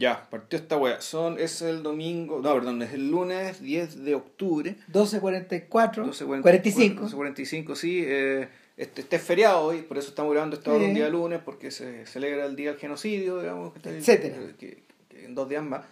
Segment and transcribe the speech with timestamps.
[0.00, 1.00] Ya, partió esta wea.
[1.02, 4.76] Son, es el domingo, no, perdón, es el lunes 10 de octubre.
[4.90, 7.04] 12.44, 12:44, 45.
[7.08, 8.02] 12:45, sí.
[8.06, 10.88] Eh, este, este es feriado hoy, por eso estamos grabando esta hora Sí.
[10.88, 13.74] un día lunes, porque se celebra el día del genocidio, digamos.
[13.74, 14.36] que- Etcétera.
[14.58, 15.84] Que, que en dos días más.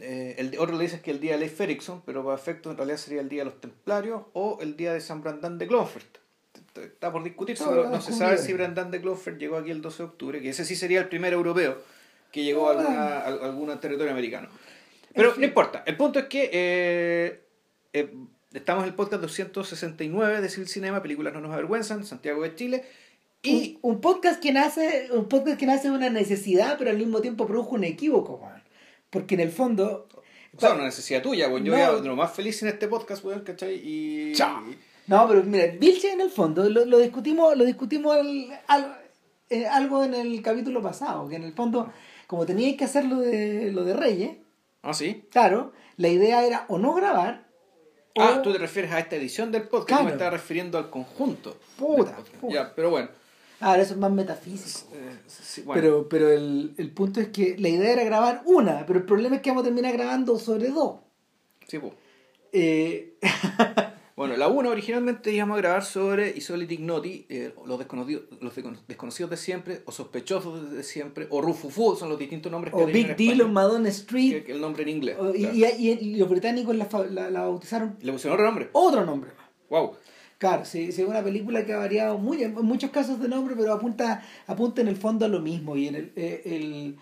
[0.00, 2.76] Eh, el, otro le dice que el día de Leif Erikson, pero para efectos en
[2.76, 6.18] realidad sería el día de los templarios o el día de San Brandán de Clonfert.
[6.74, 9.80] Está por discutirse, No, pero no, se sabe si Brandán de Clonfert llegó aquí el
[9.80, 11.76] 12 de octubre, que ese sí sería el primer europeo
[12.32, 14.48] que llegó a, alguna, a algún territorio americano.
[15.14, 17.40] Pero no importa, el punto es que eh,
[17.92, 18.12] eh,
[18.54, 22.84] estamos en el podcast 269 de Civil Cinema, Películas no nos avergüenzan, Santiago de Chile,
[23.42, 26.96] y un, un podcast que nace un podcast que nace de una necesidad pero al
[26.96, 28.62] mismo tiempo produjo un equívoco weón.
[29.10, 30.08] porque en el fondo
[30.56, 32.00] o sea, una necesidad tuya, pues yo No.
[32.00, 33.74] lo más feliz en este podcast, weón, ¿cachai?
[33.82, 34.32] Y...
[34.34, 34.62] Chao.
[35.08, 38.98] no pero mira Vilche en el fondo lo, lo discutimos lo discutimos al- al-
[39.50, 41.92] eh, algo en el capítulo pasado que en el fondo
[42.32, 44.30] como teníais que hacer lo de lo de Reyes
[44.80, 45.24] Ah, sí.
[45.30, 47.46] claro la idea era o no grabar
[48.16, 50.04] Ah, o- tú te refieres a esta edición del podcast, Claro.
[50.04, 51.56] me estaba refiriendo al conjunto.
[51.78, 52.16] Puta.
[52.50, 53.08] Ya, pero bueno.
[53.60, 55.80] ahora eso es más metafísico eh, sí, bueno.
[55.80, 59.36] Pero, pero el, el punto es que la idea era grabar una, pero el problema
[59.36, 61.00] es que vamos a terminar grabando sobre dos.
[61.68, 61.92] Sí, pues.
[62.52, 63.14] Eh,
[64.14, 68.62] Bueno, la 1 originalmente íbamos a grabar sobre Isole Ignoti, eh, los, desconocidos, los de-
[68.86, 72.86] desconocidos de siempre, o sospechosos de siempre, o Rufufu, son los distintos nombres que o
[72.86, 74.44] Big Deal o Madonna Street.
[74.44, 75.16] que el nombre en inglés.
[75.18, 75.54] o- y, claro.
[75.56, 78.68] y- y- y los británicos la, la- la bautizaron ¿Le pusieron otro nombre?
[78.72, 79.30] otro nombre.
[79.70, 79.92] Wow.
[80.36, 83.54] Claro, sí, sí, es una película que ha variado muy, en muchos casos de nombre,
[83.56, 85.76] pero apunta, apunta en el fondo a lo mismo.
[85.76, 86.96] Y en el, eh, el-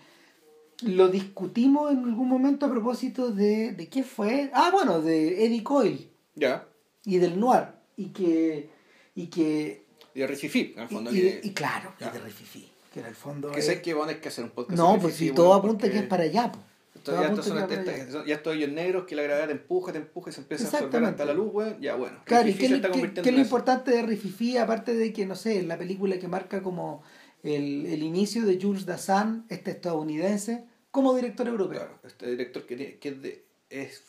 [0.83, 4.49] lo discutimos en algún momento a propósito de, de qué fue.
[4.53, 6.67] Ah, bueno, de Eddie Coyle Ya.
[7.05, 7.67] Y del Noir.
[7.97, 8.69] Y que.
[9.15, 11.11] Y que Y de Recife, en el y, fondo.
[11.11, 12.11] y que, de- y claro, y Ya.
[12.11, 13.51] de Rififi, que en el fondo.
[13.51, 14.77] que es- sé que van a que hacer un podcast.
[14.77, 16.45] no, pues si todo bueno, apunta porque que es para allá.
[16.45, 16.59] esto-
[17.03, 18.25] Todo ya, estos son que es para estos- allá.
[18.27, 20.67] ya estos hoyos negros que la gravedad te empuja, te empuja y se empieza a
[20.79, 21.81] absorber hasta la luz, weón.
[21.81, 22.19] Ya, bueno.
[22.25, 25.25] Claro, y Recife qué, está qué- qué es lo importante de Rififi, aparte de que,
[25.25, 27.01] no sé, la película que marca como
[27.43, 31.79] el, el inicio de Jules Dassin, este estadounidense, como director europeo.
[31.79, 34.03] Claro, este director que, que es, de- es,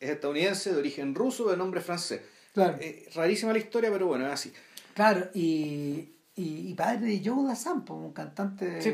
[0.00, 2.20] es estadounidense, de origen ruso, de nombre francés.
[2.56, 4.52] Claro, Eh, rarísima la historia, pero bueno, es así.
[4.94, 8.92] claro y, y, y padre de Joe Dassin, po, un cantante Sí.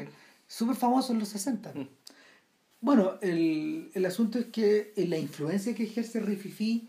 [0.48, 1.72] súper famoso en los 60.
[1.72, 1.88] Mm.
[2.80, 6.88] Bueno, el, el asunto es que eh, la influencia que ejerce Rififi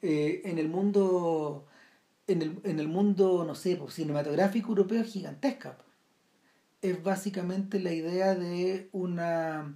[0.00, 1.66] eh, en el mundo
[2.26, 5.76] en el, en el mundo, no sé, cinematográfico europeo es gigantesca.
[6.80, 9.74] Es básicamente la idea de una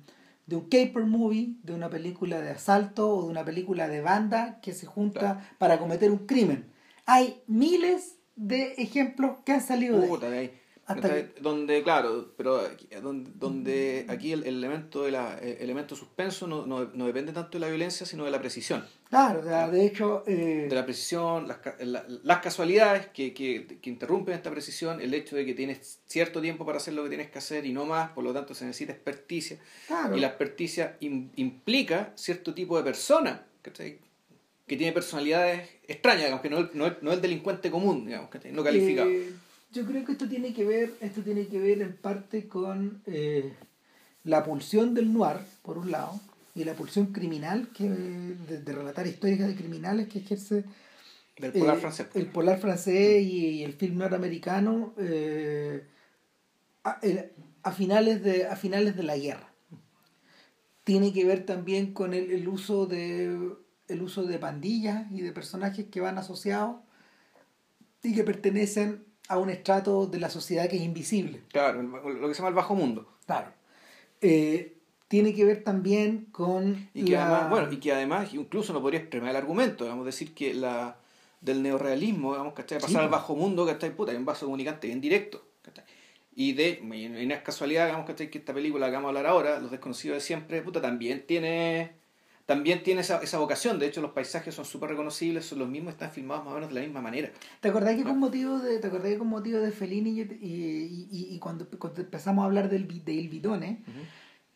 [0.49, 4.61] de un caper movie, de una película de asalto o de una película de banda
[4.63, 5.41] que se junta Claro.
[5.59, 6.73] para cometer un crimen.
[7.07, 10.01] Hay miles de ejemplos que han salido.
[10.07, 10.58] Puta, de ahí.
[10.88, 15.94] Hasta donde, claro, pero aquí, donde, donde aquí el, el elemento de la el elemento
[15.94, 18.84] suspenso no, no, no depende tanto de la violencia, sino de la precisión.
[19.10, 24.34] Claro, de hecho, eh, De la precisión, las, la- las casualidades que, que, que interrumpen
[24.34, 27.38] esta precisión, el hecho de que tienes cierto tiempo para hacer lo que tienes que
[27.38, 29.59] hacer y no más, por lo tanto se necesita experticia.
[29.87, 33.99] claro, Y la experticia im- implica cierto tipo de persona ¿cachai?
[34.66, 38.53] que tiene personalidades extrañas, digamos, que no, no, no es el delincuente común, digamos, ¿cachai?
[38.53, 39.09] no calificado.
[39.10, 39.32] Eh,
[39.73, 43.53] yo creo que esto tiene que ver, esto tiene que ver en parte con eh,
[44.25, 46.19] la pulsión del noir, por un lado,
[46.55, 50.65] y la pulsión criminal que de, de relatar historias de criminales que ejerce
[51.39, 52.06] Del polar eh, francés.
[52.15, 55.85] el polar francés y, y el film norteamericano eh,
[56.85, 56.99] a,
[57.62, 59.53] a finales de a finales de la guerra.
[60.85, 63.53] Tiene que ver también con el, el uso de
[63.89, 66.77] el uso de pandillas y de personajes que van asociados
[68.03, 71.43] y que pertenecen a un estrato de la sociedad que es invisible.
[71.53, 73.06] Claro, lo que se llama el bajo mundo.
[73.27, 73.53] Claro.
[74.21, 74.75] Eh,
[75.06, 78.81] tiene que ver también con Y que, la- además, bueno, y que además incluso no
[78.83, 80.97] podría extremar el argumento, digamos, decir que la
[81.41, 82.78] del neorrealismo, digamos, ¿cachai?
[82.78, 83.94] Pasar Sí, al bajo mundo, ¿cachai?
[83.94, 85.84] Puta, hay un vaso comunicante bien directo, ¿cachai?
[86.34, 88.28] Y de, y no es casualidad, digamos, ¿cachai?
[88.31, 91.93] Que esta película que vamos a hablar ahora, Los Desconocidos de Siempre, puta, también tiene
[92.49, 95.93] también tiene esa, esa vocación, de hecho los paisajes son súper reconocibles, son los mismos,
[95.93, 97.31] están filmados más o menos de la misma manera.
[97.61, 101.09] ¿Te acordás que con motivo de, te acordás que con motivo de Fellini y, y,
[101.12, 103.83] y- y cuando, cuando empezamos a hablar del, vi- de Il Bidone,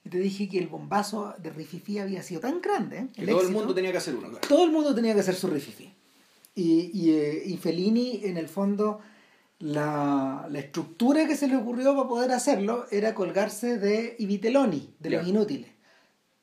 [0.04, 3.42] y te dije que el bombazo de Rififi había sido tan grande, Que el todo
[3.42, 4.48] el mundo tenía que hacer uno, claro.
[4.48, 5.92] todo el mundo tenía que hacer su Rififi.
[6.54, 9.00] Y, y, eh, y Fellini, en el fondo,
[9.58, 15.10] la, la estructura que se le ocurrió para poder hacerlo era colgarse de Ibiteloni, de
[15.10, 15.70] los inútiles.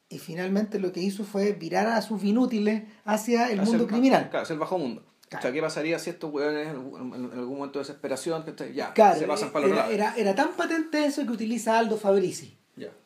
[0.10, 4.30] Y finalmente lo que hizo fue virar a sus inútiles hacia el mundo criminal.
[4.30, 5.04] Claro, es el bajo mundo.
[5.38, 8.92] O sea, ¿qué pasaría si estos hueones en, algún- en algún momento de desesperación, ya,
[8.94, 9.94] Claro, se pasan para los era, lados?
[9.94, 12.56] era, era tan patente eso que utiliza Aldo Fabrici.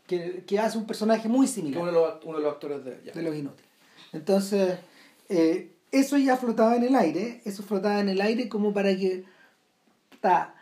[0.07, 1.81] que, que, hace un personaje muy similar.
[1.81, 3.65] Uno de los, uno de los actores de, de los inútiles.
[4.13, 4.77] Entonces,
[5.29, 9.25] eh, eso ya flotaba en el aire, eso flotaba en el aire como para que
[10.11, 10.55] está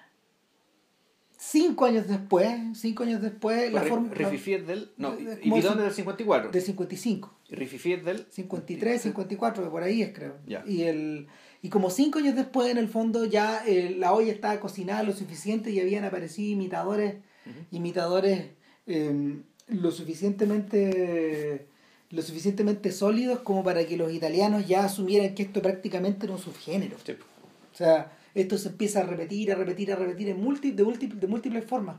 [1.42, 4.14] cinco años después, cinco años después, la forma...
[4.14, 4.92] Rififi es del...
[4.98, 6.52] No, ¿y Bidón es del 54?
[6.52, 7.34] Del 55.
[7.50, 8.28] ¿Y Rififi es del...?
[8.30, 10.36] 53, 54, por ahí es creo.
[10.68, 11.28] Y el...
[11.64, 15.14] Y como cinco años después, en el fondo, ya eh, la olla estaba cocinada lo
[15.14, 17.16] suficiente y habían aparecido imitadores,
[17.72, 18.46] imitadores
[18.86, 21.68] em, lo suficientemente
[22.10, 26.40] lo suficientemente sólidos como para que los italianos ya asumieran que esto prácticamente era un
[26.40, 26.98] subgénero.
[26.98, 30.44] O sea, esto se empieza a repetir, a repetir, a repetir en de,
[30.84, 31.98] múltiples, de múltiples formas.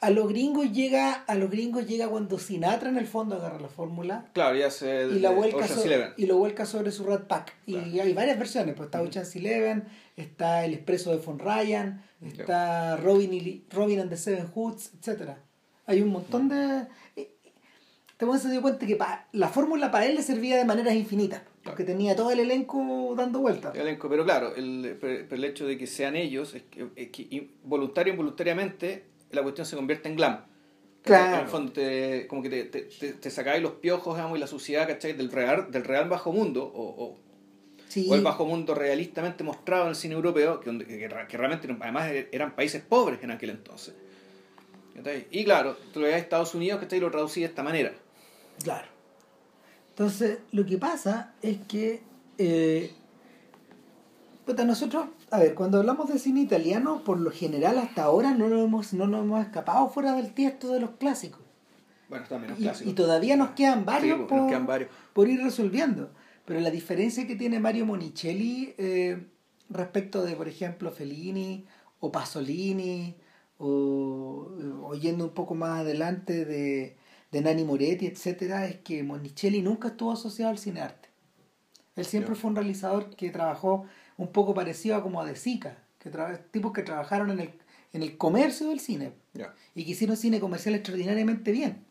[0.00, 3.68] A los gringos llega, a los gringos llega cuando Sinatra en el fondo agarra la
[3.68, 4.26] fórmula.
[4.32, 7.54] Claro, ya se y la vuelca sobre, y lo vuelca sobre su Rat Pack.
[7.66, 9.84] Y hay varias versiones, pues está Ocean's Eleven,
[10.16, 15.38] está El Expreso de Von Ryan, está Robin, y, Robin and the Seven Hoods, etcétera.
[15.86, 16.86] Hay un montón de
[18.16, 18.98] te se dio cuenta que
[19.32, 23.40] la fórmula para él le servía de maneras infinitas, porque tenía todo el elenco dando
[23.40, 23.74] vueltas.
[23.74, 24.98] El elenco, pero claro, el,
[25.30, 30.08] el hecho de que sean ellos, es que, voluntario o involuntariamente, la cuestión se convierte
[30.08, 30.44] en glam.
[31.02, 31.36] Claro.
[31.36, 31.72] En el fondo,
[32.28, 35.12] como que te, te, te, sacáis los piojos y la suciedad ¿cachai?
[35.12, 39.96] Del, real, del real bajo mundo, o, o, el bajo mundo realistamente mostrado en el
[39.96, 43.94] cine europeo, que, que, realmente además eran países pobres en aquel entonces.
[45.30, 47.92] Y claro, tú lo ves a Estados Unidos, que lo traducí de esta manera.
[48.62, 48.93] Claro.
[49.94, 52.02] Entonces, lo que pasa es que
[52.38, 52.92] eh,
[54.66, 58.64] nosotros, a ver, cuando hablamos de cine italiano, por lo general hasta ahora no nos
[58.64, 61.42] hemos, no nos hemos escapado fuera del texto de los clásicos.
[62.08, 62.92] Bueno, también los clásicos.
[62.92, 64.22] Y, todavía nos quedan varios,
[65.12, 66.10] por, ir resolviendo.
[66.44, 69.28] Pero la diferencia que tiene Mario Monicelli eh,
[69.70, 71.66] respecto de, por ejemplo, Fellini
[72.00, 73.14] o Pasolini,
[73.58, 74.50] o
[74.82, 76.96] oyendo un poco más adelante de
[77.34, 81.08] de Nani Moretti, etcétera, es que Monicelli nunca estuvo asociado al cine arte.
[81.96, 83.86] Él siempre fue un realizador que trabajó
[84.16, 86.10] un poco parecido a como a De Sica, que
[86.52, 87.50] tipos que trabajaron en el,
[87.92, 89.14] en el comercio del cine.
[89.74, 91.84] Y que hicieron cine comercial extraordinariamente bien.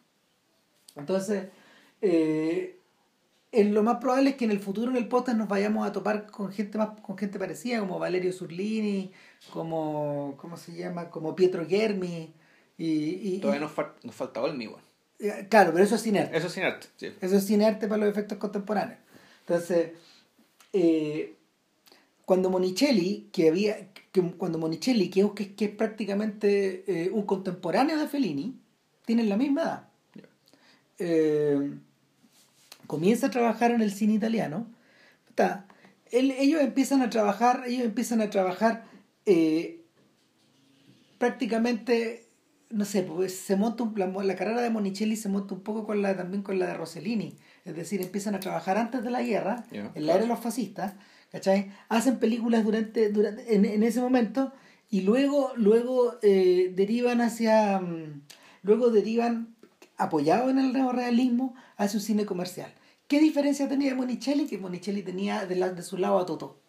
[0.95, 1.49] Entonces,
[2.01, 2.79] eh,
[3.51, 6.31] lo más probable es que en el futuro en el podcast nos vayamos a topar
[6.31, 9.11] con gente más con gente parecida como Valerio Surlini
[9.51, 12.33] como cómo se llama como Pietro Germi
[12.77, 13.73] y, todavía nos,
[14.03, 14.92] nos falta Olmi eh,
[15.49, 16.37] claro, pero eso es inerte.
[16.37, 17.13] Eso es inerte, sí.
[17.21, 18.99] Eso es inerte para los efectos contemporáneos.
[19.41, 19.91] Entonces,
[20.71, 21.35] eh,
[22.25, 28.07] cuando Monicelli, que había, que, cuando Monicelli, que, que, es prácticamente eh, un contemporáneo de
[28.07, 28.57] Fellini,
[29.05, 29.89] tienen la misma
[30.97, 31.59] edad.
[32.87, 34.67] comienza a trabajar en el cine italiano.
[35.29, 35.65] Está,
[36.11, 38.85] ellos empiezan a trabajar, ellos empiezan a trabajar
[41.17, 42.22] prácticamente
[42.73, 46.01] no sé, pues se monta un, la, carrera de Monicelli se monta un poco con
[46.01, 49.63] la también con la de Rossellini, es decir, empiezan a trabajar antes de la guerra,
[49.71, 50.95] en la era de los fascistas,
[51.31, 51.71] ¿cachai?
[51.87, 54.53] Hacen películas durante, durante en, ese momento
[54.89, 58.23] y luego luego eh, derivan hacia mm,
[58.63, 59.55] luego derivan
[59.97, 62.73] apoyado en el neorealismo hacia un cine comercial.
[63.07, 64.47] ¿Qué diferencia tenía Monicelli?
[64.47, 66.59] Que Monicelli tenía de, de su lado a Toto.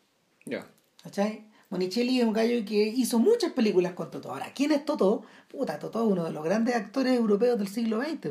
[0.45, 0.67] Ya.
[1.03, 1.47] ¿Cachai?
[1.75, 4.31] Monicelli es un gallo que hizo muchas películas con Toto.
[4.31, 5.25] Ahora, ¿quién es Toto?
[5.49, 8.27] Puta, Toto es uno de los grandes actores europeos del siglo XX.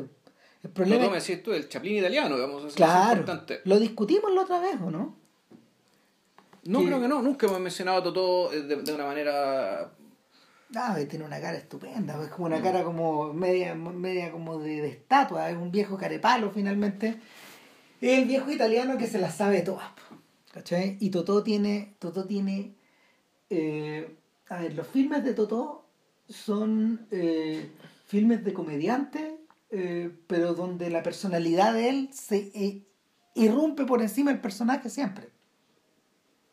[0.62, 2.72] El problema Toto me decís tú, el Chaplin italiano, digamos.
[2.72, 3.22] Claro,
[3.64, 5.14] lo discutimos la otra vez, ¿o no?
[6.64, 7.20] No, creo que no.
[7.20, 9.92] Nunca hemos mencionado a Toto eh, de, una manera...
[10.74, 12.62] Ah, tiene una cara estupenda, es como una mm.
[12.62, 17.20] cara como media, media como de, de, estatua, es un viejo carepalo finalmente.
[18.00, 19.90] Es el viejo italiano que se las sabe todas.
[20.50, 20.96] ¿Cachai?
[20.98, 22.74] Y Toto tiene, Toto tiene
[23.50, 24.16] eh,
[24.48, 25.86] a ver, los filmes de Totó
[26.28, 27.70] son eh,
[28.06, 29.38] filmes de comediante,
[29.70, 32.84] eh, pero donde la personalidad de él se
[33.34, 35.28] irrumpe por encima del personaje siempre.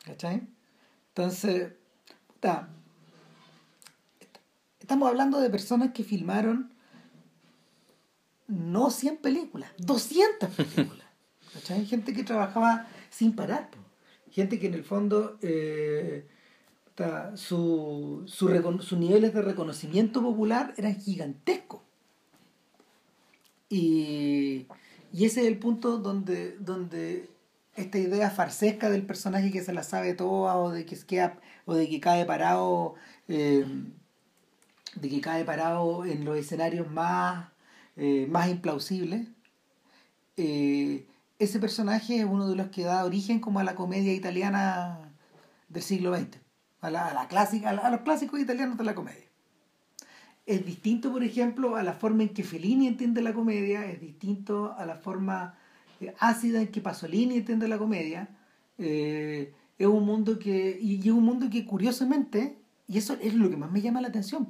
[0.06, 0.42] ¿Cachai?
[1.10, 1.74] Entonces,
[4.80, 6.74] estamos hablando de personas que filmaron
[8.48, 11.06] no 100 películas, 200 películas.
[11.54, 11.86] ¿Cachai?
[11.86, 13.70] Gente que trabajaba sin parar.
[14.32, 15.38] Gente que en el fondo
[17.36, 21.82] su, sus niveles de reconocimiento popular eran gigantescos.
[23.70, 24.68] Y,
[25.14, 27.30] ese es el punto donde, donde
[27.76, 31.74] esta idea farsesca del personaje que se la sabe toda o de que, queda, o
[31.74, 32.96] de que cae parado
[33.28, 33.66] eh,
[34.96, 37.50] de que cae parado en los escenarios más,
[37.96, 39.28] eh, más implausibles.
[40.38, 41.08] Eh,
[41.40, 45.00] ese personaje es uno de los que da origen como a la comedia italiana
[45.70, 46.51] del siglo XX
[46.82, 49.26] a, la, clásica, a, los clásicos italianos de la comedia.
[50.46, 54.74] es distinto, por ejemplo, a la forma en que Fellini entiende la comedia, es distinto
[54.78, 55.56] a la forma
[56.02, 58.30] eh, ácida en que Pasolini entiende la comedia.
[58.78, 62.58] Eh, es un mundo que, y es un mundo que curiosamente,
[62.88, 64.48] y eso es lo que más me llama la atención,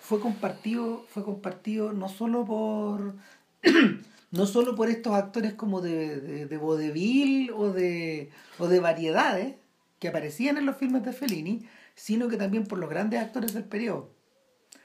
[0.00, 3.14] fue compartido, fue compartido no solo por
[4.30, 9.54] no solo por estos actores como de, de, de vodevil o de, o de variedades
[10.04, 13.64] que aparecían en los filmes de Fellini, sino que también por los grandes actores del
[13.64, 14.10] periodo.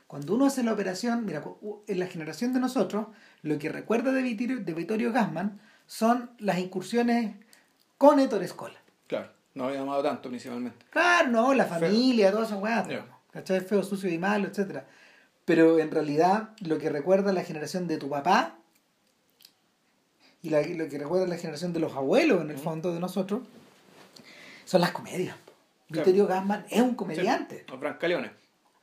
[0.07, 1.43] Cuando uno hace la operación, mira,
[1.87, 3.07] en la generación de nosotros,
[3.41, 7.35] lo que recuerda de Vittorio, de Vittorio Gassman son las incursiones
[7.97, 8.79] con Ettore Scola.
[9.07, 10.85] Claro, no había llamado tanto principalmente.
[10.89, 13.05] Claro, no, la familia, todas esas weas, Yeah.
[13.31, 13.59] ¿cachai?
[13.59, 14.87] Feo, sucio y malo, etcétera.
[15.43, 18.55] Pero en realidad lo que recuerda la generación de tu papá
[20.41, 23.41] y la- lo que recuerda la generación de los abuelos, en el fondo, de nosotros,
[24.69, 25.35] son las comedias.
[25.87, 28.29] Vittorio Gassman es un comediante, Los Brancaleones.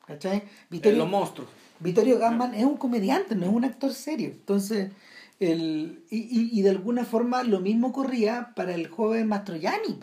[0.05, 0.39] ¿cachai?
[0.39, 1.49] Eh, Vittorio, los monstruos.
[1.79, 4.31] Vittorio Gassman es un comediante, no es un actor serio.
[4.31, 4.91] Entonces,
[5.39, 10.01] el, y, y, y de alguna forma lo mismo ocurría para el joven Mastroianni.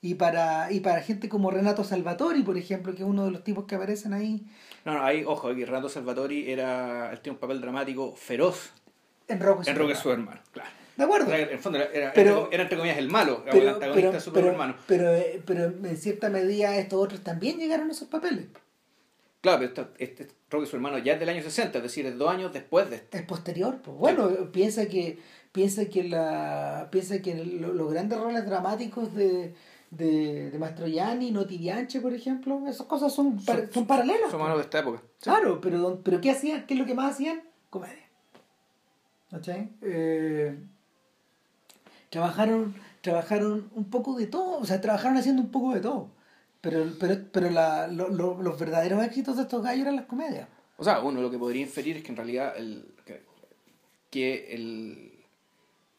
[0.00, 3.42] Y para, y para gente como Renato Salvatori, por ejemplo, que es uno de los
[3.42, 4.46] tipos que aparecen ahí
[4.84, 8.70] No, no, ahí, ojo, aquí Renato Salvatori era, él tiene un papel dramático feroz
[9.26, 10.83] en Rock en Roque su hermano, claro.
[10.96, 11.26] ¿De acuerdo?
[11.26, 13.94] O sea, en el fondo era, Pero- entre, era, entre comillas el malo, el antagonista
[13.94, 14.76] pero, de su pero, hermano.
[14.86, 15.10] pero,
[15.44, 18.46] pero en cierta medida estos otros también llegaron a esos papeles.
[19.40, 22.16] Claro, pero esto- este, Roque su hermano ya es del año 60, es decir, es
[22.16, 23.18] dos años después de este.
[23.18, 23.78] Es posterior.
[23.82, 23.96] Pues.
[23.98, 25.18] Bueno, piensa que
[25.50, 29.52] piensa que la piensa que lo- los grandes roles dramáticos de,
[29.90, 34.30] de, de Mastroianni, Noti Bianchi, por ejemplo, esas cosas son, par- son, paralelas.
[34.30, 34.42] Son pues.
[34.42, 35.02] manos de esta época.
[35.20, 36.66] Claro, pero, don- pero ¿qué hacían?
[36.66, 37.42] ¿Qué es lo que más hacían?
[37.70, 38.04] Comedia.
[39.30, 39.70] ¿Cachai?
[39.82, 40.56] Eh,
[42.14, 46.10] trabajaron, trabajaron un poco de todo, o sea, trabajaron haciendo un poco de todo.
[46.60, 50.48] Pero, pero, pero la, lo- lo- los verdaderos éxitos de estos gallos eran las comedias.
[50.76, 53.22] O sea, uno lo que podría inferir es que en realidad el, que,
[54.10, 55.12] que el,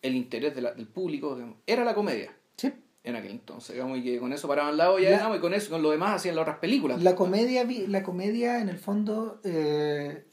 [0.01, 2.71] el interés de la- del público digamos, era la comedia Sí.
[3.03, 5.53] en aquel entonces, digamos, y que con eso paraban la olla, La- digamos, y con
[5.53, 7.03] eso, con lo demás hacían las otras películas.
[7.03, 10.25] La comedia, vi- la comedia en el fondo, eh,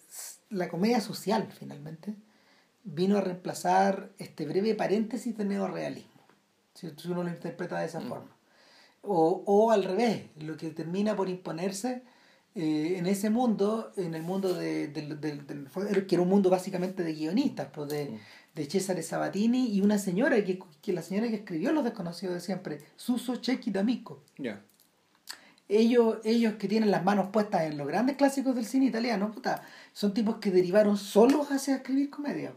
[0.51, 2.15] la comedia social finalmente,
[2.85, 6.11] vino a reemplazar este breve paréntesis de neorrealismo,
[6.75, 8.09] si uno lo interpreta de esa Mm.
[8.09, 8.37] forma.
[9.03, 12.03] O, o al revés, lo que termina por imponerse
[12.55, 16.51] eh, en ese mundo, en el mundo de, del- del- del- que era un mundo
[16.51, 18.19] básicamente de guionistas, pues de, Mm.
[18.55, 22.41] de Cesare Sabatini y una señora que, que la señora que escribió Los Desconocidos de
[22.43, 24.63] Siempre, Suso Chechi D'Amico Ya.
[25.69, 29.63] ellos, ellos que tienen las manos puestas en los grandes clásicos del cine italiano, puta,
[29.95, 32.53] son tipos que derivaron solos hacia escribir comedia.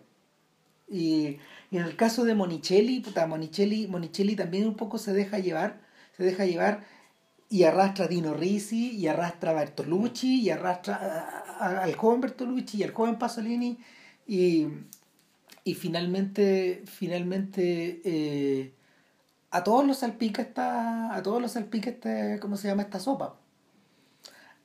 [0.87, 1.39] Y,
[1.71, 5.81] y en el caso de Monicelli, puta, Monicelli, Monicelli también un poco se deja llevar,
[6.15, 6.85] se deja llevar
[7.49, 12.21] y arrastra a Dino Risi, y arrastra a Bertolucci, y arrastra a- a- al joven
[12.21, 13.77] Bertolucci y al joven Pasolini,
[14.27, 14.67] y,
[15.63, 18.73] y finalmente, finalmente eh,
[19.51, 23.39] a todos los salpica esta, a todos los salpica este, ¿cómo se llama esta sopa?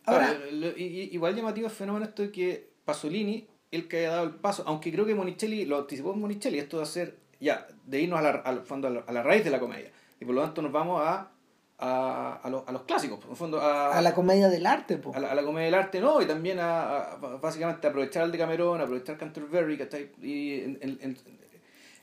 [0.04, 4.34] Ahora, lo- igual llamativo el fenómeno esto de que Pasolini, el que haya dado el
[4.34, 8.22] paso, aunque creo que Monicelli lo anticipó Monicelli, esto de hacer, ya, de irnos a
[8.22, 9.90] la, al fondo, a la, a la raíz de la comedia.
[10.20, 11.30] Y por lo tanto nos vamos a,
[11.78, 15.14] a, a, los, a los clásicos, en fondo, a, la comedia del arte, po.
[15.14, 19.78] a la, comedia del arte, no, y también a, básicamente aprovechar el Decamerón, aprovechar Canterbury,
[19.78, 20.10] ¿cachai?
[20.20, 21.16] Y en, en, en,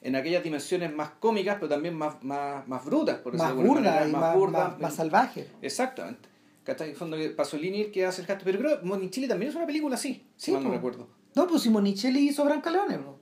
[0.01, 4.07] en aquellas dimensiones más cómicas, pero también más, más, más brutas, por más de burdas,
[4.09, 5.47] más, más salvaje.
[5.61, 6.29] Exactamente.
[6.63, 6.87] ¿Cachai?
[6.87, 8.43] En el fondo que Pasolini el que hace el gesto.
[8.45, 11.07] Pero creo que Monicelli también es una película así, si Sí, mal no recuerdo.
[11.37, 13.19] No, pues si Monicelli hizo Brancaleone, po.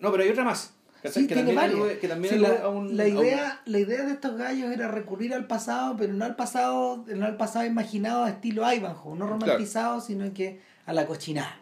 [0.00, 0.74] No, pero hay otra más.
[1.02, 1.22] ¿cachai?
[1.22, 1.78] Sí, que, tiene también varias.
[1.80, 2.96] alude- que también Sí, alude la, a un.
[2.96, 6.24] la a un- idea, la idea de estos gallos era recurrir al pasado, pero no
[6.24, 11.06] al pasado, no al pasado imaginado a estilo Ivanhoe, no romantizado, sino que a la
[11.06, 11.58] cochinada.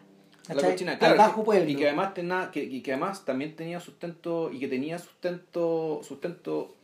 [0.47, 0.71] a la ¿cachai?
[0.71, 1.69] cochina, al claro, bajo pueblo.
[1.69, 6.01] Y que además tenía, que, y que además también tenía sustento, y que tenía sustento,
[6.03, 6.75] sustento,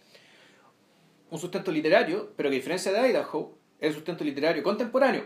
[1.32, 5.26] un sustento literario, pero que a diferencia de Idaho, es sustento literario contemporáneo.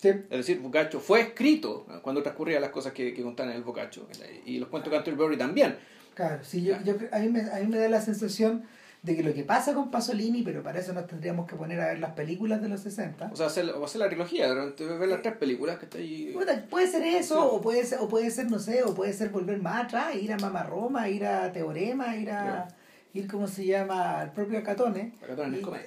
[0.00, 0.08] Sí.
[0.08, 2.00] Es decir, Boccaccio fue escrito ¿no?
[2.00, 4.06] cuando transcurrían las cosas que, que contaban en el Boccaccio.
[4.46, 5.76] Y los cuentos de Canterbury también.
[6.14, 8.62] Claro, sí, yo, yo, a, mí me, a mí me da la sensación
[9.02, 11.88] de que lo que pasa con Pasolini, pero para eso nos tendríamos que poner a
[11.88, 13.30] ver las películas de los 60.
[13.32, 16.32] O sea, hacer, o hacer la trilogía, ver las tres películas que está ahí.
[16.34, 17.48] Puta, puede ser eso, Sí.
[17.52, 20.32] o puede ser, o puede ser, no sé, o puede ser volver más atrás, ir
[20.32, 22.68] a Mama Roma, ir a Teorema, ir a,
[23.14, 25.12] ir, ¿cómo se llama?, al propio Catone.
[25.22, 25.86] Acá también es Y- comedia.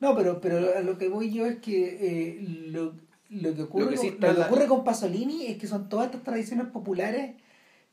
[0.00, 2.92] No, pero, pero a lo que voy yo es que eh, lo,
[3.42, 5.46] lo que ocurre, Lo que sí con, está lo en que la- ocurre con Pasolini
[5.46, 7.34] es que son todas estas tradiciones populares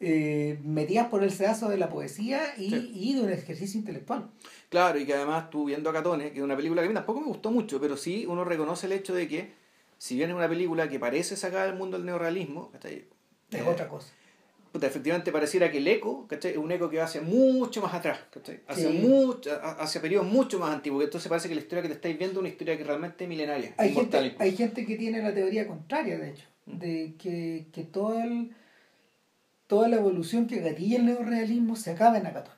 [0.04, 2.92] eh, metidas por el sedazo de la poesía y, Sí.
[2.96, 4.32] y de un ejercicio intelectual.
[4.70, 6.96] Claro, y que además tú viendo a Catone, que es una película que a mí
[6.96, 9.54] tampoco me gustó mucho, pero sí uno reconoce el hecho de que
[10.00, 12.72] si bien es una película que parece sacada del mundo del neorrealismo.
[12.84, 12.86] Es
[13.52, 14.08] Eh, otra cosa.
[14.72, 16.52] Puta, efectivamente pareciera que el eco, ¿cachai?
[16.52, 18.62] Es un eco que va hacia mucho más atrás, ¿cachai?
[18.68, 18.98] Hacia, Sí.
[19.00, 19.50] mucho,
[19.80, 22.36] hacia periodos mucho más antiguos, que entonces parece que la historia que te estáis viendo
[22.36, 25.68] es una historia que realmente es milenaria, Hay gente, hay gente que tiene la teoría
[25.68, 26.78] contraria, de hecho, Mm.
[26.78, 28.52] de que, que todo el,
[29.68, 32.54] toda la evolución que gatilla el neorrealismo se acaba en Acatón.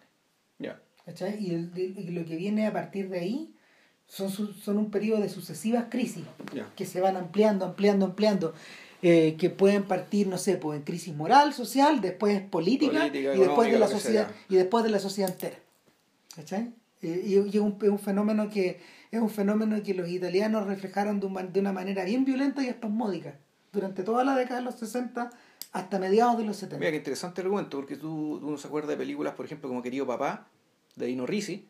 [1.06, 1.36] ¿cachai?
[1.46, 3.54] Y, el- y lo que viene a partir de ahí
[4.08, 6.24] son, su- son un periodo de sucesivas crisis
[6.78, 8.54] que se van ampliando, ampliando, ampliando,
[9.06, 13.40] eh, que pueden partir, no sé, pues en crisis moral, social, después política, Política, y
[13.40, 14.46] después de la sociedad sea.
[14.48, 15.58] y después de la sociedad entera.
[16.34, 16.74] ¿Cachai?
[17.02, 18.80] Y, es, un, es un fenómeno que
[19.12, 22.68] es un fenómeno que los italianos reflejaron de, un de una manera bien violenta y
[22.68, 23.38] espasmódica
[23.74, 25.32] durante toda la década de los 60
[25.74, 26.80] hasta mediados de los 70.
[26.80, 29.82] Mira, qué interesante el argumento, porque tú, uno se acuerda de películas, por ejemplo, como
[29.82, 30.48] Querido Papá,
[30.96, 31.68] de Dino Risi,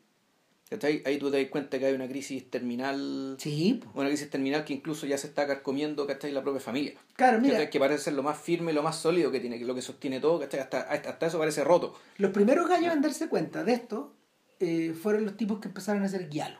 [0.73, 1.01] ¿cachai?
[1.05, 4.73] Ahí tú te das cuenta que hay una crisis terminal, Sí, una crisis terminal que
[4.73, 6.31] incluso ya se está carcomiendo, ¿cachai?
[6.31, 6.93] La propia familia.
[7.15, 7.69] claro, mira, ¿cachai?
[7.69, 10.19] Que parece ser lo más firme, lo más sólido que tiene, que lo que sostiene
[10.19, 10.59] todo, ¿cachai?
[10.59, 11.93] Hasta, hasta, hasta eso parece roto.
[12.17, 14.13] Los primeros gallos en darse cuenta de esto
[14.59, 16.59] eh, fueron los tipos que empezaron a hacer guialo,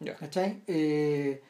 [0.00, 0.14] Ya.
[0.16, 0.62] ¿cachai?
[0.66, 1.42] Eh,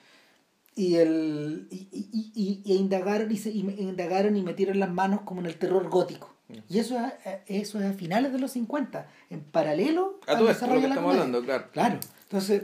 [0.76, 5.22] y, el, y, y, y- y indagaron, y, se, y indagaron y metieron las manos
[5.22, 6.29] como en el terror gótico.
[6.68, 10.50] Y eso es, a- eso es a finales de los 50, en paralelo A todo
[10.50, 11.64] esto, lo que estamos hablando, claro.
[11.72, 12.62] Claro, entonces,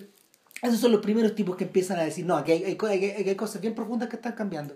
[0.63, 3.61] esos son los primeros tipos que empiezan a decir, no, aquí hay, hay, hay- cosas
[3.61, 4.75] bien profundas que están cambiando.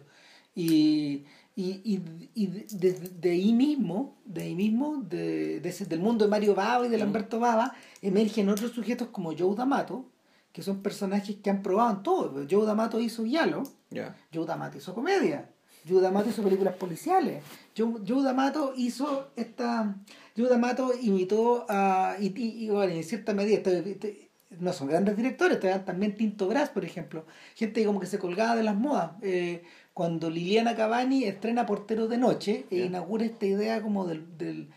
[0.54, 1.24] Y,
[1.56, 2.02] y, y,
[2.34, 6.30] y de, de- de ahí mismo, de ahí mismo, de, de ese- del mundo de
[6.30, 10.06] Mario Bava y de Lamberto Bava, emergen otros sujetos como Joe D'Amato,
[10.52, 12.46] que son personajes que han probado en todo.
[12.50, 14.16] Joe D'Amato hizo Yalo, Ya.
[14.34, 15.48] Joe D'Amato hizo comedia.
[15.88, 17.42] Joe D'Amato hizo películas policiales.
[17.76, 19.96] Joe, Joe D'Amato hizo esta...
[20.36, 22.16] Joe D'Amato imitó a...
[22.20, 23.56] Y, y- y, bueno, en cierta medida...
[23.58, 27.24] este- este- no son grandes directores, también Tinto Brass, por ejemplo.
[27.54, 29.12] Gente como que se colgaba de las modas.
[29.22, 29.62] Eh,
[29.94, 34.36] cuando Liliana Cavani estrena Portero de Noche e inaugura esta idea como del...
[34.36, 34.68] del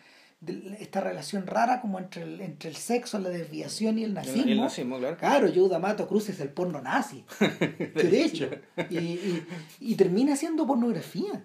[0.79, 4.43] esta relación rara como entre el, entre el sexo, la desviación y el nazismo.
[4.45, 5.17] Y el nazismo, claro.
[5.17, 7.23] Claro, Joe D'Amato Cruces el porno nazi.
[7.39, 8.49] de hecho.
[8.89, 9.47] Y, y,
[9.79, 11.43] y termina haciendo pornografía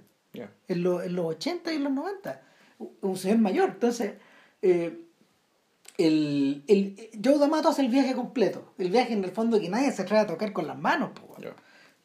[0.68, 2.42] en, los en los 80 y en los 90.
[3.00, 3.70] Un señor mayor.
[3.70, 4.14] Entonces,
[4.62, 5.04] eh,
[5.96, 8.74] el, el, Joe D'Amato hace el viaje completo.
[8.78, 11.10] El viaje en el fondo que nadie se atreve a tocar con las manos.
[11.10, 11.36] po.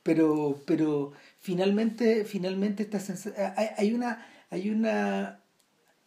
[0.01, 2.99] Pero, pero finalmente, finalmente esta
[3.55, 5.42] hay, hay una, hay una,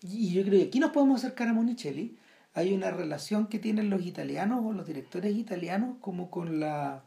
[0.03, 2.17] y yo creo que aquí nos podemos acercar a Monicelli,
[2.55, 7.03] hay una relación que tienen los italianos o los directores italianos como con la,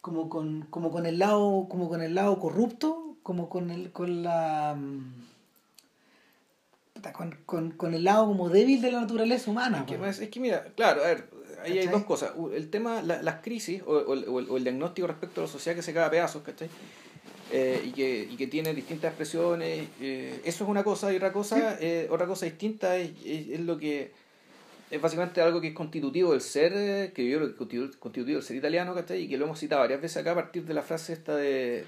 [0.00, 4.22] como con, como con el lado, como con el lado corrupto, como con el, con
[4.22, 5.12] la mm,
[7.12, 9.86] con, con, con el lado como débil de la naturaleza humana.
[9.86, 10.02] Que po.
[10.04, 11.30] más- es que mira, claro, a ver,
[11.64, 12.32] ahí hay dos cosas.
[12.54, 15.44] El tema, la- las crisis o, o el- o el, o el diagnóstico respecto a
[15.44, 16.68] la sociedad que se cae a pedazos, ¿cachai?
[17.50, 19.88] Eh, y, que, y que tiene distintas expresiones.
[20.00, 23.60] eh, eso es una cosa y otra cosa, eh, otra cosa distinta es, es, es
[23.60, 24.10] lo que
[24.90, 27.98] es básicamente algo que es constitutivo del ser, eh, que yo creo que es constitu-
[27.98, 29.22] constitutivo del ser italiano, ¿cachai?
[29.22, 31.84] Y que lo hemos citado varias veces acá a partir de la frase esta de,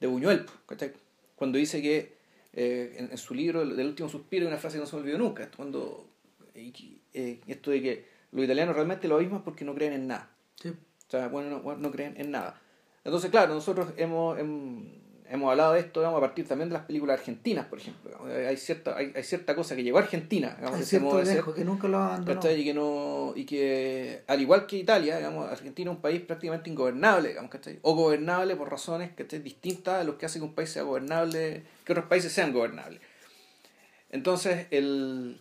[0.00, 0.92] de Buñuel, ¿cachai?
[1.36, 2.14] Cuando dice que
[2.52, 5.18] en, en su libro del último suspiro hay una frase que no se me olvidó
[5.18, 6.08] nunca, cuando
[6.54, 10.30] esto de que los italianos realmente lo mismo es porque no creen en nada.
[10.60, 10.70] Sí.
[10.70, 12.60] O sea, bueno, no, no creen en nada.
[13.06, 14.84] Entonces, claro, nosotros hemos, hem-
[15.30, 18.18] hemos hablado de esto digamos, a partir también de las películas argentinas, por ejemplo.
[18.26, 21.44] Hay cierta, hay, hay cierta cosa que llegó a Argentina, digamos, ese cierto de ser,
[21.54, 22.40] que nunca lo abandonó.
[22.50, 26.68] Y que, no, y que, al igual que Italia, digamos, Argentina es un país prácticamente
[26.68, 27.78] ingobernable, digamos, ¿cachai?
[27.82, 29.38] O gobernable por razones ¿cachai?
[29.38, 33.00] distintas a lo que hace que un país sea gobernable, que otros países sean gobernables.
[34.10, 35.40] Entonces, el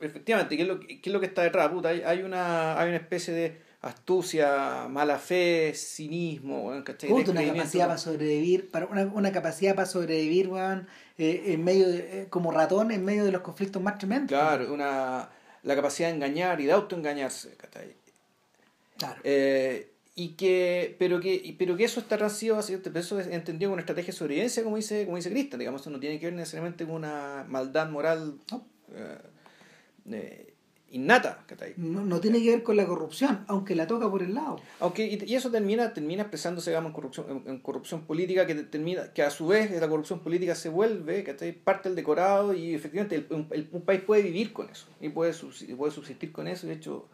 [0.00, 1.68] efectivamente, ¿qué es lo, qué es lo que está detrás?
[1.70, 7.10] Puta, hay, hay una, hay una especie de astucia, mala fe, cinismo, weón, ¿cachai?
[7.10, 10.86] Una capacidad para sobrevivir, para una, una capacidad para sobrevivir, weón,
[11.18, 14.28] eh, en medio de- eh, como ratón en medio de los conflictos más tremendos.
[14.28, 15.28] Claro, una,
[15.62, 17.94] la capacidad de engañar y de autoengañarse, ¿cachai?
[18.98, 19.20] Claro.
[19.24, 23.82] Eh, y que, pero que, pero que eso está pero eso es entendido como una
[23.82, 26.86] estrategia de sobrevivencia, como dice, como dice Cristian, digamos, eso no tiene que ver necesariamente
[26.86, 28.66] con una maldad moral No.
[30.90, 31.44] Innata.
[31.76, 34.60] No, no tiene que ver con la corrupción, aunque la toca por el lado.
[34.80, 38.54] Aunque, y, y eso termina, termina expresándose digamos, en, corrupción, en, en corrupción política, que
[38.54, 41.52] termina, que a su vez la corrupción política se vuelve ¿cachai?
[41.52, 45.08] parte del decorado y efectivamente el- un, el- un país puede vivir con eso y
[45.08, 47.08] puede, subsistir, puede subsistir con eso y de hecho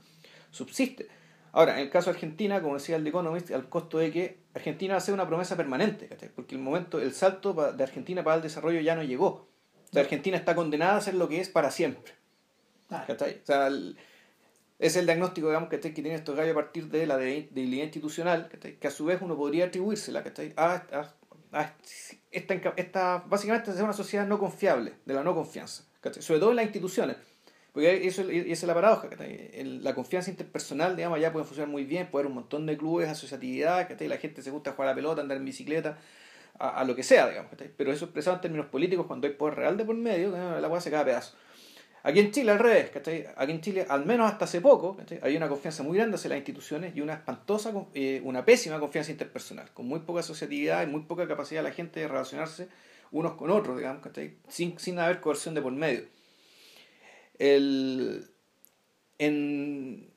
[0.51, 1.09] subsiste.
[1.55, 4.39] Ahora, en el caso de Argentina, como decía el The Economist, al costo de que
[4.55, 6.31] Argentina va a ser una promesa permanente, ¿cachai?
[6.35, 9.27] porque el momento, el salto de Argentina para el desarrollo ya no llegó.
[9.27, 12.15] O sea, Argentina está condenada a ser lo que es para siempre.
[13.07, 13.40] ¿Cachai?
[13.42, 13.70] O sea,
[14.78, 18.48] Es el diagnóstico, digamos, que, que tiene estos gallos a partir de la debilidad institucional,
[18.48, 20.24] que a su vez uno podría atribuírsela
[20.57, 21.14] a, a,
[21.52, 21.74] a
[22.31, 25.85] esta, esta, básicamente es una sociedad no confiable, de la no confianza,
[26.20, 27.16] sobre todo en las instituciones.
[27.72, 29.09] Porque eso, esa es la paradoja,
[29.57, 33.09] la confianza interpersonal, digamos, ya puede funcionar muy bien, puede haber un montón de clubes,
[33.09, 35.98] asociatividad, la gente se gusta jugar a la pelota, andar en bicicleta,
[36.59, 39.76] a, lo que sea, digamos, pero eso expresado en términos políticos, cuando hay poder real
[39.78, 41.35] de por medio, la hueá se cae a pedazo.
[42.05, 42.91] Aquí en Chile al revés,
[43.37, 46.38] Aquí en Chile, al menos hasta hace poco, hay una confianza muy grande hacia las
[46.38, 51.03] instituciones y una espantosa, eh, una pésima confianza interpersonal, con muy poca asociatividad y muy
[51.03, 52.69] poca capacidad de la gente de relacionarse
[53.12, 54.03] unos con otros, digamos,
[54.49, 56.05] Sin, sin haber coerción de por medio.
[57.38, 58.27] El,
[59.19, 60.12] en,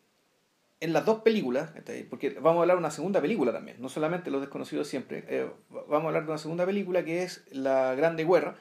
[0.79, 1.71] en las dos películas,
[2.09, 5.47] porque vamos a hablar de una segunda película también, no solamente Los Desconocidos siempre, eh,
[5.69, 8.55] vamos a hablar de una segunda película que es La Grande Guerra,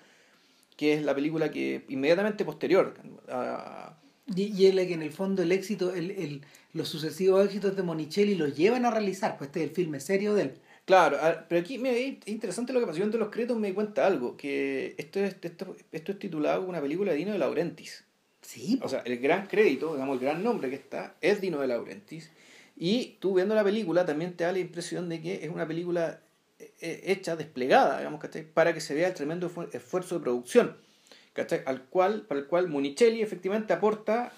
[0.77, 2.95] que es la película que inmediatamente posterior
[3.29, 3.99] a...
[4.35, 6.41] Y, es la que en el fondo el éxito, el, el,
[6.73, 10.35] los sucesivos éxitos de Monicelli los llevan a realizar, pues este es el filme serio
[10.35, 10.55] de él.
[10.87, 12.99] Claro, pero aquí me, es interesante lo que pasó.
[12.99, 16.61] Yo entre los créditos me di cuenta algo, que esto es, esto, esto es titulado
[16.61, 18.05] como una película de Dino de Laurentiis.
[18.43, 18.79] Sí.
[18.83, 22.31] O sea, el gran crédito, digamos, el gran nombre que está es Dino de Laurentiis.
[22.77, 26.21] Y tú viendo la película también te da la impresión de que es una película
[26.81, 28.21] hecha, desplegada, digamos,
[28.53, 30.77] Para que se vea el tremendo esfuerzo de producción,
[31.67, 34.33] Al cual, para el cual Monicelli efectivamente aporta,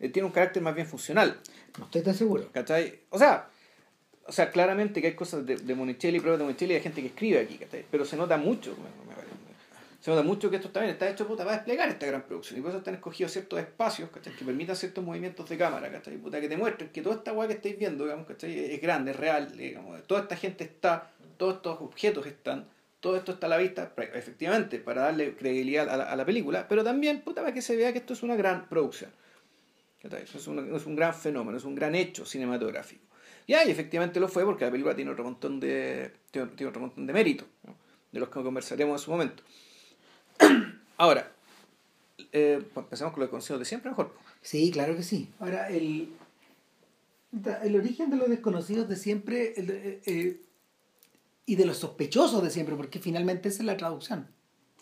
[0.00, 1.40] eh, tiene un carácter más bien funcional.
[1.78, 2.50] No estoy tan seguro.
[3.10, 3.48] O sea,
[4.26, 7.08] o sea, claramente que hay cosas de, de Monicelli, pruebas de Monicelli, hay gente que
[7.08, 7.58] escribe aquí,
[7.90, 8.76] Pero se nota mucho,
[10.00, 12.58] se nota mucho que esto también está hecho puta, para desplegar esta gran producción.
[12.58, 16.48] Y por eso están escogidos ciertos espacios que permitan ciertos movimientos de cámara, Puta, que
[16.48, 19.56] te muestren que toda esta guay que estáis viendo digamos, es grande, es real.
[19.56, 22.68] Digamos, toda esta gente está, todos estos objetos están,
[23.00, 27.22] todo esto está a la vista, efectivamente, para darle credibilidad a la, película, pero también
[27.22, 29.10] puta, para que se vea que esto es una gran producción.
[30.04, 33.02] Eso es, es un gran fenómeno, es un gran hecho cinematográfico.
[33.48, 37.08] Y ahí efectivamente lo fue porque la película tiene otro montón de, tiene, otro montón
[37.08, 37.48] de méritos,
[38.12, 39.42] de los que conversaremos en su momento.
[40.96, 41.28] Ahora,
[42.30, 44.14] eh, empezamos con lo desconocido de siempre, mejor.
[44.42, 45.28] Sí, claro que sí.
[45.40, 46.08] Ahora, el,
[47.64, 50.40] el origen de los desconocidos de siempre eh, eh,
[51.46, 54.28] y de los sospechosos de siempre, porque finalmente esa es la traducción.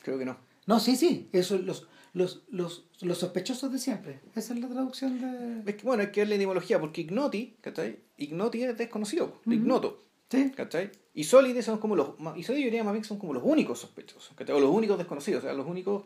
[0.03, 0.37] Creo que no.
[0.66, 4.20] No, sí, sí, eso, los, los, los, los sospechosos de siempre.
[4.35, 5.70] Esa es la traducción de...
[5.70, 7.99] Es que, bueno, hay que ver la etimología, porque Ignoti, ¿cachai?
[8.18, 10.05] Ignoti es desconocido, ignoto.
[10.29, 10.53] Sí.
[10.55, 10.90] ¿Cachai?
[11.12, 12.11] Y Solid son como los.
[12.37, 14.55] Y Solid diría más bien son como los únicos sospechosos, ¿cachai?
[14.55, 16.05] O los únicos desconocidos, o sea, los únicos.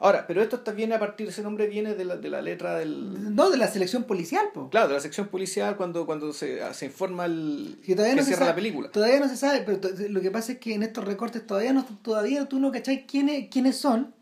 [0.00, 2.76] Ahora, pero esto está, viene a partir, ese nombre viene de la, de la letra
[2.78, 3.34] del...
[3.34, 4.68] No, de la selección policial, po.
[4.70, 7.78] Claro, de la sección policial cuando, cuando se, se informa el...
[7.84, 8.90] Que, todavía no se cierra la película.
[8.90, 11.84] Todavía no se sabe, pero lo que pasa es que en estos recortes todavía no
[12.02, 14.14] todavía tú no cachai quiénes, quiénes son,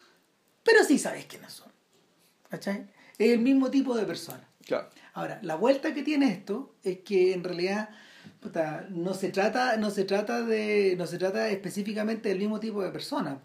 [0.63, 1.73] pero sí sabes quiénes son.
[2.49, 2.87] ¿Cachai?
[3.19, 4.47] Es el mismo tipo de persona.
[4.67, 4.89] Claro.
[5.15, 7.91] Ahora, la vuelta que tiene esto es que en realidad
[8.91, 12.91] no se trata, no se trata de, no se trata específicamente del mismo tipo de
[12.91, 13.41] persona.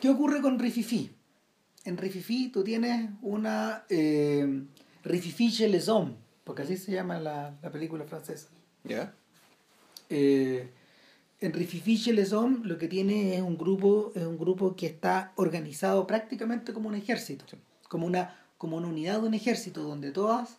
[0.00, 1.17] ¿Qué ocurre con Rififi?
[1.88, 4.46] En Rififi tú tienes una eh,
[5.04, 8.48] Rififi chez les hommes, porque así se llama la, película francesa.
[8.84, 9.14] ¿Ya?
[10.10, 10.68] Eh,
[11.40, 14.84] en Rififi chez les hommes lo que tiene es un grupo, es un grupo que
[14.84, 17.46] está organizado prácticamente como un ejército,
[17.88, 20.58] como una, como una unidad de un ejército donde todos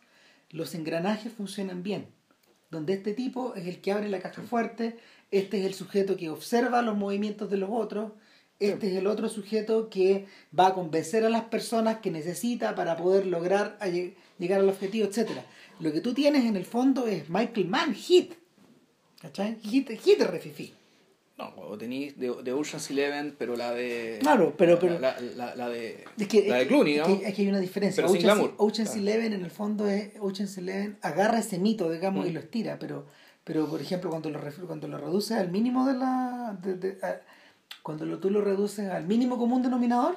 [0.49, 2.07] los engranajes funcionan bien
[2.71, 4.97] donde este tipo es el que abre la caja fuerte,
[5.31, 8.11] este es el sujeto que observa los movimientos de los otros,
[8.59, 10.25] este es el otro sujeto que
[10.57, 13.77] va a convencer a las personas que necesita para poder lograr
[14.37, 15.29] llegar al objetivo, etc.
[15.79, 18.33] Lo que tú tienes en el fondo es Michael Mann, hit.
[19.21, 19.57] ¿Cachai?
[19.61, 20.73] Hit, hit de refifi.
[21.37, 24.17] No, o tenéis de, de, Ocean's Eleven, pero la de.
[24.19, 24.77] Claro, pero.
[24.77, 26.03] pero la, la, la de.
[26.17, 27.05] la de Clooney, ¿no?
[27.05, 28.05] Es que, hay una diferencia.
[28.05, 30.11] Pero Ocean's, Ocean's Eleven, en el fondo, es.
[30.19, 32.33] Ocean's Eleven agarra ese mito, digamos, y mm.
[32.33, 33.05] lo estira, pero.
[33.45, 36.59] Pero, por ejemplo, cuando lo, cuando lo reduces al mínimo de la.
[36.61, 36.97] De,
[37.83, 40.15] cuando lo, tú lo reduces al mínimo común denominador,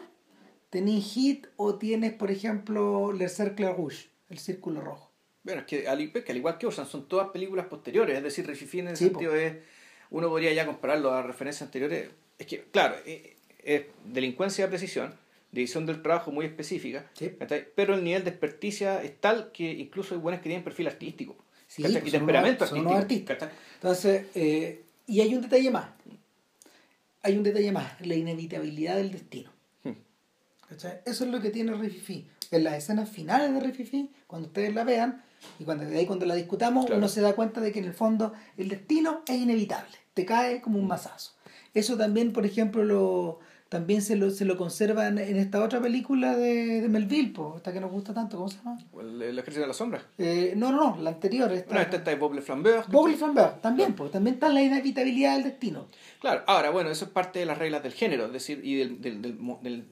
[0.70, 5.10] tenés Hit o tienes, por ejemplo, Le Cercle Rouge, el círculo rojo.
[5.44, 8.46] Bueno, es que al, que al igual que Ocean, son todas películas posteriores, es decir,
[8.46, 9.56] Rififi en el sentido es
[10.10, 12.10] uno podría ya compararlo a referencias anteriores.
[12.38, 15.14] Es que, claro, eh, es delincuencia de precisión,
[15.50, 17.10] división del trabajo muy específica,
[17.74, 21.36] pero el nivel de experticia es tal que incluso hay buenas que tienen perfil artístico.
[21.66, 23.46] Sí, pues y temperamento artístico.
[23.74, 25.88] Entonces, eh, y hay un detalle más.
[27.22, 29.50] Hay un detalle más, la inevitabilidad del destino.
[29.84, 29.92] Hmm.
[30.70, 32.28] Eso es lo que tiene Rififi.
[32.50, 35.22] En las escenas finales de Rififi, cuando ustedes la vean,
[35.58, 38.32] y cuando, ahí cuando la discutamos, uno se da cuenta de que en el fondo
[38.56, 41.32] el destino es inevitable te cae como un mazazo.
[41.74, 43.40] Eso también, por ejemplo, lo,
[43.72, 47.54] también se lo, se lo conserva en, en esta otra película de, de Melville, po,
[47.56, 48.78] esta que nos gusta tanto, ¿cómo se llama?
[49.00, 50.02] El, el ejército de la sombra.
[50.18, 51.50] Eh, no, no, no, la anterior.
[51.50, 52.84] Esta, Bueno, esta está de Bob Le Flambeur.
[52.88, 55.86] Bobby Flambert, también, pues, también está la inevitabilidad del destino.
[56.20, 59.00] Claro, ahora, bueno, eso es parte de las reglas del género, es decir, y del,
[59.00, 59.84] del, del,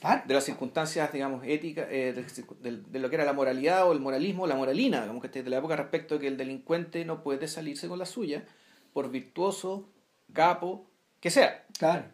[0.00, 0.22] Claro.
[0.26, 2.24] de las circunstancias, digamos, éticas, eh,
[2.62, 5.50] del- de, lo que era la moralidad o el moralismo, la moralina, digamos, que de
[5.50, 8.42] la época respecto a que el delincuente no puede salirse con la suya,
[8.94, 9.88] por virtuoso,
[10.32, 10.86] capo,
[11.20, 11.64] que sea.
[11.78, 12.04] Claro.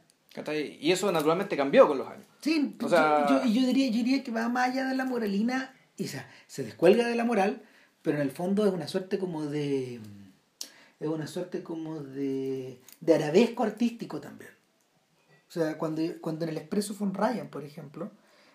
[0.81, 2.27] Y eso naturalmente cambió con los años.
[2.41, 5.05] Sí, O sea- yo, yo, yo diría, yo diría que va más allá de la
[5.05, 7.63] moralina, y o sea, se descuelga de la moral,
[8.03, 10.01] pero en el fondo es una suerte como de.
[11.01, 12.79] es una suerte como de.
[13.01, 14.51] de arabesco artístico también.
[15.49, 18.11] O sea, cuando, cuando en el Expreso von Ryan, por ejemplo,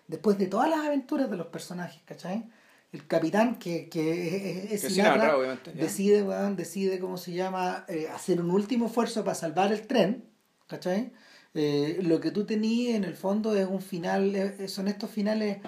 [0.06, 2.44] después de todas las aventuras de los personajes, ¿cachai?
[2.92, 8.08] El capitán que, que es, Que Sinatra, Sinatra, decide, weón, decide, ¿cómo se llama?, eh,
[8.14, 10.24] hacer un último esfuerzo para salvar el tren,
[10.68, 11.12] ¿cachai?
[11.54, 15.58] Eh, lo que tú tenías en el fondo es un final, eh, son estos finales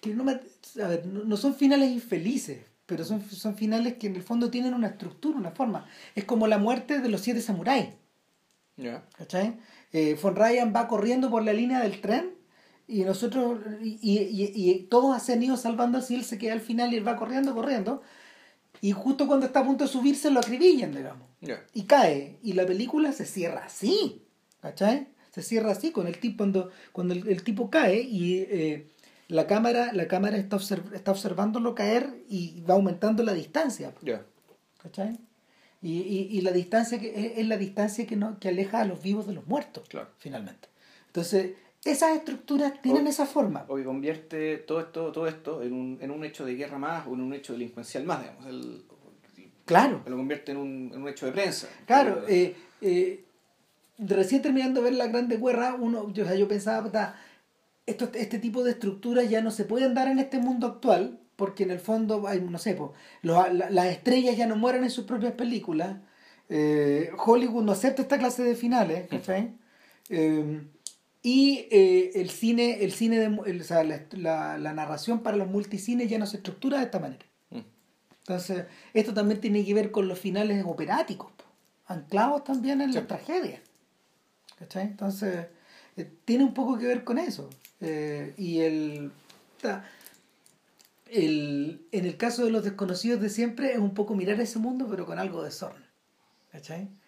[0.00, 0.40] que no, me,
[0.82, 4.74] a ver, no son finales infelices, pero son, son finales que en el fondo tienen
[4.74, 5.86] una estructura, una forma.
[6.14, 7.88] Es como la muerte de los siete samuráis.
[8.76, 9.04] ¿ya?
[9.16, 9.56] ¿Cachai?
[9.92, 12.34] Eh, Von Ryan va corriendo por la línea del tren
[12.86, 16.60] y nosotros, y, y, y todos se han ido salvando así, él se queda al
[16.60, 18.02] final y él va corriendo, corriendo.
[18.80, 21.26] Y justo cuando está a punto de subirse lo acribillan, digamos.
[21.40, 21.64] Ya.
[21.72, 22.38] Y cae.
[22.42, 24.22] Y la película se cierra así.
[24.60, 25.08] ¿Cachai?
[25.34, 28.86] Se cierra así con el tipo cuando, cuando el, el tipo cae y eh,
[29.26, 33.92] la cámara, la cámara está, observ- está observándolo caer y va aumentando la distancia.
[34.02, 34.24] Ya.
[34.82, 35.18] ¿Cachai?
[35.82, 38.84] Y, y, y la distancia que es, es la distancia que no que aleja a
[38.84, 40.08] los vivos de los muertos, Claro.
[40.18, 40.68] finalmente.
[41.08, 43.64] Entonces, esas estructuras tienen O- esa forma.
[43.68, 47.06] O que convierte todo esto, todo esto en un, en un hecho de guerra más
[47.08, 48.46] o en un hecho delincuencial más, digamos.
[48.46, 48.84] El-
[49.64, 51.68] Claro, lo convierte en un, en un hecho de prensa.
[51.86, 52.22] claro.
[52.28, 53.24] Eh, eh,
[53.98, 57.16] recién terminando de ver la Grande Guerra, uno, yo, o sea, yo pensaba, puta,
[57.86, 61.64] esto, este tipo de estructuras ya no se pueden dar en este mundo actual, porque
[61.64, 64.90] en el fondo, hay, no sé, po, los- la- las estrellas ya no mueren en
[64.90, 65.96] sus propias películas.
[66.48, 69.54] Eh, Hollywood no acepta esta clase de finales, ¿cachai?
[70.10, 70.62] Eh,
[71.22, 76.08] y eh, el cine, el cine de, el- o sea, la, narración para los multicines
[76.10, 77.24] ya no se estructura de esta manera.
[77.50, 77.60] Mm.
[78.18, 81.44] Entonces, esto también tiene que ver con los finales operáticos, po,
[81.86, 83.60] anclados también en la tragedia.
[84.74, 85.46] Entonces,
[85.96, 87.50] eh, tiene un poco que ver con eso.
[87.80, 89.12] Eh, y el,
[91.10, 91.86] el.
[91.92, 95.06] En el caso de los desconocidos de siempre, es un poco mirar ese mundo, pero
[95.06, 95.86] con algo de sorna.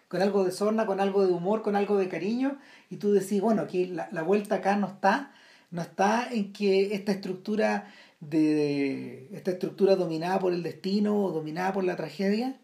[0.07, 2.57] Con algo de sorna, con algo de humor, con algo de cariño.
[2.89, 5.33] Y tú decís, bueno, aquí la, la vuelta acá no está.
[5.69, 11.73] No está en que esta estructura de esta estructura dominada por el destino o dominada
[11.73, 12.57] por la tragedia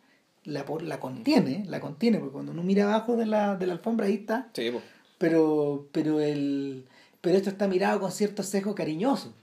[0.45, 3.73] la, por- la contiene, la contiene, porque cuando uno mira abajo de la, de la
[3.73, 4.83] alfombra ahí está, Sí, pues.
[5.17, 6.85] pero, pero el
[7.21, 9.33] pero esto está mirado con cierto sesgo cariñoso,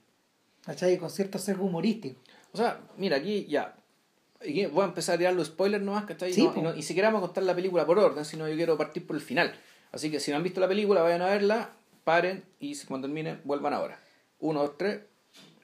[0.66, 0.98] ¿cachai?
[0.98, 2.20] Con cierto sesgo humorístico.
[2.52, 3.74] O sea, mira, aquí ya.
[4.42, 6.32] Aquí voy a empezar a tirar los spoilers nomás, ¿cachai?
[6.32, 8.54] Sí, no, y, no, y siquiera vamos a contar la película por orden, sino yo
[8.56, 9.54] quiero partir por el final.
[9.92, 11.70] Así que si no han visto la película, vayan a verla,
[12.04, 13.98] paren y cuando terminen, vuelvan ahora.
[14.40, 15.00] Uno, dos, tres.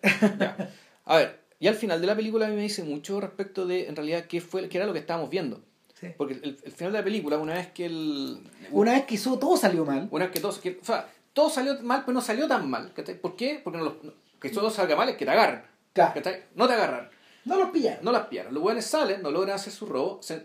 [0.03, 0.70] Ya.
[1.05, 3.88] A ver, y al final de la película a mí me dice mucho respecto de,
[3.88, 5.61] en realidad, qué fue qué era lo que estábamos viendo.
[5.99, 6.09] Sí.
[6.16, 8.38] Porque el, el final de la película, una vez que el.
[8.71, 11.49] Una vez que eso todo salió mal, Una vez que todo, que- o sea, todo
[11.49, 12.92] salió mal, pero no salió tan mal.
[13.23, 13.61] ¿Por qué?
[13.64, 15.64] Porque no lo- no- que todo salga mal es que te agarran.
[15.95, 16.21] Claro.
[16.55, 17.09] No te agarran.
[17.47, 18.05] no los pillaron.
[18.05, 18.53] No las pillaron.
[18.53, 20.45] Los buenos salen, no logran hacer su robo, se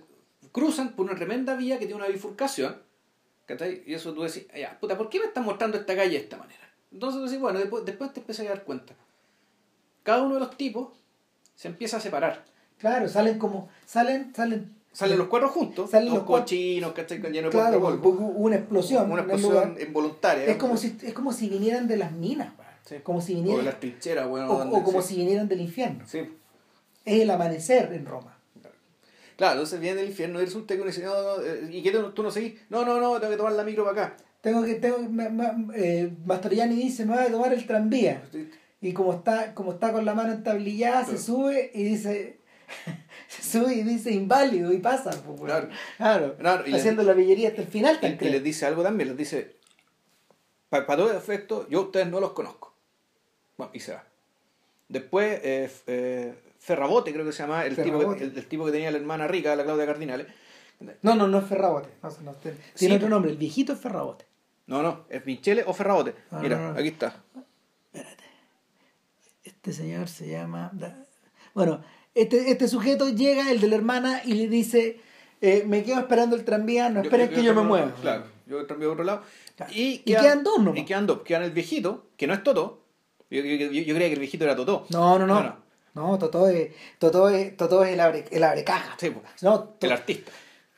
[0.54, 2.78] cruzan por una tremenda vía que tiene una bifurcación.
[3.86, 6.38] Y eso tú decís, ya, puta, ¿por qué me están mostrando esta calle de esta
[6.38, 6.72] manera?
[6.90, 8.94] Entonces tú decís, bueno, después, después te empiezas a dar cuenta.
[10.04, 10.90] Cada uno de los tipos
[11.62, 12.44] se empieza a separar.
[12.80, 17.22] Claro, salen como, salen, salen, Salen los cuatro juntos, Salen los cochinos, ¿cachai?
[17.22, 19.10] Con lleno de claro, hubo una explosión.
[19.12, 20.46] Una explosión involuntaria.
[20.46, 22.50] Es como si, es como si vinieran de las minas.
[22.84, 22.96] Sí.
[23.04, 24.52] como si O de vinieran, las trincheras, bueno.
[24.52, 25.10] o, donde- o como sí.
[25.10, 26.04] si vinieran del infierno.
[26.08, 26.20] Sí.
[27.06, 28.36] Es el amanecer en Roma.
[29.38, 31.92] Claro, entonces viene el infierno y resulta que uno dice, no, no, eh, ¿y qué
[31.92, 32.56] tú, no seguís?
[32.70, 34.18] No, no, no, tengo que tomar la micro para acá.
[34.42, 34.98] Tengo que, tengo,
[35.76, 38.24] eh, Mastroianni dice, me voy a tomar el tranvía.
[38.82, 42.40] Y como está, como está con la mano entablillada, se sube y dice,
[43.28, 45.12] se sube y dice inválido y pasa.
[45.24, 45.40] pues.
[45.42, 45.70] Claro.
[45.98, 46.36] Claro.
[46.38, 48.00] Claro, y Haciendo la pillería hasta el final.
[48.02, 49.56] Y, y les dice algo también, les dice,
[50.70, 52.74] para todo efecto, yo a ustedes no los conozco.
[53.58, 54.04] Bueno, y se va.
[54.90, 58.72] Después, eh, eh, Ferrabote, creo que se llama, el tipo, que, el, el tipo que
[58.72, 60.26] tenía la hermana rica, la Claudia Cardinale.
[61.04, 61.90] No, no, no es Ferrabote.
[62.02, 62.98] No, no, tiene tiene Sí.
[62.98, 63.30] otro nombre.
[63.32, 64.26] El viejito es Ferrabote.
[64.66, 66.16] No, no, es Michele o Ferrabote.
[66.32, 66.80] Ah, Mira, no, no.
[66.80, 67.16] aquí está.
[69.62, 70.72] Este señor se llama...
[71.54, 71.84] Bueno,
[72.16, 75.00] este, este sujeto llega, el de la hermana, y le dice,
[75.40, 77.94] eh, me quedo esperando el tranvía, no esperen que yo me mueva.
[78.02, 79.22] Claro, yo el tranvía a otro lado.
[79.70, 80.80] Y, quedan dos nomás.
[80.80, 81.22] Y quedan dos.
[81.22, 82.82] Quedan el viejito, que no es Totó.
[83.30, 84.88] Yo, yo, yo, creía que el viejito era Totó.
[84.90, 85.58] No, no, no.
[85.94, 88.96] No, Totó es, Totó es, Totó es el, abre, el abrecaja.
[88.98, 89.26] Sí, pues.
[89.44, 90.32] no, el artista.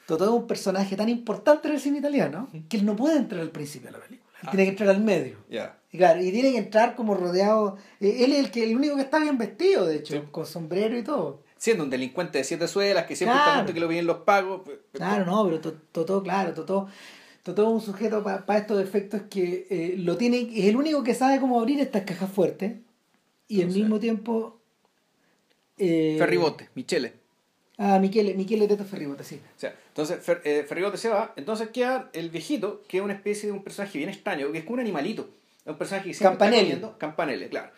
[0.06, 3.40] Totó es un personaje tan importante en el cine italiano que él no puede entrar
[3.40, 4.30] al principio de la película.
[4.42, 5.38] Él tiene que entrar al medio.
[5.50, 5.78] Ya.
[5.78, 7.78] Y claro, y tiene que entrar como rodeado.
[8.00, 10.98] Eh, él es el, que, el único que está bien vestido, de hecho, con sombrero
[10.98, 11.42] y todo.
[11.58, 14.62] Siendo un delincuente de siete suelas que siempre está está que lo vienen los pagos.
[14.66, 16.88] Pues, pues, claro, no, pero Totó, claro, Totó.
[17.44, 21.14] Totó es un sujeto para estos efectos que eh, lo tiene, es el único que
[21.14, 22.74] sabe cómo abrir estas cajas fuertes
[23.50, 24.60] y al mismo tiempo.
[25.78, 27.14] Eh, Ferribote, Michele.
[27.78, 29.42] Ah, Michele, Michele Teto Ferribote, sí.
[29.58, 33.48] O sea, entonces eh, Ferribote se va, entonces queda el viejito, que es una especie
[33.48, 35.30] de un personaje bien extraño, que es como un animalito.
[35.66, 36.62] Es un personaje que siempre Campanelli.
[36.64, 36.98] está comiendo.
[37.00, 37.72] Campanelli, claro.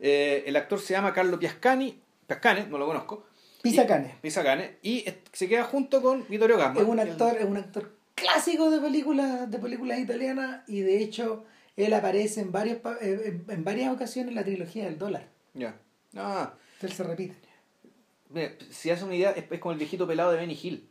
[0.00, 3.26] Eh, el actor se llama Carlo Piascani, Piascane, no lo conozco.
[3.62, 4.16] Pisacane.
[4.20, 4.76] Pisacane.
[4.82, 6.82] Y se queda junto con Vittorio Gassman.
[6.84, 11.44] Es un actor, es un actor clásico de películas, de películas italianas y de hecho
[11.76, 15.28] él aparece en, varios, eh, en varias ocasiones en la trilogía del dólar.
[15.54, 15.76] Ya.
[16.14, 16.52] Ah.
[16.82, 17.36] Él se repite.
[18.70, 20.86] si hace una idea, es, como el viejito pelado de Benny Hill.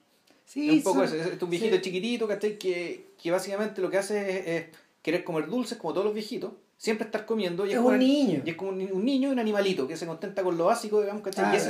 [0.46, 1.16] Sí, es un poco eso.
[1.16, 4.66] Es un viejito chiquitito, Que, que básicamente lo que hace es
[5.04, 7.66] querer comer dulces como todos los viejitos siempre estar comiendo.
[7.66, 8.42] Y es, un niño.
[8.46, 11.24] Y es como un, niño y un animalito que se contenta con lo básico, digamos,
[11.24, 11.56] ¿cachai?
[11.56, 11.68] es,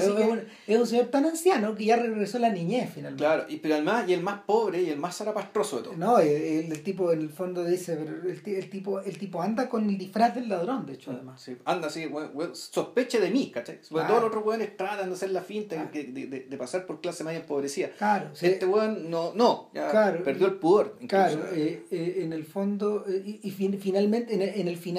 [0.79, 3.23] un, señor tan anciano que ya regresó a la niñez finalmente.
[3.23, 5.97] Claro, y, pero además, y el más pobre y el más zarapastroso de todo.
[5.97, 9.97] No, el, tipo en el fondo dice, pero el, tipo, el tipo anda con el
[9.97, 11.41] disfraz del ladrón, de hecho, mm, además.
[11.41, 12.09] Sí, anda así,
[12.53, 13.79] sospeche de mí, ¿cachai?
[13.81, 17.23] Sobre todos los otros weones tratan de hacer la finta, de, de, pasar por clase
[17.23, 17.89] media empobrecida.
[17.97, 18.31] Claro.
[18.39, 20.97] Este weón no, no, ya perdió el pudor.
[21.07, 24.92] Claro, eh, eh, en el fondo, eh, y, finalmente, en el final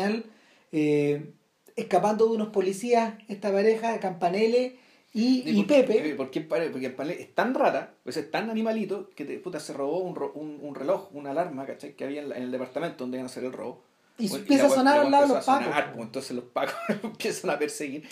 [0.72, 1.32] eh,
[1.76, 4.78] escapando de unos policías, esta pareja, Campanelle
[5.12, 6.14] y, y, Pepe.
[6.16, 10.18] Porque, porque es tan rara, pues es tan animalito, que te, puta, se robó un,
[10.34, 11.94] un, un reloj, una alarma, ¿cachai?
[11.94, 13.84] Que había en, el departamento donde iban a hacer el robo.
[14.18, 15.74] Y empieza a sonar al lado de los pacos.
[15.94, 18.08] Pues, entonces los pacos empiezan a perseguir.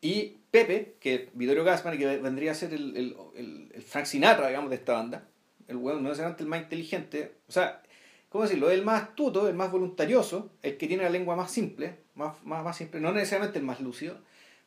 [0.00, 4.48] Y Pepe, que Vittorio Gassman, que vendría a ser el, el, el, el Frank Sinatra,
[4.48, 5.26] digamos, de esta banda,
[5.68, 7.82] el weón no es el más inteligente, o sea,
[8.28, 8.70] ¿cómo decirlo?
[8.70, 12.64] El más astuto, el más voluntarioso, el que tiene la lengua más simple, más, más,
[12.64, 14.18] más simple, no necesariamente el más lúcido.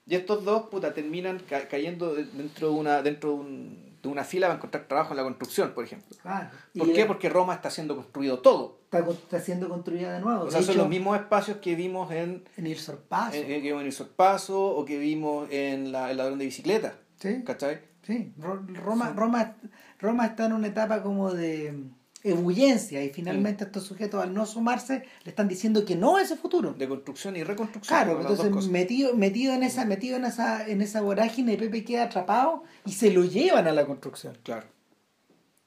[0.06, 4.48] Y estos dos, puta, terminan cayendo dentro de una, dentro de, un, de, una fila
[4.48, 6.18] para encontrar trabajo en la construcción, por ejemplo.
[6.26, 7.06] Ah, ¿Por qué?
[7.06, 8.80] Porque Roma está siendo construido todo.
[8.86, 10.46] Está, está siendo construida de nuevo.
[10.46, 12.44] O sea, son los mismos espacios que vimos en...
[12.58, 13.38] En El Sorpaso.
[13.38, 16.96] En, en, en El Sorpaso o que vimos en la, El Ladrón de Bicicleta.
[17.20, 17.44] Sí.
[17.44, 17.82] ¿Cachai?
[18.02, 18.34] Sí.
[18.40, 19.58] Roma, Roma,
[20.00, 21.84] Roma está en una etapa como de
[22.24, 26.38] ebullencia y finalmente estos sujetos al no sumarse le están diciendo que no es el
[26.38, 26.74] futuro.
[26.74, 31.02] De construcción y reconstrucción claro entonces metido metido en esa metido en esa en esa
[31.02, 34.38] vorágine Pepe queda atrapado y se lo llevan a la construcción.
[34.44, 34.68] Claro.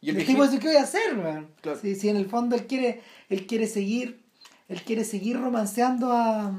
[0.00, 1.48] Y el, tipo dice qué voy a hacer man?
[1.80, 4.22] si, en el fondo él quiere él quiere seguir
[4.68, 6.52] él quiere seguir romanceando a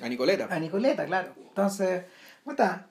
[0.00, 0.48] a Nicoleta.
[0.50, 1.32] a Nicoleta claro.
[1.48, 2.04] Entonces
[2.46, 2.88] está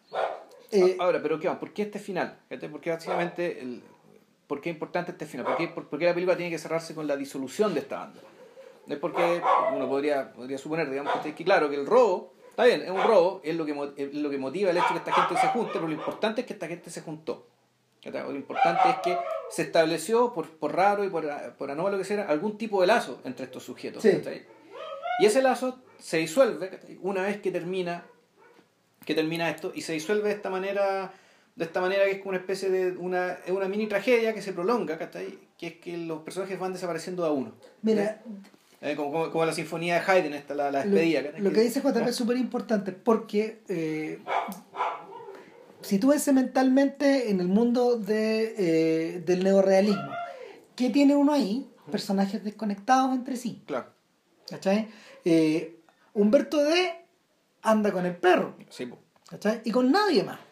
[0.72, 2.40] eh, ahora pero qué va ¿por qué este final?
[2.72, 3.84] porque básicamente el
[4.48, 5.46] ¿Por qué es importante este final?
[5.46, 8.22] ¿Por qué, por, qué la película tiene que cerrarse con la disolución de esta banda?
[8.88, 9.42] Es porque
[9.74, 13.42] uno podría, podría suponer, digamos, que, claro, que el robo, está bien, es un robo,
[13.44, 15.72] es lo, que, es lo que motiva el hecho de que esta gente se junte,
[15.74, 17.46] pero lo importante es que esta gente se juntó.
[18.06, 19.18] Lo importante es que
[19.50, 23.20] se estableció, por, por raro y por, por anómalo que sea, algún tipo de lazo
[23.26, 24.06] entre estos sujetos.
[24.06, 28.06] Y ese lazo se disuelve una vez que termina,
[29.06, 31.12] que termina esto, y se disuelve de esta manera
[31.58, 34.54] de esta manera que es como una especie de una, una mini tragedia que se
[34.54, 35.40] prolonga, ¿cachai?
[35.58, 37.56] Que es que los personajes van desapareciendo a uno.
[37.82, 38.22] Mira,
[38.80, 41.22] eh, como, como, la sinfonía de Haydn, esta, la, la despedida.
[41.22, 44.20] Lo, lo que dice JP es súper importante porque eh,
[45.82, 50.12] sitúense mentalmente en el mundo de, eh, del neorealismo.
[50.76, 51.68] ¿Qué tiene uno ahí?
[51.90, 53.64] Personajes desconectados entre sí.
[53.66, 53.88] Claro.
[54.48, 54.90] ¿Cachai?
[55.26, 55.80] Eh,
[56.14, 56.94] Humberto D
[57.64, 58.56] anda con el perro.
[58.70, 58.88] Sí,
[59.28, 59.62] ¿Cachai?
[59.66, 60.47] Y con nadie más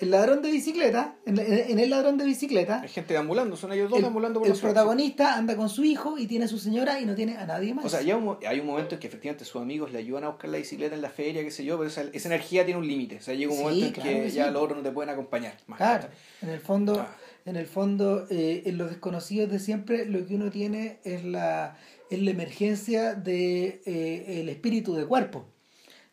[0.00, 1.38] el ladrón de bicicleta, en,
[1.78, 2.80] el ladrón de bicicleta.
[2.80, 6.18] Hay gente ambulando, son ellos dos el, ambulando por El protagonista anda con su hijo
[6.18, 7.84] y tiene a su señora y no tiene a nadie más.
[7.84, 10.50] O sea, un, hay un momento en que efectivamente sus amigos le ayudan a buscar
[10.50, 13.18] la bicicleta en la feria, qué sé yo, pero esa, esa energía tiene un límite.
[13.18, 15.56] O sea, llega un momento en que, ya los otros no te pueden acompañar.
[15.68, 16.08] Más claro,
[16.42, 17.16] en el fondo, ah.
[17.44, 21.78] en el fondo, eh, en los desconocidos de siempre, lo que uno tiene es la,
[22.10, 25.46] es la emergencia de eh, el espíritu de cuerpo.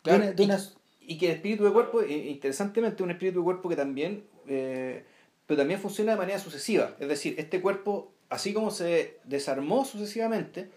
[0.02, 0.58] Claro, de una,
[1.06, 5.04] y que el espíritu de cuerpo, interesantemente, un espíritu de cuerpo que también, eh,
[5.46, 6.94] pero también funciona de manera sucesiva.
[7.00, 10.70] Es decir, este cuerpo, así como se desarmó sucesivamente,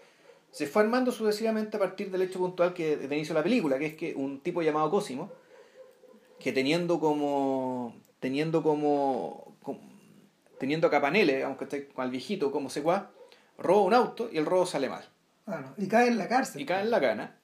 [0.50, 3.78] se fue armando sucesivamente a partir del hecho puntual que de inicio de la película,
[3.78, 5.30] que es que un tipo llamado Cosimo,
[6.38, 9.56] que teniendo como, teniendo como,
[10.58, 11.88] teniendo a Capanele, digamos, ¿cachai?
[11.88, 13.04] Con el viejito como secuaz,
[13.58, 15.04] roba un auto y el robo sale mal.
[15.46, 15.84] Ah, no.
[15.84, 16.60] Y cae en la cárcel.
[16.60, 17.38] Y cae en la cana.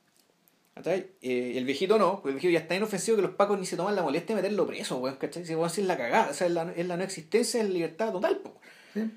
[0.75, 1.11] ¿Cachai?
[1.21, 3.77] Eh, el viejito no, porque el viejito ya está inofensivo que los pacos ni se
[3.77, 5.45] toman la molestia de meterlo preso, weón, ¿cachai?
[5.45, 8.13] Si es la cagada, o sea, es la, es la no existencia, es la libertad
[8.13, 8.55] total, po.
[8.95, 9.11] Sí.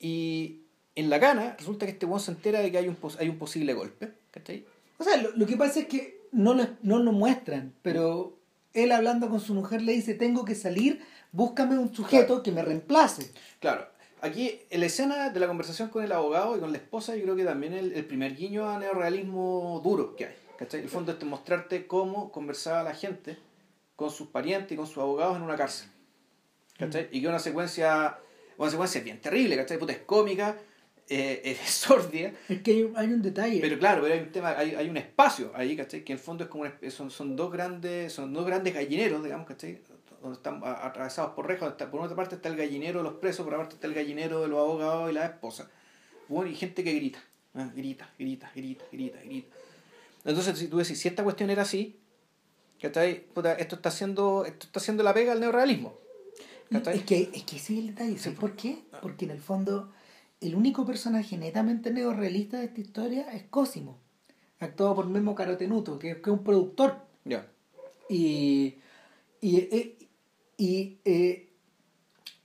[0.00, 0.60] Y
[0.94, 3.38] en la cana resulta que este weón se entera de que hay un, hay un
[3.38, 4.64] posible golpe, ¿cachai?
[4.98, 8.36] O sea, lo, lo que pasa es que no lo, no lo muestran, pero
[8.74, 11.00] él hablando con su mujer le dice, tengo que salir,
[11.32, 13.32] búscame un sujeto que me reemplace.
[13.60, 13.86] Claro,
[14.20, 17.22] aquí en la escena de la conversación con el abogado y con la esposa, yo
[17.22, 20.34] creo que también el, el primer guiño a neorrealismo duro que hay.
[20.58, 20.80] ¿Cachai?
[20.82, 23.38] El fondo es mostrarte cómo conversaba la gente
[23.96, 25.88] con sus parientes y con sus abogados en una cárcel.
[26.78, 27.08] ¿cachai?
[27.12, 28.18] Y que una secuencia,
[28.56, 29.78] una secuencia bien terrible, ¿cachai?
[29.78, 30.56] Puta, es cómica,
[31.08, 33.60] eh, es sórdida, Es que hay, un- hay un detalle.
[33.60, 36.04] pero claro, pero hay un tema, hay, hay un espacio ahí, ¿cachai?
[36.04, 39.22] Que en el fondo es como una son, son dos grandes, son dos grandes gallineros,
[39.24, 39.80] digamos, ¿cachai?
[40.22, 43.54] Donde están atravesados por rejas, por una parte está el gallinero de los presos, por
[43.54, 45.70] otra parte está el gallinero de los abogados y la esposa.
[46.28, 47.20] Bueno, y gente que grita,
[47.54, 47.70] ¿ah?
[47.74, 49.56] grita, grita, grita, grita, grita.
[50.28, 51.98] Entonces, si tú decís, si esta cuestión era así,
[52.82, 53.24] ¿cachai?
[53.32, 55.94] Puta, esto está haciendo, esto está haciendo la pega al neorrealismo.
[56.70, 58.18] Es, que, es que ese es el detalle.
[58.18, 58.84] ¿Sabes por qué?
[59.00, 59.90] Porque en el fondo,
[60.42, 63.96] el único personaje netamente neorrealista de esta historia es Cosimo,
[64.60, 66.98] actuado por Memo Carotenuto, que, que es un productor.
[67.24, 67.46] Ya.
[68.10, 68.74] Y,
[69.40, 69.96] y, eh,
[70.58, 71.48] y eh,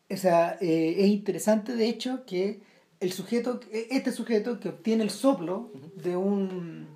[0.10, 2.62] o sea, eh, es interesante, de hecho, que
[3.04, 6.88] el sujeto, este sujeto que obtiene el soplo de un,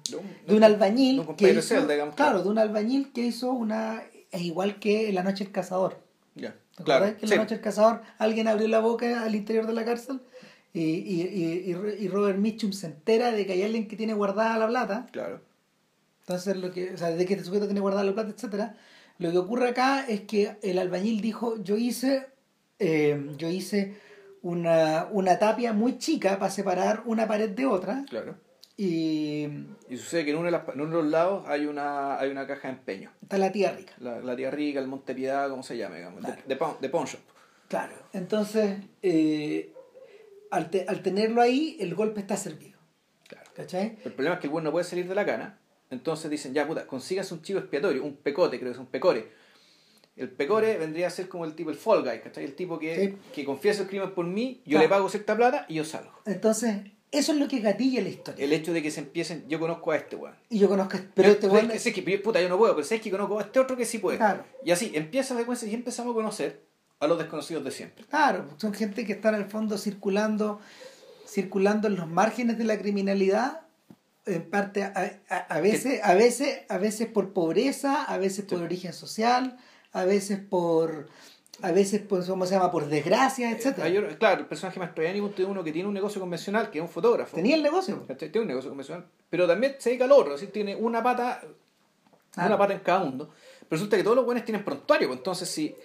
[0.48, 4.02] de un albañil, de un que hizo- digamos, claro, de un albañil que hizo una,
[4.32, 6.00] es igual que La Noche del Cazador.
[6.36, 6.56] Ya.
[6.76, 7.06] ¿Te Claro.
[7.06, 7.28] que en sí.
[7.28, 10.20] La Noche del Cazador alguien abrió la boca al interior de la cárcel?
[10.74, 14.14] Y, y, y, y- y Robert Mitchum se entera de que hay alguien que tiene
[14.14, 15.08] guardada la plata.
[15.12, 15.42] Claro.
[16.22, 18.76] Entonces, lo que, o sea, de que este sujeto tiene guardada la plata, etcétera.
[19.18, 22.28] Lo que ocurre acá es que el albañil dijo, yo hice,
[22.80, 23.96] eh, yo hice
[24.42, 28.04] una, una tapia muy chica para separar una pared de otra.
[28.10, 28.36] Claro.
[28.80, 29.48] Y
[29.90, 32.30] Y sucede que en uno de, las- en uno de los lados hay una, hay
[32.30, 33.12] una caja de empeño.
[33.22, 33.94] está la tía rica.
[34.00, 36.42] La, la tía rica, el Monte Piedad, como se llama, digamos, de, Claro.
[36.46, 37.20] de, pawn- de pawn shop.
[37.70, 37.94] Claro.
[38.14, 39.74] Entonces, eh,
[40.52, 42.78] al, te- al tenerlo ahí, el golpe está servido.
[43.28, 43.50] Claro.
[43.56, 43.98] ¿Cachai?
[44.06, 45.58] El problema es que el bueno no puede salir de la cana.
[45.90, 49.32] Entonces dicen, ya puta, consíganse un chivo expiatorio, un pecote, creo que es un pecore.
[50.18, 52.44] El pecore vendría a ser como el tipo, el fall guy, ¿cachai?
[52.44, 53.18] El tipo que, Sí.
[53.34, 54.84] que confiesa el crimen por mí, yo Claro.
[54.84, 56.12] le pago cierta plata y yo salgo.
[56.26, 56.78] Entonces,
[57.12, 58.44] eso es lo que gatilla la historia.
[58.44, 60.36] El hecho de que se empiecen, yo conozco a este weón.
[60.50, 62.76] Y yo conozco, pero Yo- este ¿sabes weón es- sé que, puta, yo no puedo,
[62.76, 64.18] pero sabes que conozco a este otro que sí puede.
[64.18, 64.44] Claro.
[64.66, 66.62] Y así, empieza la secuencia y empezamos a conocer
[67.00, 68.04] a los desconocidos de siempre.
[68.06, 70.60] Claro, son gente que está en el fondo circulando,
[71.28, 73.62] circulando en los márgenes de la criminalidad,
[74.26, 78.58] en parte a, a- a veces, a veces, a veces por pobreza, a veces por
[78.60, 78.64] Sí.
[78.66, 79.58] origen social,
[80.00, 81.08] a veces por
[81.64, 83.88] a veces por cómo se llama, por desgracia, etcétera.
[83.88, 86.78] Hay otro- claro, el personaje más troyánico es uno que tiene un negocio convencional, que
[86.78, 87.36] es un fotógrafo.
[87.36, 88.06] Tenía el negocio.
[88.18, 89.06] Tiene un negocio convencional.
[89.30, 91.42] Pero también se dedica al otro, es decir, tiene una pata,
[92.32, 92.50] Claro.
[92.50, 93.30] una pata en cada mundo.
[93.62, 95.76] Pero resulta que todos los buenos tienen prontuario, pues entonces si,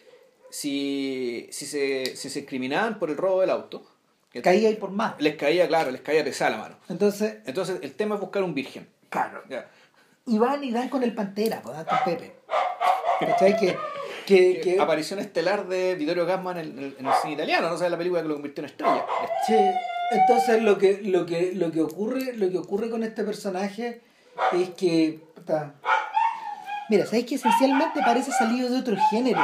[0.51, 3.83] si, si, se, si se incriminaban por el robo del auto.
[4.43, 5.15] Caía ahí por más.
[5.21, 6.77] les caía, claro, les caía pesada la mano.
[6.91, 8.89] Entonces, Entonces el tema es buscar un virgen.
[9.09, 9.43] claro.
[9.49, 9.71] Ya.
[10.27, 12.37] Y van y dan con el Pantera, pues con Pepe.
[13.21, 13.57] ¿Cachai?
[13.59, 13.77] Que,
[14.27, 17.89] que, que- Aparición estelar de Vittorio Gassman en, el- en el cine italiano, no sé,
[17.91, 19.05] la película que lo convirtió en estrella.
[19.47, 19.57] Sí,
[20.13, 24.01] entonces lo que, lo que, lo que ocurre, lo que ocurre con este personaje
[24.53, 25.21] es que.
[26.89, 29.41] mira, ¿sabes que esencialmente parece salido de otro género?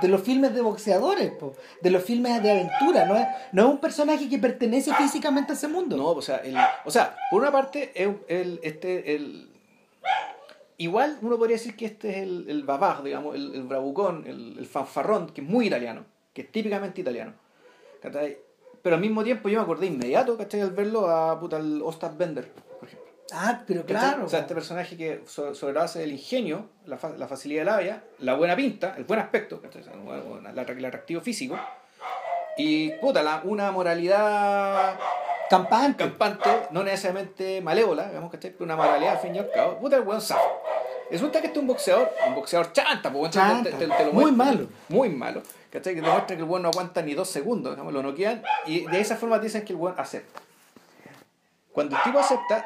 [0.00, 3.68] De los filmes de boxeadores, po, de los filmes de aventura, ¿no es, no es
[3.68, 5.96] un personaje que pertenece físicamente a ese mundo.
[5.98, 6.56] No, o sea, el,
[6.86, 9.49] o sea, por una parte, es el, este, el,
[10.82, 14.56] igual uno podría decir que este es el, el babar, digamos, el, el bravucón, el,
[14.58, 17.32] el fanfarrón, que es muy italiano, que es típicamente italiano.
[18.02, 18.38] ¿cachai?
[18.82, 20.60] Pero al mismo tiempo yo me acordé inmediato, ¿cachai?
[20.62, 23.08] Al verlo a puta, al Ostad Bender, por ejemplo.
[23.32, 23.96] Ah, pero ¿cachai?
[23.96, 24.24] claro.
[24.24, 27.60] O sea, este personaje que so- sobre la base del ingenio, la, fa- la facilidad
[27.60, 29.82] de labia, la buena pinta, el buen aspecto, ¿cachai?
[29.82, 31.58] O sea, bueno, la- el atractivo físico,
[32.56, 34.98] y puta, la, una moralidad
[35.50, 36.04] campante.
[36.04, 38.52] campante, no necesariamente malévola, digamos, ¿cachai?
[38.52, 39.78] Pero una moralidad al fin y al cabo.
[39.78, 40.62] Puta, el weón zafo.
[41.10, 44.12] Resulta que este es un boxeador, un boxeador chanta, pues, Chanta, te- te- te lo
[44.12, 44.68] muy malo.
[44.88, 45.94] Muy malo, ¿cachai?
[45.96, 49.00] Que demuestra que el weón no aguanta ni dos segundos, digamos, lo noquean, y de
[49.00, 50.40] esa forma dicen que el weón acepta.
[51.72, 52.64] Cuando el tipo acepta,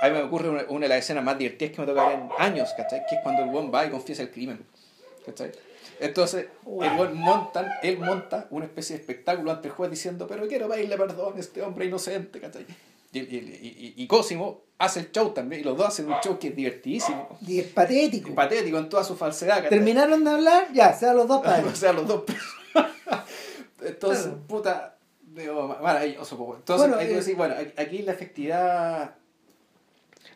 [0.00, 2.18] a mí me ocurre una, una de las escenas más divertidas que me toca ver
[2.20, 3.00] en años, ¿cachai?
[3.08, 4.64] Que es cuando el weón va y confiesa el crimen,
[5.28, 5.52] ¿cachai?
[6.00, 10.46] Entonces, el weón montan, él monta una especie de espectáculo ante el juez diciendo, pero
[10.46, 12.66] quiero pedirle perdón a este hombre inocente, ¿cachai?
[13.12, 16.14] Y, y, y, y- y Cosimo hace el show también, y los dos hacen un
[16.22, 18.32] show que es divertidísimo, Y es patético.
[18.34, 19.70] patético en toda su falsedad, ¿cachai?
[19.70, 21.76] Terminaron de hablar, ya, sean los dos o padres.
[21.78, 22.22] sea, los dos
[23.80, 24.46] Entonces, Claro.
[24.46, 26.36] puta, digo, maravilloso.
[26.36, 26.54] po.
[26.56, 29.14] Entonces, Bueno, eh, bueno, aquí la efectividad...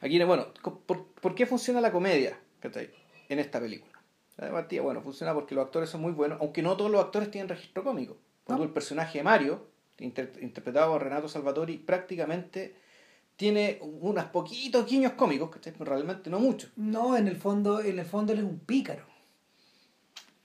[0.01, 0.47] Aquí, bueno,
[0.87, 2.91] ¿por, por qué funciona la comedia ¿cachai?
[3.29, 3.92] en esta película?
[4.39, 7.01] La de partida, bueno, funciona porque los actores son muy buenos, aunque no todos los
[7.05, 8.17] actores tienen registro cómico.
[8.49, 8.63] No.
[8.63, 9.67] el personaje de Mario,
[9.99, 12.75] inter- interpretado por Renato Salvatori, prácticamente
[13.37, 15.73] tiene unos poquitos guiños cómicos, ¿cachai?
[15.77, 16.71] Pero realmente no muchos.
[16.77, 19.05] No, en el fondo, en el fondo él es un pícaro.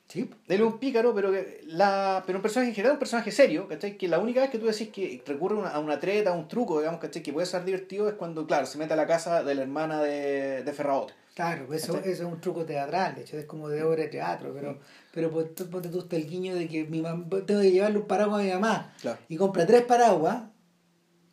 [0.07, 0.21] Sí.
[0.47, 3.67] Él es un pícaro, pero que la pero un personaje en general, un personaje serio,
[3.67, 3.97] ¿cachai?
[3.97, 6.33] Que la única vez que tú decís que recurre a una, a una treta, a
[6.33, 7.21] un truco, digamos, ¿cachai?
[7.21, 10.01] Que puede ser divertido es cuando, claro, se mete a la casa de la hermana
[10.01, 11.13] de, de Ferraote.
[11.37, 12.11] Claro, eso, ¿Cachai?
[12.13, 14.79] eso es un truco teatral, de hecho es como de obra de teatro, pero,
[15.13, 18.41] pero ponte ponte tú el guiño de que mi mam- tengo que llevarle un paraguas
[18.41, 19.19] a mi mamá Claro.
[19.29, 20.45] y compra tres paraguas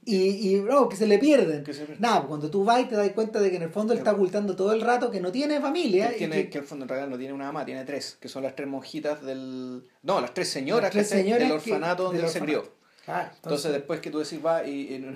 [0.04, 0.16] y,
[0.56, 1.64] y no, que se le pierden.
[1.64, 1.96] Pierden.
[1.98, 3.98] Nada, pues cuando tú vas y te das cuenta de que en el fondo él
[4.00, 6.10] está ocultando todo el rato que no tiene familia.
[6.10, 7.84] Que, y tiene, que- que en el fondo en realidad no tiene una mamá, tiene
[7.86, 9.82] tres, que son las tres monjitas del...
[10.02, 11.22] No, las tres señoras, Las tres ¿cachai?
[11.22, 12.64] señoras del que- orfanato donde del él se crió.
[13.04, 15.14] Claro, Entonces después que tú decís va y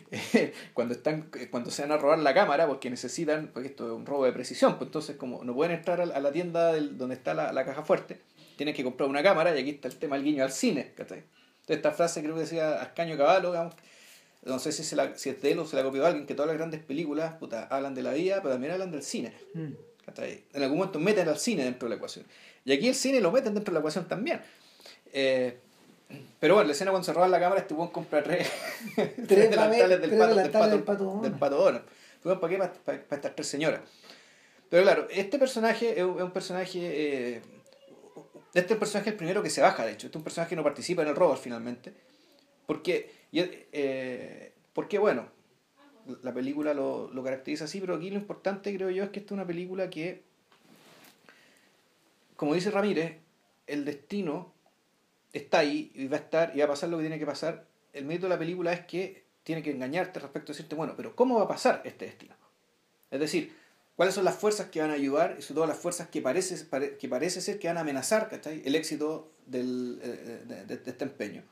[0.74, 4.06] cuando están cuando se van a robar la cámara porque necesitan porque esto es un
[4.06, 7.34] robo de precisión pues entonces como no pueden entrar a la- tienda del- donde está
[7.34, 8.20] la, la caja fuerte
[8.56, 11.18] tienen que comprar una cámara y aquí está el tema del guiño al cine ¿cachai?
[11.18, 13.74] entonces esta frase creo que decía Ascaño Caballo digamos,
[14.44, 16.34] no sé si, se la, si es de él o se la copió alguien que
[16.34, 19.72] todas las grandes películas puta, hablan de la vida pero también hablan del cine Mm.
[20.54, 22.24] En algún momento meten al cine dentro de la ecuación.
[22.64, 24.40] Y aquí el cine lo meten dentro de la ecuación también.
[25.12, 25.58] Eh,
[26.40, 28.48] pero bueno, la escena cuando se roban la cámara, este buen compra tres,
[29.26, 31.84] tres delantales del tres pato, del pato, del Pato del pato Donald.
[32.22, 32.58] Pues, ¿Para qué?
[32.58, 33.80] Para, para- para estas tres señoras.
[34.68, 36.78] Pero claro, este personaje es un, personaje...
[36.82, 37.42] eh,
[38.48, 40.06] este es el personaje el primero que se baja, de hecho.
[40.06, 41.92] Este es un personaje que no participa en el robo finalmente.
[42.66, 45.28] Porque, eh, porque bueno,
[46.22, 49.34] la película lo, lo caracteriza así, pero aquí lo importante creo yo es que esta
[49.34, 50.22] es una película que,
[52.36, 53.16] como dice Ramírez,
[53.66, 54.52] el destino
[55.36, 57.66] está ahí y va a estar y va a pasar lo que tiene que pasar.
[57.92, 61.14] El mérito de la película es que tiene que engañarte respecto a decirte, bueno, pero
[61.16, 62.34] ¿cómo va a pasar este destino?
[63.10, 63.54] Es decir,
[63.94, 66.62] ¿cuáles son las fuerzas que van a ayudar y sobre todo las fuerzas que parece,
[66.64, 71.04] pare- que parece ser que van a amenazar el éxito del, eh, de- de este
[71.04, 71.44] empeño?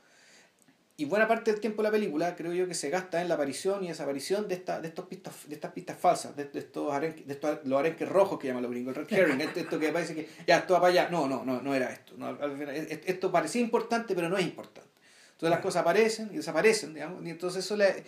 [0.97, 3.35] Y buena parte del tiempo de la película creo yo que se gasta en la
[3.35, 6.93] aparición y desaparición de, esta, de, estos pistas, de estas pistas falsas, de, de estos
[6.93, 9.77] arenques, de estos, los arenques rojos que llaman los gringos, el red herring, esto, esto
[9.77, 11.09] que parece que ya, esto va para allá.
[11.09, 12.13] No, no, no, no era esto.
[12.17, 14.89] No, final, es- esto parecía importante, pero no es importante.
[15.33, 18.05] Entonces las cosas aparecen y desaparecen, digamos, y entonces eso le...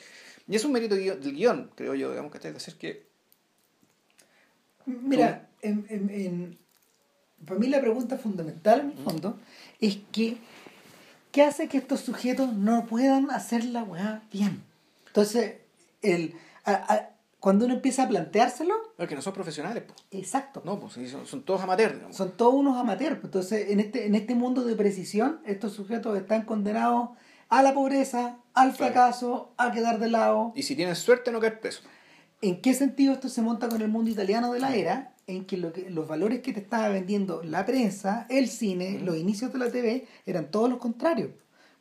[0.47, 3.05] Y es un mérito del guion, creo yo, digamos, que de hacer que...
[4.85, 6.57] Mira, en, en- en-
[7.45, 9.37] para mí la pregunta fundamental en el fondo
[9.81, 10.37] es que
[11.37, 14.63] ¿qué hace que estos sujetos no puedan hacer la weá bien?
[15.05, 15.57] Entonces,
[16.01, 16.33] el,
[16.65, 17.09] a- a-
[17.39, 19.99] cuando uno empieza a planteárselo, Es que no son profesionales, pues.
[20.09, 20.63] exacto.
[20.65, 22.15] No, pues son, son todos amateurs.
[22.15, 23.17] Son todos unos amateurs.
[23.17, 27.09] pues, Entonces, en este, en este mundo de precisión, estos sujetos están condenados
[27.49, 28.75] a la pobreza, al Claro.
[28.93, 30.53] fracaso, a quedar de lado.
[30.55, 31.83] Y si tienen suerte, no caer preso.
[32.41, 35.13] ¿En qué sentido esto se monta con el mundo italiano de la era?
[35.27, 39.17] En que, lo que los valores que te estaba vendiendo la prensa, el cine, los
[39.17, 41.31] inicios de la TV, eran todos los contrarios.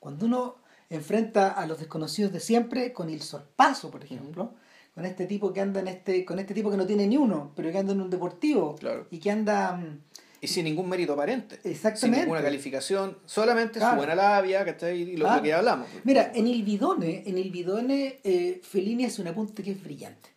[0.00, 0.56] Cuando uno
[0.90, 4.54] enfrenta a los desconocidos de siempre con el sorpaso, por ejemplo,
[4.96, 7.52] con este tipo que anda en este, con este tipo que no tiene ni uno,
[7.54, 9.06] pero que anda en un deportivo Claro.
[9.12, 10.00] y que anda mm,
[10.40, 11.60] Y sin ningún mérito aparente.
[11.62, 12.20] Sin exactamente.
[12.22, 13.92] ninguna calificación, solamente Claro.
[13.92, 15.02] su buena labia, ¿cachai?
[15.02, 15.36] Y lo, Claro.
[15.36, 15.86] lo que ya hablamos.
[16.04, 20.30] Mira, en el bidone, en el bidone, eh, Fellini hace un apunte que es brillante.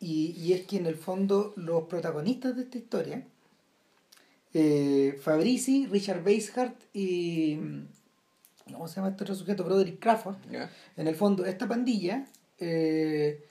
[0.00, 3.22] Y, y es que en el fondo los protagonistas de esta historia,
[4.54, 7.58] eh, Fabrizi, Richard Weishart y.
[8.72, 9.64] ¿Cómo se llama este otro sujeto?
[9.64, 10.36] Broderick Crawford.
[10.96, 12.24] En el fondo, esta pandilla,
[12.58, 13.44] eh,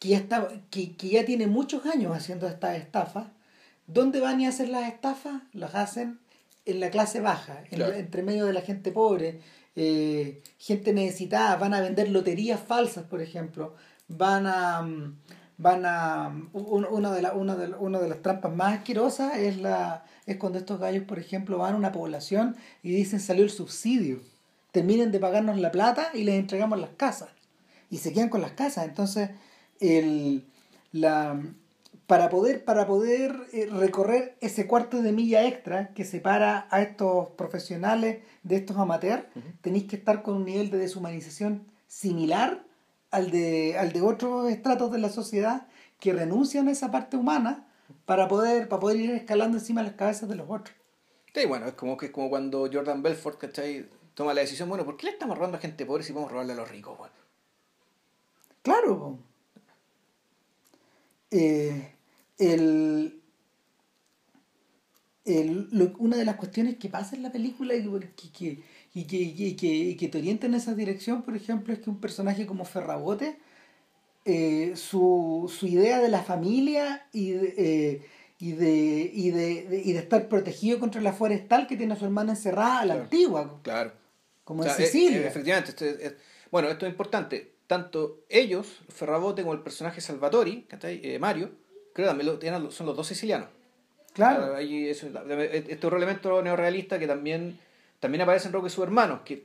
[0.00, 3.28] que, ya está, que, que ya tiene muchos años haciendo estas estafas,
[3.86, 5.42] ¿dónde van y hacen las estafas?
[5.52, 6.18] Las hacen
[6.64, 7.92] en la clase baja, en Claro.
[7.92, 9.40] la- entre medio de la gente pobre,
[9.76, 13.74] eh, gente necesitada, van a vender loterías falsas, por ejemplo,
[14.08, 15.14] van a...
[15.62, 19.58] van a un- una de, la- una de, una de las trampas más asquerosas es
[19.58, 23.50] la es cuando estos gallos por ejemplo van a una población y dicen salió el
[23.50, 24.20] subsidio.
[24.72, 27.28] Terminen de pagarnos la plata y les entregamos las casas
[27.90, 28.84] y se quedan con las casas.
[28.86, 29.30] Entonces
[29.80, 30.44] el
[30.92, 31.40] la
[32.06, 37.28] para poder para poder eh, recorrer ese cuarto de milla extra que separa a estos
[37.36, 39.24] profesionales de estos amateurs
[39.60, 42.64] tenéis que estar con un nivel de deshumanización similar
[43.12, 45.68] al de, al de otros estratos de la sociedad
[46.00, 47.68] que renuncian a esa parte humana
[48.06, 50.74] para poder, para poder ir escalando encima de las cabezas de los otros.
[51.32, 53.88] Sí, bueno, es como que es como cuando Jordan Belfort, ¿cachai?
[54.14, 56.52] Toma la decisión, bueno, ¿por qué le estamos robando a gente pobre si podemos robarle
[56.52, 57.14] a los ricos, bueno?
[58.62, 59.18] Claro.
[61.30, 61.94] Eh,
[62.38, 63.20] el,
[65.24, 67.82] el- lo- una de las cuestiones que pasa en la película y
[68.16, 68.62] que, que,
[68.94, 71.90] y que, y que, y que te orienta en esa dirección, por ejemplo, es que
[71.90, 73.38] un personaje como Ferrabote,
[74.24, 78.02] eh, su, su idea de la familia y de, eh,
[78.38, 81.96] y, de, y, de, de- y de estar protegido contra la forestal que tiene a
[81.96, 83.02] su hermana encerrada a la Claro.
[83.04, 83.92] antigua, Claro.
[84.44, 85.20] como O sea, en eh, Sicilia.
[85.22, 85.70] eh, efectivamente.
[85.70, 86.14] este es-
[86.50, 87.52] bueno, esto es importante.
[87.66, 90.66] Tanto ellos, Ferrabote, como el personaje Salvatori.
[90.82, 91.50] Eh, Mario,
[91.94, 93.48] creo que también lo- son los dos sicilianos.
[94.12, 94.54] claro.
[94.54, 97.58] Ahí es, este es otro elemento neorrealista que también,
[98.02, 99.44] también aparece en Roque y sus hermanos, que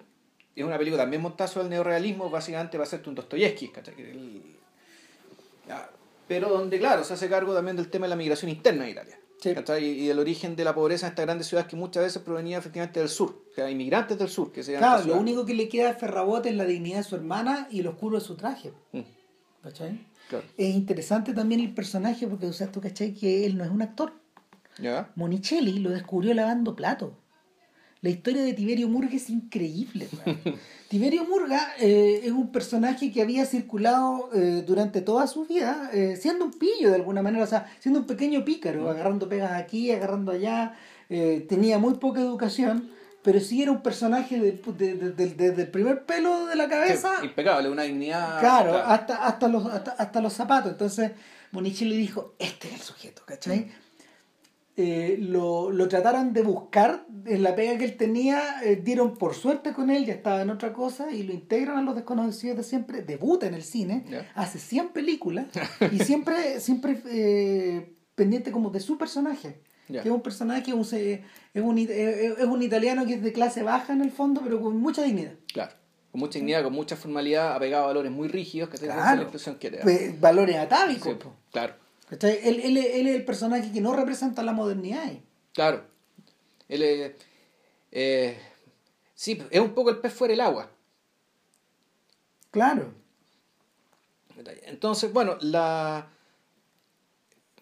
[0.56, 3.72] es una película también montada sobre el neorrealismo, básicamente va a ser un Dostoyevsky,
[6.28, 9.20] pero donde, claro, se hace cargo también del tema de la migración interna de Italia.
[9.40, 9.54] Sí.
[9.80, 13.00] Y del origen de la pobreza en estas grandes ciudades que muchas veces provenía efectivamente
[13.00, 15.92] del sur, o sea, inmigrantes del sur que se Claro, lo único que le queda
[15.92, 18.74] a Ferrabote es la dignidad de su hermana y lo oscuro de su traje.
[18.92, 19.02] Mm,
[19.62, 20.04] ¿Cachai?
[20.30, 20.46] claro.
[20.58, 23.84] Es interesante también el personaje porque o sea, tú cachai que él no es un
[23.84, 24.14] actor.
[24.80, 25.12] ¿Ya?
[25.14, 27.12] Monicelli lo descubrió lavando platos.
[28.02, 30.08] La historia de Tiberio Murga es increíble.
[30.90, 36.18] Tiberio Murga eh, es un personaje que había circulado eh, durante toda su vida, eh,
[36.22, 39.92] siendo un pillo de alguna manera, o sea, siendo un pequeño pícaro, agarrando pegas aquí,
[39.92, 40.76] agarrando allá,
[41.10, 42.90] tenía muy poca educación,
[43.24, 46.68] pero sí era un personaje de- de- de- de- desde el primer pelo de la
[46.70, 48.40] cabeza Sí, impecable, una dignidad.
[48.40, 50.72] Claro, hasta, hasta, los, hasta, hasta los zapatos.
[50.74, 51.12] Entonces,
[51.52, 53.72] Monicelli dijo, este es el sujeto, ¿cachai?
[54.80, 59.34] Eh, lo, lo trataron de buscar en la pega que él tenía, eh, dieron por
[59.34, 62.64] suerte con él, ya estaba en otra cosa, y lo integran a los desconocidos de
[62.64, 64.06] siempre, debuta en el cine,
[64.36, 65.48] hace 100 películas,
[65.92, 69.62] y siempre, siempre eh, pendiente como de su personaje.
[69.88, 71.24] Que es un personaje, se-
[71.54, 74.76] es, un, es un italiano que es de clase baja en el fondo, pero con
[74.78, 75.32] mucha dignidad.
[75.52, 75.72] Claro.
[76.12, 79.22] Con mucha dignidad, con mucha formalidad, apegado a valores muy rígidos, que es la Claro.
[79.22, 79.84] expresión que te da.
[79.84, 81.14] Pues, valores atávicos.
[81.22, 81.74] Sí, claro.
[82.10, 82.40] ¿Cachai?
[82.44, 85.04] Él, él, él es el personaje que no representa la modernidad.
[85.04, 85.24] ahí.
[85.54, 85.84] Claro.
[86.70, 87.12] Él es.
[87.92, 88.38] eh,
[89.14, 90.72] sí, es un poco el pez fuera del agua.
[92.52, 92.94] Claro.
[94.66, 96.08] Entonces, bueno, la.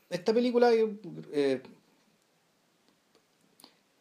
[0.10, 0.72] Esta película.
[0.74, 1.62] eh,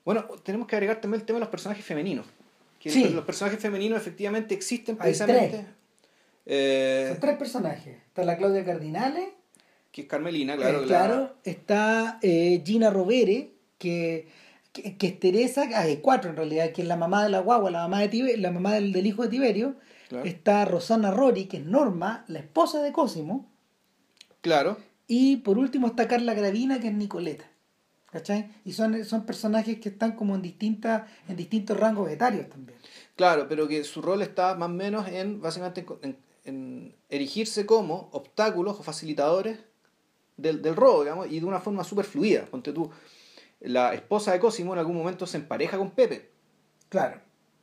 [0.05, 2.27] bueno, tenemos que agregar también el tema de los personajes femeninos.
[2.79, 3.09] Que Sí.
[3.09, 5.49] los personajes femeninos efectivamente existen Hay precisamente.
[5.59, 5.67] tres.
[6.47, 7.97] eh, Son tres personajes.
[8.09, 9.33] Está la Claudia Cardinale.
[9.95, 10.79] Que es Carmelina, claro.
[10.79, 11.35] eh, la- claro.
[11.45, 14.27] Está eh, Gina Rovere, que,
[14.73, 15.69] que, que es Teresa.
[15.73, 18.11] Ah, hay cuatro en realidad, que es la mamá de la guagua, la mamá, de
[18.11, 19.77] Tibe- la mamá del, del hijo de Tiberio.
[20.09, 20.25] Claro.
[20.27, 23.49] Está Rosana Rory, que es Norma, la esposa de Cosimo.
[24.41, 24.77] Claro.
[25.07, 27.45] Y por último está Carla Gravina, que es Nicoleta.
[28.11, 28.51] ¿Cachai?
[28.65, 32.79] Y son, son personajes que están como en distintas, en distintos rangos etarios también.
[33.15, 38.09] Claro, pero que su rol está más o menos en, básicamente, en, en erigirse como
[38.13, 39.59] obstáculos o facilitadores
[40.37, 42.45] del, del robo, digamos, y de una forma súper fluida.
[42.47, 42.91] Ponte tú,
[43.61, 46.31] la esposa de Cosimo en algún momento se empareja con Pepe,
[46.89, 47.21] Claro.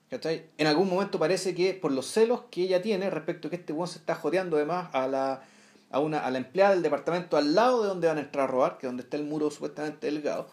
[0.09, 0.47] ¿cachai?
[0.57, 3.71] En algún momento parece que por los celos que ella tiene respecto a que este
[3.71, 5.41] buen se está jodeando además a la,
[5.89, 8.47] a, una, a la empleada del departamento al lado de donde van a entrar a
[8.51, 10.49] robar, que es donde está el muro supuestamente delgado.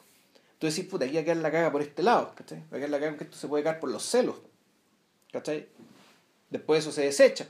[0.61, 2.61] Tú decís, puta, aquí va a quedar la caga por este lado, ¿cachai?
[2.73, 4.37] Va a quedar la caga que esto se puede caer por los celos,
[5.33, 5.69] ¿cachai?
[6.51, 7.47] Después eso se desecha.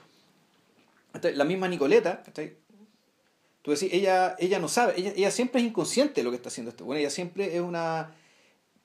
[1.12, 1.34] ¿Cachai?
[1.34, 2.56] La misma Nicoleta, ¿cachai?
[3.62, 6.48] Tú decís, ella, ella no sabe, ella, ella siempre es inconsciente de lo que está
[6.48, 8.14] haciendo este bueno, ella siempre es una...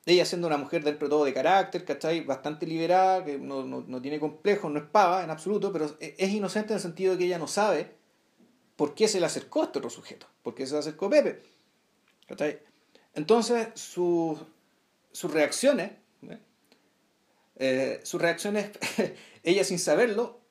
[0.06, 2.22] Ella siendo una mujer dentro de todo de carácter, ¿cachai?
[2.26, 5.94] Bastante liberada, que no, no, no tiene complejos, no es pava en absoluto, pero es,
[6.18, 7.96] es inocente en el sentido de que ella no sabe
[8.76, 11.42] por qué se le acercó a este otro sujeto, por qué se le acercó Pepe.
[12.28, 12.60] ¿cachai?
[13.14, 14.38] Entonces, su-
[15.14, 15.92] sus reacciones,
[16.30, 16.40] ¿eh?
[17.56, 18.72] Eh, sus reacciones,
[19.44, 20.42] ella sin saberlo,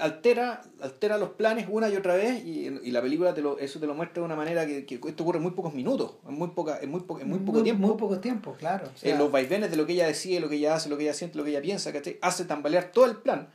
[0.00, 3.78] altera, altera los planes una y otra vez y, y la película te lo, eso
[3.80, 6.34] te lo muestra de una manera que, que esto ocurre en muy pocos minutos, en
[6.34, 7.86] muy, poca, en muy, po- en muy poco tiempo.
[7.86, 8.90] Muy poco tiempo, claro.
[8.94, 10.96] O sea, Eh, los vaivenes de lo que ella decide, lo que ella hace, lo
[10.96, 12.18] que ella siente, lo que ella piensa, ¿cachai?
[12.22, 13.48] Hace tambalear todo el plan.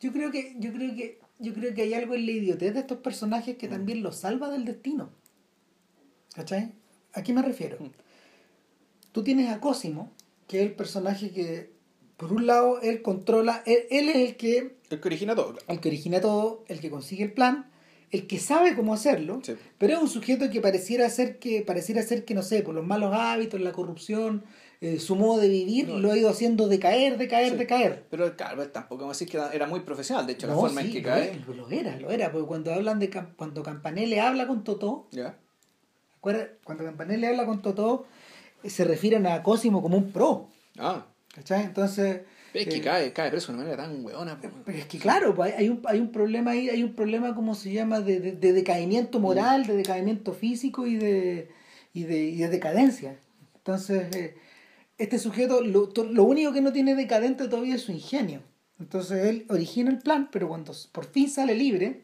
[0.00, 2.80] yo creo que, yo creo que, yo creo que hay algo en la idiotez de
[2.80, 3.58] estos personajes Mm.
[3.58, 5.10] que también los salva del destino.
[6.34, 6.72] ¿Cachai?
[7.14, 7.78] ¿A qué me refiero?
[7.80, 7.90] Mm.
[9.12, 10.12] Tú tienes a Cosimo,
[10.46, 11.72] que es el personaje que,
[12.16, 15.54] por un lado, él controla, él, él es el que, El que origina todo.
[15.68, 17.70] el que origina todo, el que consigue el plan,
[18.10, 19.54] el que sabe cómo hacerlo, Sí.
[19.78, 22.86] pero es un sujeto que pareciera ser que, pareciera ser que, no sé, por los
[22.86, 24.44] malos hábitos, la corrupción,
[24.80, 25.98] eh, su modo de vivir, No.
[25.98, 27.56] lo ha ido haciendo decaer, decaer, Sí.
[27.56, 28.04] decaer.
[28.10, 30.26] Pero claro, pues, tampoco vamos a decir que era- muy profesional.
[30.26, 31.28] De hecho, la forma en que lo cae.
[31.30, 35.08] era, Lo era, lo era, porque cuando hablan de cuando Campanelle habla con Totó.
[36.18, 36.48] ¿acuerdas?
[36.64, 38.06] Cuando Campanelle habla con Totó,
[38.62, 40.48] eh, se refieren a Cosimo como un pro,
[40.78, 41.06] Ah,
[41.36, 41.64] ¿cachai?
[41.64, 42.22] Entonces,
[42.54, 44.40] es que eh, cae, cae preso de una manera tan hueona.
[44.40, 47.54] pero es que claro, pues, hay un, hay un problema ahí, hay un problema como
[47.54, 51.50] se llama de, de, de decaimiento moral, de decaimiento físico y de,
[51.92, 53.18] y de, y de decadencia.
[53.56, 54.36] Entonces, eh,
[54.96, 58.40] este sujeto, lo, lo único que no tiene decadente todavía es su ingenio.
[58.80, 62.02] Entonces él origina el plan, pero cuando por fin sale libre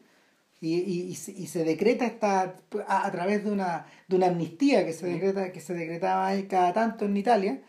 [0.61, 2.55] y, y, y se, y se decreta esta,
[2.87, 6.73] a, a través de una, de una amnistía que se, decreta, que se decretaba cada
[6.73, 7.61] tanto en Italia,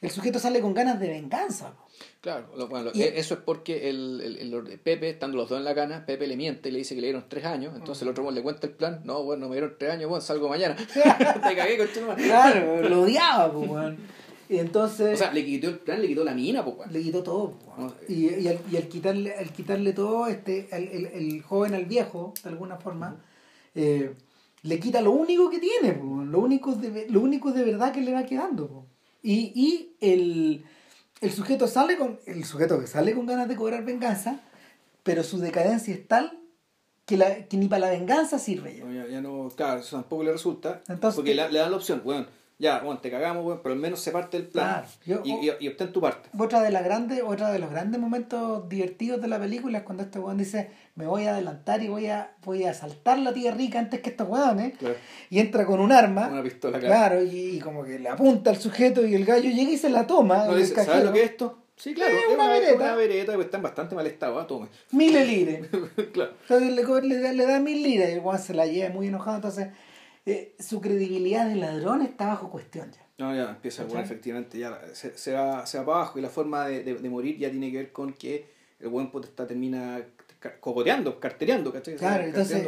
[0.00, 1.74] el sujeto sale con ganas de venganza.
[2.20, 5.58] Claro, lo- bueno, Y- e- eso es porque el, el, el- Pepe, estando los dos
[5.58, 8.02] en la cana, Pepe le miente y le dice que le dieron tres años, entonces
[8.02, 10.76] el otro le cuenta el plan, no, bueno, me dieron tres años, bueno, salgo mañana.
[10.94, 12.22] Te cagué, conchetumare.
[12.24, 13.98] Claro, lo odiaba, po, weón.
[14.48, 16.92] Y entonces O sea, le quitó el plan, le quitó la mina, pues, weón.
[16.92, 17.54] le quitó todo.
[17.78, 21.74] No, Y, y, al, y al quitarle, al quitarle todo, este, el, el, el joven
[21.74, 23.16] al viejo, de alguna forma,
[23.74, 24.12] eh,
[24.62, 26.32] le quita lo único que tiene, weón.
[26.32, 28.66] lo único de, lo único de verdad que le va quedando.
[28.66, 28.86] po.
[29.22, 30.64] Y, y el,
[31.20, 32.18] el sujeto sale con.
[32.26, 34.40] El sujeto que sale con ganas de cobrar venganza,
[35.02, 36.38] pero su decadencia es tal
[37.06, 38.84] que, la, que ni para la venganza sirve ya.
[38.84, 40.82] No, ya, ya no, claro, eso tampoco le resulta.
[40.88, 41.36] Entonces, porque ¿qué?
[41.36, 42.26] le, le dan la opción, weón,
[42.60, 45.48] ya, bueno, te cagamos, weón, pero al menos se parte el plan Claro, yo- y,
[45.48, 46.28] y, y obtén tu parte.
[46.38, 50.02] Otra de las grandes, otra de los grandes momentos divertidos de la película es cuando
[50.04, 53.50] este weón dice, me voy a adelantar y voy a, voy a saltar la tía
[53.52, 54.94] rica antes que estos weones, Claro.
[55.30, 56.94] y entra con un arma, Una pistola, claro.
[57.16, 59.88] claro, y, y como que le apunta al sujeto y el gallo llega y se
[59.88, 61.56] la toma, No, dice, ¿Sabes lo que es esto?
[61.76, 62.74] Sí, claro, es una vereta.
[62.74, 64.68] una vereta, pues está en bastante mal estado, ah, tome.
[64.92, 65.12] mil
[66.12, 66.32] claro.
[66.42, 69.36] Entonces le, le, le da mil liras y el weón se la lleva muy enojado,
[69.36, 69.68] entonces
[70.30, 73.06] eh, su credibilidad de ladrón está bajo cuestión ya.
[73.18, 76.30] No, ya empieza, bueno, efectivamente, ya se, se, va, se va para abajo y la
[76.30, 80.00] forma de, de, de morir ya tiene que ver con que el buen potestad termina
[80.60, 81.96] cogoteando, cartereando, ¿cachai?
[81.96, 82.66] Claro, entonces,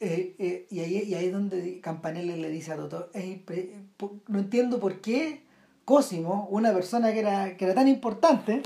[0.00, 3.72] eh, eh, y, ahí, y ahí es donde Campanella le dice a Totó, "Ey, pe-
[3.96, 5.42] po- no entiendo por qué
[5.86, 8.62] Cosimo, una persona que era, que era tan importante,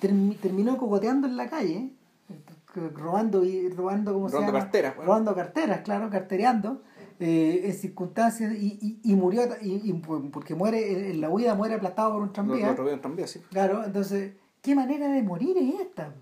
[0.00, 1.90] termi- terminó cogoteando en la calle,
[2.30, 4.64] eh, robando, y robando, ¿cómo se Robando llama?
[4.64, 5.08] carteras, bueno.
[5.10, 6.82] Robando carteras, claro, cartereando,
[7.20, 9.92] eh, en circunstancias, y, y, y murió, y, y
[10.32, 12.68] porque muere, en- la huida muere aplastado por un tranvía.
[12.70, 13.40] lo robé en tranvía, sí.
[13.50, 16.14] Claro, entonces, ¿qué manera de morir es esta?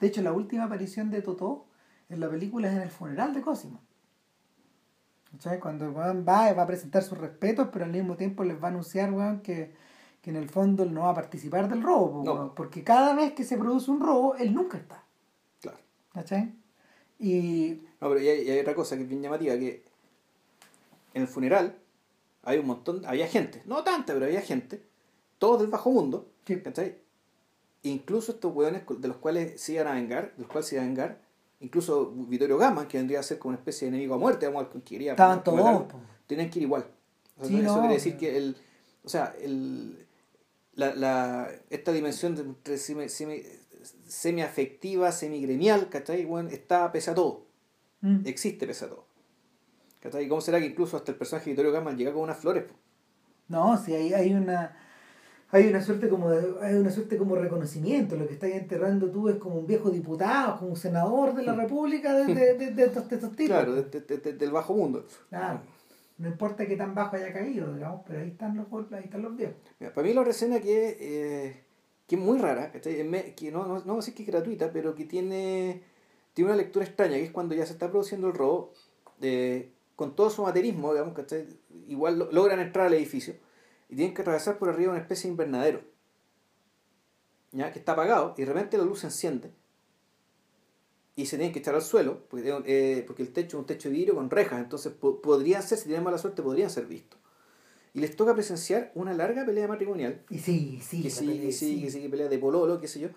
[0.00, 1.66] De hecho, la última aparición de Totó
[2.08, 3.80] en la película es en el funeral de Cosimo.
[5.32, 5.58] ¿Cachai?
[5.58, 8.70] Cuando weón va, va a presentar sus respetos, pero al mismo tiempo les va a
[8.70, 9.74] anunciar, weón, que,
[10.20, 12.54] que en el fondo él no va a participar del robo, No.
[12.54, 15.02] porque cada vez que se produce un robo, él nunca está.
[15.60, 15.78] Claro.
[16.12, 16.52] ¿Cachai?
[17.18, 19.84] Y No, pero y hay, y hay otra cosa que es bien llamativa, que
[21.14, 21.78] en el funeral
[22.42, 24.82] hay un montón, había gente, no tanta, pero había gente,
[25.38, 26.60] todos del bajo mundo, Sí.
[26.60, 26.98] ¿cachai?
[27.82, 30.84] Incluso estos hueones de los cuales se iban a vengar, de los cuales se iban
[30.86, 31.20] a vengar,
[31.60, 34.68] incluso Vittorio Gama, que vendría a ser como una especie de enemigo a muerte, vamos,
[34.68, 35.72] que quería estaban como todos.
[35.72, 35.98] matarlo, po.
[36.26, 36.86] tenían que ir igual.
[37.38, 38.56] O sea, Sí, eso no, quiere decir pero- que el,
[39.04, 40.06] o sea, el,
[40.74, 43.42] la, la, esta dimensión de entre semi, semi,
[44.06, 46.24] semi-afectiva, semi-gremial, ¿cachai?
[46.24, 47.44] Bueno, está pese a todo
[48.00, 48.26] Mm.
[48.26, 49.06] existe pese a todo.
[50.04, 50.24] ¿Cachai?
[50.26, 52.64] ¿Y cómo será que incluso hasta el personaje de Vittorio Gama llega con unas flores?
[52.64, 52.74] po?
[53.48, 54.76] No, sí, hay, hay una
[55.50, 58.16] hay una suerte como de- hay una suerte como reconocimiento.
[58.16, 61.54] Lo que estás enterrando tú es como un viejo diputado, como un senador de la
[61.54, 63.56] República de, de, de- de estos, de estos tipos.
[63.56, 65.06] Claro, de- de- de- de- del bajo mundo.
[65.30, 65.60] Claro.
[66.18, 69.36] No importa qué tan bajo haya caído, digamos, pero ahí están los ahí están los
[69.36, 69.56] viejos.
[69.80, 71.64] Mira, para mí la escena que, eh,
[72.06, 75.82] que es muy rara, que no, no, no decir que es gratuita, pero que tiene,
[76.34, 78.72] tiene una lectura extraña, que es cuando ya se está produciendo el robo,
[79.22, 81.46] eh, con todo su materismo, digamos, ¿cachai?
[81.88, 83.34] Igual lo- logran entrar al edificio
[83.88, 85.82] y tienen que atravesar por arriba una especie de invernadero,
[87.52, 87.72] ¿ya?
[87.72, 89.50] que está apagado y de repente la luz se enciende
[91.16, 93.88] y se tienen que echar al suelo, porque, eh, porque el techo es un techo
[93.88, 97.20] de vidrio con rejas, entonces po- podrían ser, si tienen mala suerte, podrían ser vistos.
[97.92, 101.52] Y les toca presenciar una larga pelea matrimonial, Y sí, sí, que sí, pelea, que
[101.52, 103.10] sí, que sí, que pelea de pololo, qué sé yo.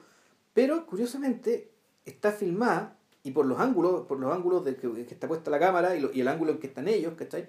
[0.53, 1.71] Pero curiosamente
[2.05, 2.96] está filmada
[3.27, 5.99] y por los ángulos, por los ángulos de que, que está puesta la cámara y,
[5.99, 7.47] lo- y el ángulo en que están ellos, ¿cachai?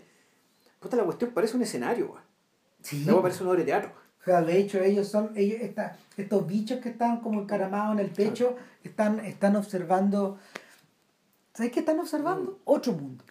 [0.81, 2.23] Puta, la cuestión parece un escenario, weón.
[2.83, 3.05] Sí.
[3.09, 3.91] Weá parece una obra de teatro.
[4.21, 8.01] O sea, de hecho, ellos son, ellos, esta, estos bichos que están como encaramados en
[8.05, 10.39] el techo, están, están observando.
[11.55, 12.53] ¿Sabes qué están observando?
[12.53, 12.57] Mm.
[12.65, 13.25] Otro mundo.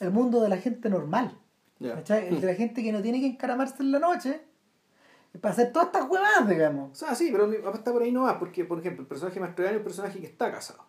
[0.00, 1.38] El mundo de la gente normal.
[1.80, 2.28] ¿cachai?
[2.28, 4.40] El de la gente que no tiene que encaramarse en la noche
[5.40, 6.92] para hacer todas estas huevadas, digamos.
[6.92, 9.72] O sea, sí, pero hasta por ahí no va, porque, por ejemplo, el personaje masculino
[9.72, 10.84] es un personaje que está casado.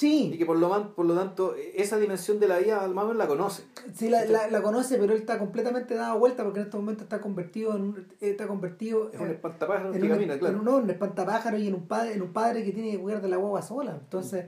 [0.00, 2.90] Y Sí, que por lo, man- por lo tanto, esa dimensión de la vida, al
[2.94, 3.64] menos la conoce.
[3.94, 7.02] sí la, la, la conoce, pero él está completamente dado vuelta porque en este momento
[7.02, 10.54] está convertido en un- está convertido Es un en- espantapájaros en que un, camina, claro.
[10.54, 12.98] en un, no, un espantapájaro y en un padre, en un padre que tiene que
[13.00, 13.98] cuidar de la guagua sola.
[14.00, 14.46] Entonces,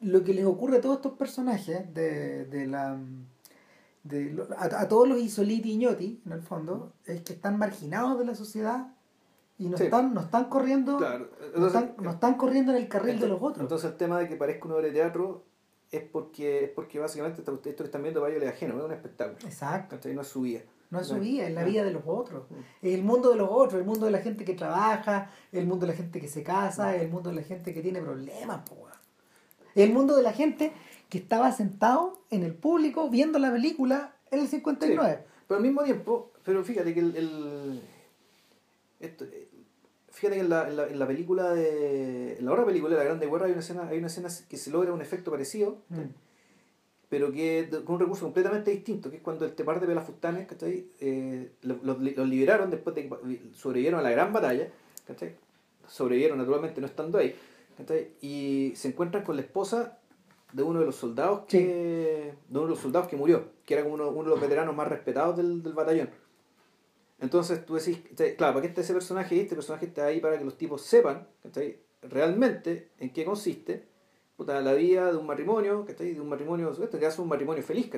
[0.00, 2.96] lo que les ocurre a todos estos personajes de, de la
[4.04, 8.18] de a, a todos los Isoliti y Ñoti, en el fondo, es que están marginados
[8.18, 8.88] de la sociedad
[9.58, 9.84] y no Sí.
[9.84, 11.30] están, no están corriendo, Claro.
[11.40, 13.60] no, Entonces, están, no están corriendo en el carril de los otros.
[13.62, 15.44] Entonces el tema de que parezca una obra de teatro
[15.90, 19.38] es porque, es porque básicamente esto están viendo les es ajeno, es un espectáculo.
[19.46, 19.96] Exacto.
[19.96, 20.14] ¿cachai?
[20.14, 20.60] No es su vida.
[20.90, 22.44] No es su vida, es la vida de los otros.
[22.80, 25.84] Es el mundo de los otros, el mundo de la gente que trabaja, el mundo
[25.86, 28.60] de la gente que se casa, el mundo de la gente que tiene problemas,
[29.74, 30.72] El mundo de la gente
[31.08, 35.24] que estaba sentado en el público viendo la película en el 59.
[35.48, 37.82] pero al mismo tiempo, pero fíjate que el,
[39.00, 39.26] esto,
[40.16, 43.26] fíjate que en la, en la, película de en la otra película de la Grande
[43.26, 46.00] Guerra hay una escena hay una escena que se logra un efecto parecido mm.
[47.10, 50.86] pero que con un recurso completamente distinto que es cuando este par de pelafustanes ¿cachai?
[51.00, 54.70] Eh, los, los, liberaron después de que sobrevivieron a la gran batalla
[55.06, 55.36] ¿cachai?
[55.86, 57.36] sobrevivieron naturalmente no estando ahí
[57.76, 58.12] ¿cachai?
[58.22, 59.98] y se encuentran con la esposa
[60.54, 63.82] de uno de los soldados que de uno de los soldados que murió que era
[63.82, 66.08] como uno, uno de los veteranos más respetados del, del batallón
[67.20, 67.98] entonces tú decís,
[68.36, 69.40] claro, ¿para qué está ese personaje?
[69.40, 71.26] Este personaje está ahí para que los tipos sepan
[72.02, 73.84] realmente en qué consiste
[74.38, 77.90] la vida de un matrimonio, de un matrimonio, que hace un matrimonio feliz,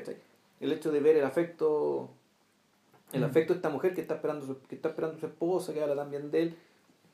[0.61, 2.11] el hecho de ver el afecto
[3.13, 3.25] el mm.
[3.25, 5.97] afecto de esta mujer que está esperando su, que está esperando su esposa, que habla
[5.97, 6.57] también de él,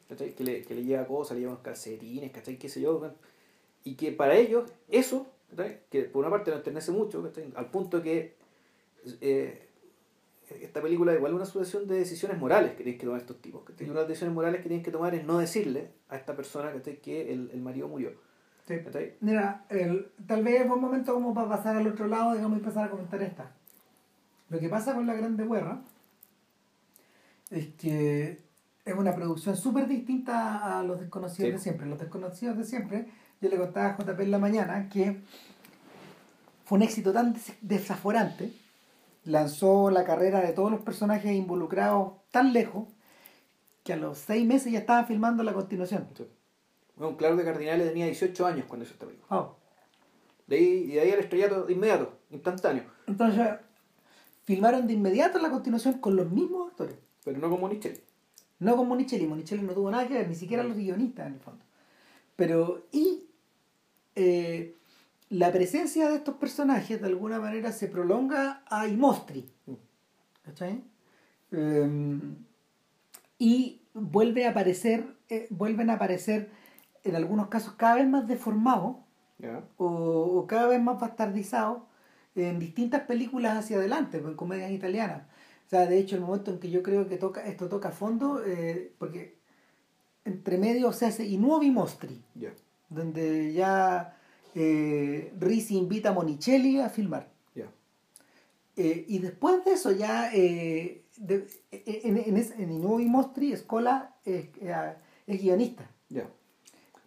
[0.09, 2.59] que le, que le lleva cosas, le lleva unos calcetines, ¿cachai?
[2.59, 3.01] qué sé yo,
[3.85, 5.27] y que para ellos eso,
[5.91, 8.35] que por una parte lo enternece mucho, al punto que
[9.21, 9.69] eh,
[10.63, 13.63] esta película igual una sucesión de decisiones morales que tienen que tomar estos tipos.
[13.65, 16.37] Que una de las decisiones morales que tienen que tomar es no decirle a esta
[16.37, 18.13] persona que el, el marido murió.
[19.21, 22.61] Mira, el, tal vez es buen momento como para pasar al otro lado, digamos, y
[22.61, 23.53] empezar a comentar esta.
[24.49, 25.83] Lo que pasa con La Grande Guerra
[27.51, 28.43] es que
[28.85, 31.87] es una producción súper distinta a Los Desconocidos de Siempre.
[31.87, 33.09] Los Desconocidos de Siempre,
[33.41, 35.21] yo le contaba a JP en la mañana que
[36.65, 38.53] fue un éxito tan desaforante
[39.25, 42.89] lanzó la carrera de todos los personajes involucrados tan lejos
[43.83, 46.09] que a los seis meses ya estaban filmando la continuación.
[46.97, 49.37] Bueno, Claro de Cardinales tenía 18 años cuando hizo esta película.
[49.37, 49.57] Oh.
[50.47, 52.85] De ahí, de ahí el estrellato de inmediato, instantáneo.
[53.07, 53.49] Entonces,
[54.45, 56.97] filmaron de inmediato la continuación con los mismos actores.
[57.25, 58.01] Pero no con Monicelli.
[58.59, 61.41] No con Monicelli, Monicelli no tuvo nada que ver, ni siquiera los guionistas en el
[61.41, 61.64] fondo.
[62.37, 63.25] Pero, y
[64.14, 64.77] eh,
[65.31, 69.51] la presencia de estos personajes de alguna manera se prolonga a Imostri.
[70.45, 70.85] ¿Cachai?
[71.51, 72.37] Em,
[73.39, 76.51] y vuelve a aparecer, eh, vuelven a aparecer
[77.05, 78.97] en algunos casos cada vez más deformados
[79.77, 81.83] o, cada vez más bastardizados
[82.35, 85.22] en distintas películas hacia adelante, en comedias italianas.
[85.66, 87.93] O sea, de hecho, el momento en que yo creo que toca, esto toca a
[87.93, 89.39] fondo, eh, porque
[90.25, 92.22] entre medio se hace Y Nuovi Mostri,
[92.89, 94.16] donde ya
[94.55, 97.33] eh, Risi invita a Monicelli a filmar.
[98.77, 104.49] Eh, y después de eso ya eh, en, en, en, Nuovi Mostri, Scola es,
[105.27, 105.89] guionista.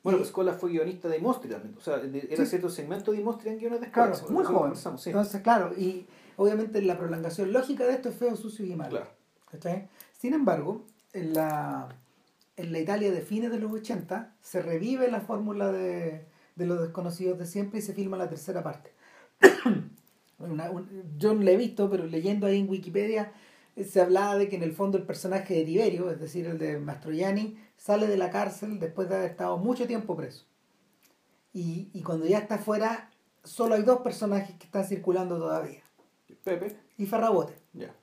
[0.01, 1.75] Bueno, pues Scola fue guionista de Mostri también.
[1.77, 4.73] O sea, era cierto segmento de Mostri en guiones de Claro, muy joven.
[5.05, 9.01] Entonces, claro, y obviamente la prolongación lógica de esto es feo, sucio y malo.
[10.17, 11.89] Sin embargo, en la,
[12.55, 16.26] en la Italia de fines de los 80 se revive la fórmula de
[16.57, 18.91] de los desconocidos de siempre y se filma la tercera parte.
[21.17, 23.31] yo no la he visto, pero leyendo ahí en Wikipedia
[23.75, 26.57] eh, se hablaba de que en el fondo el personaje de Tiberio, es decir, el
[26.57, 30.45] de Mastroianni, sale de la cárcel después de haber estado mucho tiempo preso.
[31.53, 33.11] Y, y cuando ya está fuera,
[33.43, 35.83] solo hay dos personajes que están circulando todavía.
[36.43, 36.77] Pepe.
[36.97, 37.55] Y Ferrabote.
[37.73, 37.95] Ya.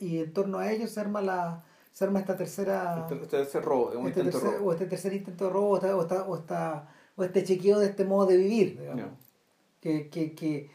[0.00, 3.64] Y en torno a ellos se arma la se arma esta tercera este, este tercer
[3.64, 6.36] robo, este o este tercer intento de robo o esta, o esta o
[7.18, 8.80] este chequeo de este modo de vivir,
[9.80, 10.70] que, que, que,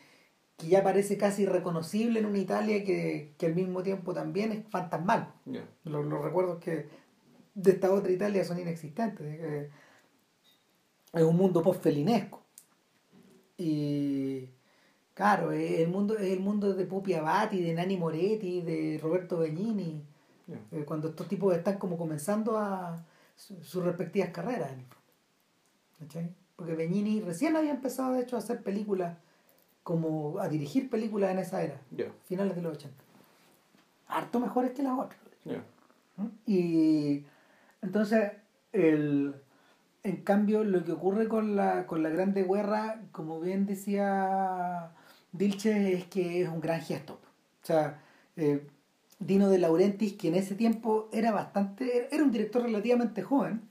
[0.58, 4.68] que, ya parece casi irreconocible en una Italia que, que al mismo tiempo también es
[4.70, 5.34] fantasmal.
[5.84, 6.88] Los, los, recuerdos que
[7.54, 9.70] de esta otra Italia son inexistentes.
[11.14, 12.42] es un mundo post-felinesco.
[13.58, 14.50] Y
[15.14, 19.38] claro, es el mundo, es el mundo de Pupi Abati, de Nani Moretti, de Roberto
[19.38, 20.04] Begnini,
[20.72, 24.72] eh, cuando estos tipos están como comenzando a sus respectivas carreras.
[26.56, 29.18] Porque Beñini recién había empezado, de hecho, a hacer películas,
[29.84, 31.82] como a dirigir películas en esa era,
[32.26, 33.04] finales de los 80.
[34.08, 35.20] Harto mejores que las otras.
[36.18, 36.26] ¿Mm?
[36.46, 37.26] Y
[37.82, 38.32] entonces,
[38.74, 39.36] el,
[40.04, 44.92] en cambio, lo que ocurre con la, con la Grande Guerra, como bien decía
[45.32, 47.20] Dilche, es que es un gran gesto.
[47.64, 48.02] O sea,
[48.36, 48.68] eh,
[49.20, 53.62] Dino de Laurentiis, que en ese tiempo era bastante, era un director relativamente joven,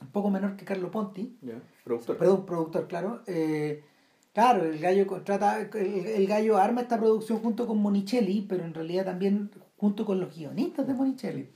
[0.00, 1.38] un poco menor que Carlo Ponti.
[1.84, 2.16] Productor.
[2.16, 3.22] Perdón, productor, claro.
[3.26, 3.84] Eh,
[4.32, 9.04] claro, el gallo contrata, el, gallo arma esta producción junto con Monicelli, pero en realidad
[9.04, 11.50] también junto con los guionistas de Monicelli.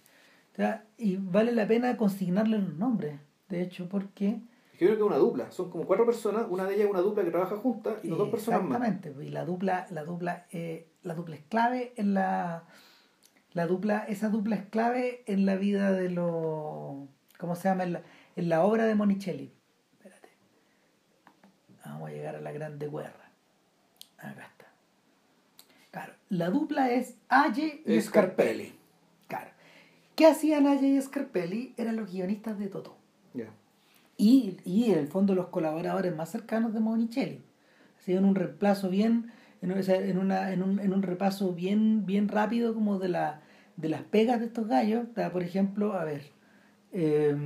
[0.98, 4.40] y vale la pena consignarle los nombres, de hecho, porque...
[4.74, 7.00] Yo creo que es una dupla, son como cuatro personas, una de ellas es una
[7.00, 8.80] dupla que trabaja juntas y dos personas más.
[8.80, 12.64] Exactamente, y la dupla, la dupla, eh, la dupla es clave en la
[13.52, 17.08] La dupla, esa dupla es clave en la vida de los.
[17.38, 17.84] ¿Cómo se llama?
[17.84, 18.02] En la,
[18.36, 19.52] en la obra de Monicelli.
[19.92, 20.28] Espérate.
[21.84, 23.30] Vamos a llegar a la grande guerra.
[24.18, 24.72] Acá está.
[25.90, 28.74] Claro, la dupla es Aye y Scarpelli.
[29.28, 29.50] Claro.
[30.16, 31.74] ¿Qué hacían Aye y Scarpelli?
[31.76, 32.96] Eran los guionistas de Toto.
[33.34, 33.50] Ya.
[34.16, 37.42] Y, y en el fondo los colaboradores más cercanos de Monicelli.
[37.98, 39.32] Hacían un reemplazo bien,
[39.62, 39.70] en,
[40.18, 43.40] una, en, un, en un repaso bien, bien rápido como de, la,
[43.76, 45.06] de las pegas de estos gallos.
[45.32, 46.30] Por ejemplo, a ver.
[46.92, 47.36] eh,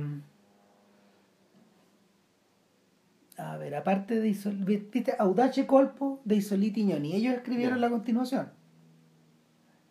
[3.39, 7.15] a ver, aparte de Isol, viste, Audace Colpo de Isoliti Ñoni.
[7.15, 7.81] Ellos escribieron Ya.
[7.87, 8.49] la continuación.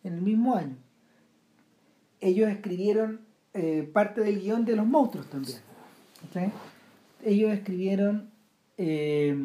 [0.05, 0.77] En el mismo año.
[2.21, 3.21] Ellos escribieron
[3.55, 5.59] eh, parte del guion de los monstruos también.
[6.23, 6.53] ¿cachai?
[7.25, 8.31] Ellos escribieron
[8.77, 9.37] eh,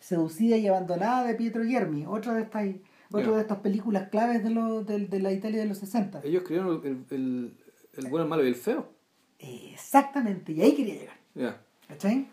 [0.00, 4.86] Seducida y Abandonada de Pietro Germi, otra de estas, de estas películas claves de, los
[4.86, 6.20] de, de la Italia de los 60.
[6.24, 7.56] Ellos escribieron el, el,
[7.94, 8.92] el bueno, el malo y el feo.
[9.38, 11.16] Exactamente, y ahí quería llegar.
[11.34, 11.60] Ya.
[11.88, 12.26] ¿Cachai?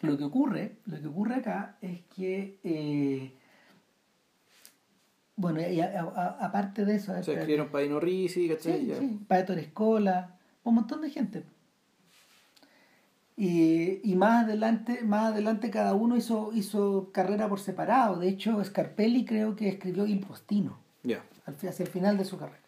[0.00, 3.32] Lo que ocurre, lo que ocurre acá es que eh,
[5.36, 7.40] bueno, y a- a- aparte de eso, O sea, espérate.
[7.42, 8.80] escribieron Padino Risi, ¿cachai?
[8.86, 11.44] Sí, sí, Pato Escola, un montón de gente.
[13.36, 18.16] Y, y más adelante, más adelante cada uno hizo, hizo carrera por separado.
[18.18, 21.24] De hecho, Scarpelli creo que escribió Il Postino Ya.
[21.46, 22.60] hacia el final de su carrera.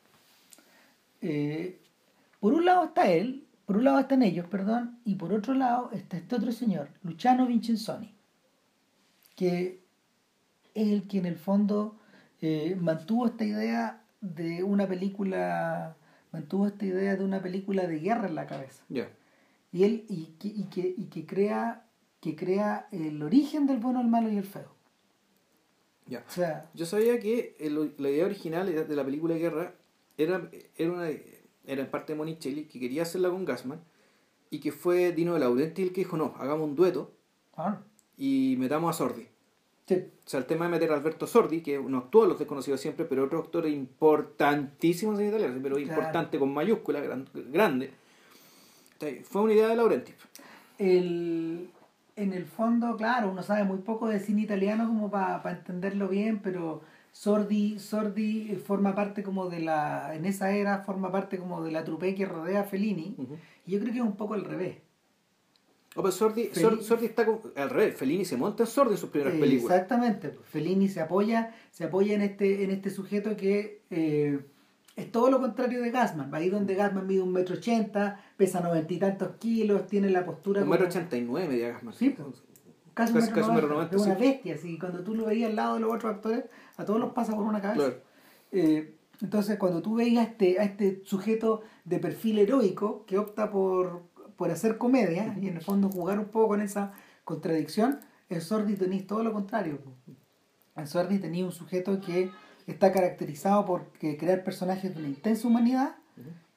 [1.21, 1.79] Eh,
[2.41, 5.89] por un lado está él, por un lado están ellos, perdón, y por otro lado
[5.95, 8.15] está este otro señor, Luciano Vincenzoni,
[9.35, 9.81] que
[10.75, 11.97] es el que en el fondo
[12.43, 15.97] eh, mantuvo esta idea de una película,
[16.33, 18.85] mantuvo esta idea de una película de guerra en la cabeza.
[18.91, 19.09] Ya.
[19.73, 21.87] Y él, y que, y que, y que crea,
[22.21, 24.75] que crea el origen del bueno, el malo y el feo.
[26.05, 26.23] Ya.
[26.29, 29.75] O sea, Yo sabía que el- la idea original de la película de guerra
[30.19, 31.09] era, era, una,
[31.67, 33.81] era en parte de Monicelli, que quería hacerla con Gassman,
[34.51, 37.13] y que fue Dino de Laurenti el que dijo, no, hagamos un dueto
[37.57, 37.79] ah,
[38.17, 39.27] y metamos a Sordi.
[39.87, 42.81] sí, O sea, el tema de meter a Alberto Sordi, que no en Los Desconocidos
[42.81, 45.91] siempre, pero otro actor importantísimo en italiano, pero Claro.
[45.91, 47.93] importante con mayúscula, gran- grande.
[49.25, 50.13] Fue una idea de Laurenti.
[50.79, 51.71] el,
[52.17, 56.41] en el fondo, claro, uno sabe muy poco de cine italiano como para entenderlo bien,
[56.41, 56.83] pero
[57.13, 61.85] Sordi, Sordi forma parte como de la, en esa era forma parte como de la
[61.85, 63.15] trupe que rodea a Fellini,
[63.67, 64.79] y yo creo que es un poco al revés.
[65.95, 66.49] Oh, pero Sordi,
[66.81, 69.75] Sordi está con- al revés, Fellini se monta en Sordi en sus primeras Eh, películas.
[69.77, 74.41] Exactamente, pues, Fellini se apoya, se apoya en este, en este sujeto que eh,
[74.97, 78.93] es todo lo contrario de Gassman, ahí donde Gassman mide un metro ochenta, pesa noventa
[78.95, 81.93] y tantos kilos, tiene la postura Un metro ochenta y nueve, de Gassman.
[81.93, 82.43] Sí, pues.
[82.97, 84.21] Metro noventa, noventa, es una sí.
[84.21, 86.45] bestia, así, cuando tú lo veías al lado de los otros actores,
[86.77, 87.87] a todos los pasa por una cabeza.
[87.87, 88.03] Claro.
[88.53, 93.51] Eh, entonces, cuando tú veías a este, a este sujeto de perfil heroico que opta
[93.51, 94.03] por,
[94.37, 96.93] por hacer comedia y en el fondo jugar un poco con esa
[97.25, 99.79] contradicción, en Sordi tenéis todo lo contrario.
[100.77, 102.31] En Sordi tenéis un sujeto que
[102.67, 105.97] está caracterizado por crear personajes de una intensa humanidad,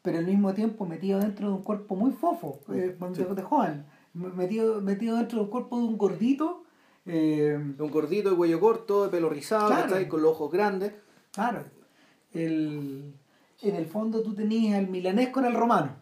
[0.02, 3.24] pero al mismo tiempo metido dentro de un cuerpo muy fofo, eh, de, Sí.
[3.36, 3.86] de joven,
[4.16, 6.64] metido, metido dentro de un cuerpo de un gordito.
[7.06, 10.08] eh, Un gordito de cuello corto, de pelo rizado, Claro.
[10.10, 10.94] con los ojos grandes.
[11.32, 11.64] Claro.
[12.34, 13.14] El,
[13.62, 15.96] en el fondo tú tenías el milanés con el romano.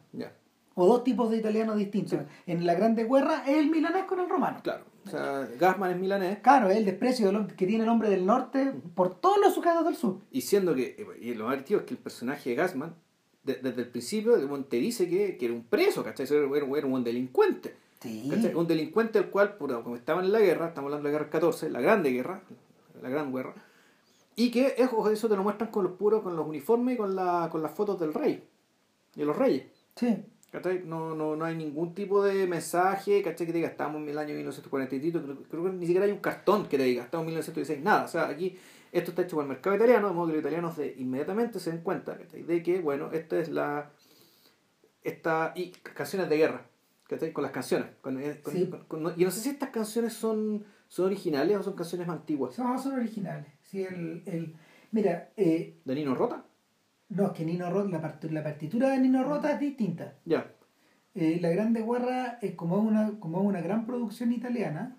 [0.76, 2.18] O dos tipos de italianos distintos.
[2.48, 4.60] En la Grande Guerra es el milanés con el romano.
[4.64, 4.86] claro.
[5.06, 8.26] O sea, Gassman es milanés, Claro, es el desprecio del que tiene el hombre del
[8.26, 10.20] norte por todos los sujetos del sur.
[10.32, 12.96] y siendo que, y lo más divertido es que el personaje de Gassman,
[13.44, 16.26] de- desde el principio, te dice que, que era un preso, ¿cachai?
[16.26, 17.76] Era, un delincuente.
[18.06, 21.70] Un delincuente el cual, como estaban en la guerra, estamos hablando de la guerra 14,
[21.70, 22.42] la grande guerra,
[23.02, 23.54] la gran guerra,
[24.36, 27.16] y que eso, eso te lo muestran con los puros, con los uniformes y con,
[27.16, 28.44] la, con las fotos del rey,
[29.16, 29.66] de los reyes.
[29.96, 30.26] Sí.
[30.52, 30.84] ¿Cachai?
[30.86, 33.48] No, no, no hay ningún tipo de mensaje, ¿cachai?
[33.48, 36.20] Que te diga, estamos en el año 1943, creo, creo que ni siquiera hay un
[36.20, 38.06] cartón que te diga, estamos en 1916, nada.
[38.06, 38.56] O sea, aquí
[38.92, 41.72] esto está hecho por el mercado italiano, de modo que los italianos de, inmediatamente se
[41.72, 42.44] den cuenta ¿cachai?
[42.44, 43.92] de que, bueno, esta es la...
[45.04, 46.66] Esta, y canciones de guerra,
[47.08, 47.32] ¿cachai?
[47.34, 47.90] Con las canciones.
[48.02, 48.70] Con, eh, con- Sí.
[48.88, 52.54] con- no sé si estas canciones son, son originales o son canciones más antiguas.
[52.56, 53.48] Son, son originales.
[53.62, 54.56] Sí, el, el,
[54.92, 56.46] mira, eh, ¿De Nino Rota?
[57.10, 60.16] no, es que Nino Rota, la, part- la partitura de Nino Rota es distinta.
[60.26, 60.52] Ya.
[61.16, 64.98] Eh, la Grande Guerra, eh, como, es una, como es una gran producción italiana,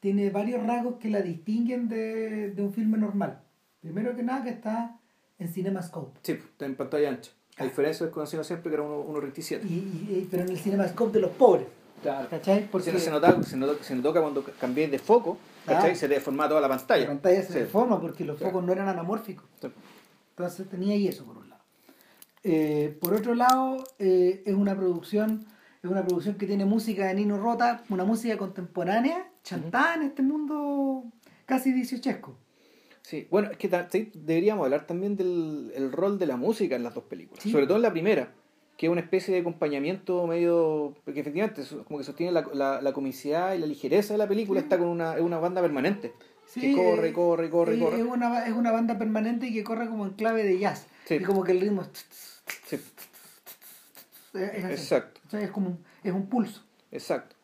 [0.00, 3.42] tiene varios rasgos que la distinguen de, de un filme normal.
[3.80, 4.98] Primero que nada que está
[5.38, 6.18] en CinemaScope.
[6.22, 7.30] Sí, está en pantalla ancha.
[7.60, 9.60] A diferencia del conocido siempre que era 1.27.
[9.64, 11.66] Y, y- pero en el CinemaScope de los pobres.
[12.02, 12.28] Claro.
[12.30, 12.66] ¿Cachai?
[12.70, 15.36] Porque se nota, se nota, se nota cuando cambié de foco,
[15.66, 15.90] ¿cachai?
[15.90, 15.94] Ah.
[15.94, 17.06] Se deformaba toda la la pantalla.
[17.06, 17.58] pantalla se Sí.
[17.58, 18.52] deforma porque los Claro.
[18.52, 19.44] focos no eran anamórficos.
[19.60, 19.68] Sí.
[20.30, 21.62] Entonces tenía ahí eso por un lado.
[22.42, 25.44] Eh, por otro lado, eh, es una producción
[25.82, 30.20] es una producción que tiene música de Nino Rota, una música contemporánea, chantada en este
[30.22, 31.04] mundo
[31.46, 32.36] casi dieciochesco.
[33.10, 33.68] Sí, bueno, es que
[34.14, 37.74] deberíamos hablar también del el rol de la música en las dos películas, sobre todo
[37.74, 38.32] en la primera,
[38.76, 43.54] que es una especie de acompañamiento medio, porque efectivamente como que sostiene la, la, comicidad
[43.54, 46.12] y la ligereza de la película, está con una, es una banda permanente.
[46.54, 47.98] que corre, corre, corre, corre.
[47.98, 50.86] Es una, es una banda permanente que corre como en clave de jazz.
[51.08, 52.40] Y como que el ritmo es...
[54.34, 55.20] Exacto.
[55.36, 56.62] es como un, es un pulso.
[56.92, 57.34] Exacto.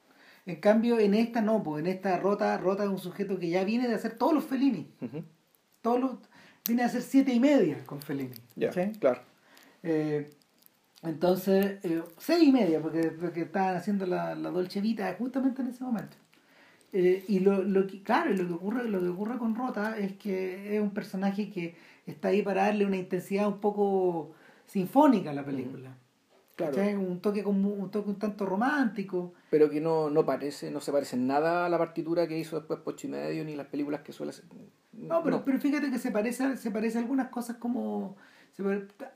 [0.47, 3.65] En cambio, en esta no, pues en esta rota, rota es un sujeto que ya
[3.65, 4.89] viene de hacer todos los Fellini.
[5.87, 6.13] Todos los,
[6.67, 8.35] viene a hacer siete y media con Fellini.
[8.57, 9.21] Ya, claro.
[9.85, 10.33] Eh,
[11.05, 15.69] entonces, eh, seis y media, porque, porque estaban haciendo la, la Dolce Vita justamente en
[15.69, 16.17] ese momento.
[16.93, 20.15] Eh, y lo, lo que, claro, lo que ocurre, lo que ocurre con Rota es
[20.15, 24.33] que es un personaje que está ahí para darle una intensidad un poco
[24.67, 25.97] sinfónica a la película.
[26.57, 27.01] Claro.
[27.01, 29.35] Un toque como un toque un tanto romántico.
[29.51, 32.57] Pero que no, no parece, no se parece en nada a la partitura que hizo
[32.57, 34.47] después Pochi Medio ni las películas que suele hacer.
[34.93, 38.17] No, pero, pero fíjate que se parece, se parece a algunas cosas como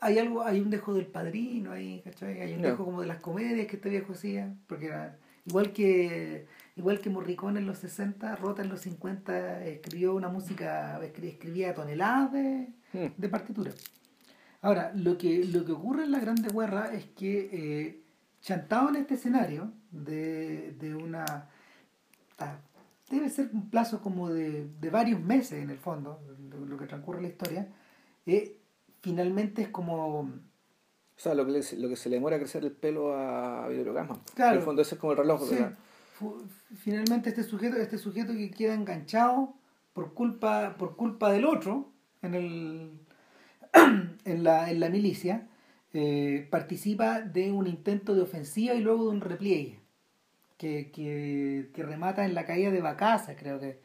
[0.01, 2.41] hay algo, hay un dejo del padrino ahí, ¿cachai?
[2.41, 5.17] Hay un dejo como de las comedias que este viejo hacía, porque era
[5.47, 11.01] igual que igual que Morricone en los 60, Rota en los 50 escribió una música,
[11.03, 13.07] escribía toneladas de, hmm.
[13.17, 13.77] de partituras.
[14.63, 18.03] Ahora, lo que, lo que ocurre en la Grande Guerra es que eh,
[18.43, 21.49] chantado en este escenario de, de una...
[22.39, 22.59] Ah,
[23.09, 26.21] debe ser un plazo como de, de, varios meses en el fondo,
[26.69, 27.69] lo, que transcurre la historia,
[28.27, 28.59] eh,
[29.01, 30.21] finalmente es como...
[30.21, 33.93] O sea, lo que, lo que se le demora a crecer el pelo a Vittorio
[34.35, 34.53] Claro.
[34.53, 35.43] En el fondo ese es como el reloj.
[36.77, 39.55] Finalmente este sujeto, este sujeto que queda enganchado
[39.93, 41.91] por culpa, por culpa del otro
[42.23, 43.00] en el
[44.25, 45.49] en la, en la milicia,
[45.93, 49.81] eh, participa de un intento de ofensiva y luego de un repliegue,
[50.57, 53.81] que, que, que remata en la caída de Bacasa, creo que.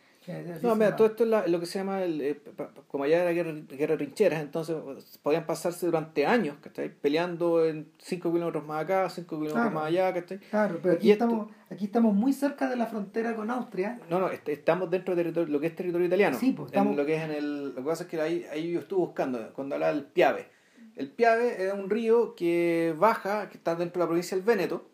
[0.64, 2.42] No, mira, todo esto es lo que se llama, el, eh,
[2.88, 4.76] como allá era guerra, guerra rincheras, entonces
[5.22, 6.90] podían pasarse durante años, ¿cachai?
[6.90, 10.40] Peleando en 5 kilómetros más acá, 5 kilómetros más allá, ¿cachai?
[10.40, 14.00] Claro, pero aquí, estamos, aquí estamos muy cerca de la frontera con Austria.
[14.10, 16.38] No, no, estamos dentro de lo que es territorio italiano.
[16.40, 16.96] Sí, pues estamos...
[16.96, 19.54] lo que es en el, lo que pasa es que ahí, ahí yo estuve buscando,
[19.54, 20.48] cuando hablaba del Piave.
[20.96, 24.90] El Piave es un río que baja, que está dentro de la provincia del Véneto,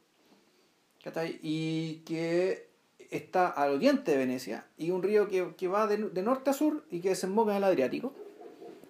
[1.03, 1.39] ¿cachai?
[1.41, 2.70] Y que
[3.11, 6.53] está al oriente de Venecia y un río que, que va de, de, norte a
[6.53, 8.13] sur y que desemboca en el Adriático.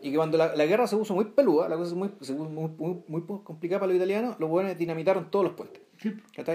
[0.04, 2.10] Y que cuando la, la guerra se puso muy peluda, la cosa se muy,
[2.78, 5.82] muy, muy, complicada para los italianos, los buenos dinamitaron todos los puentes.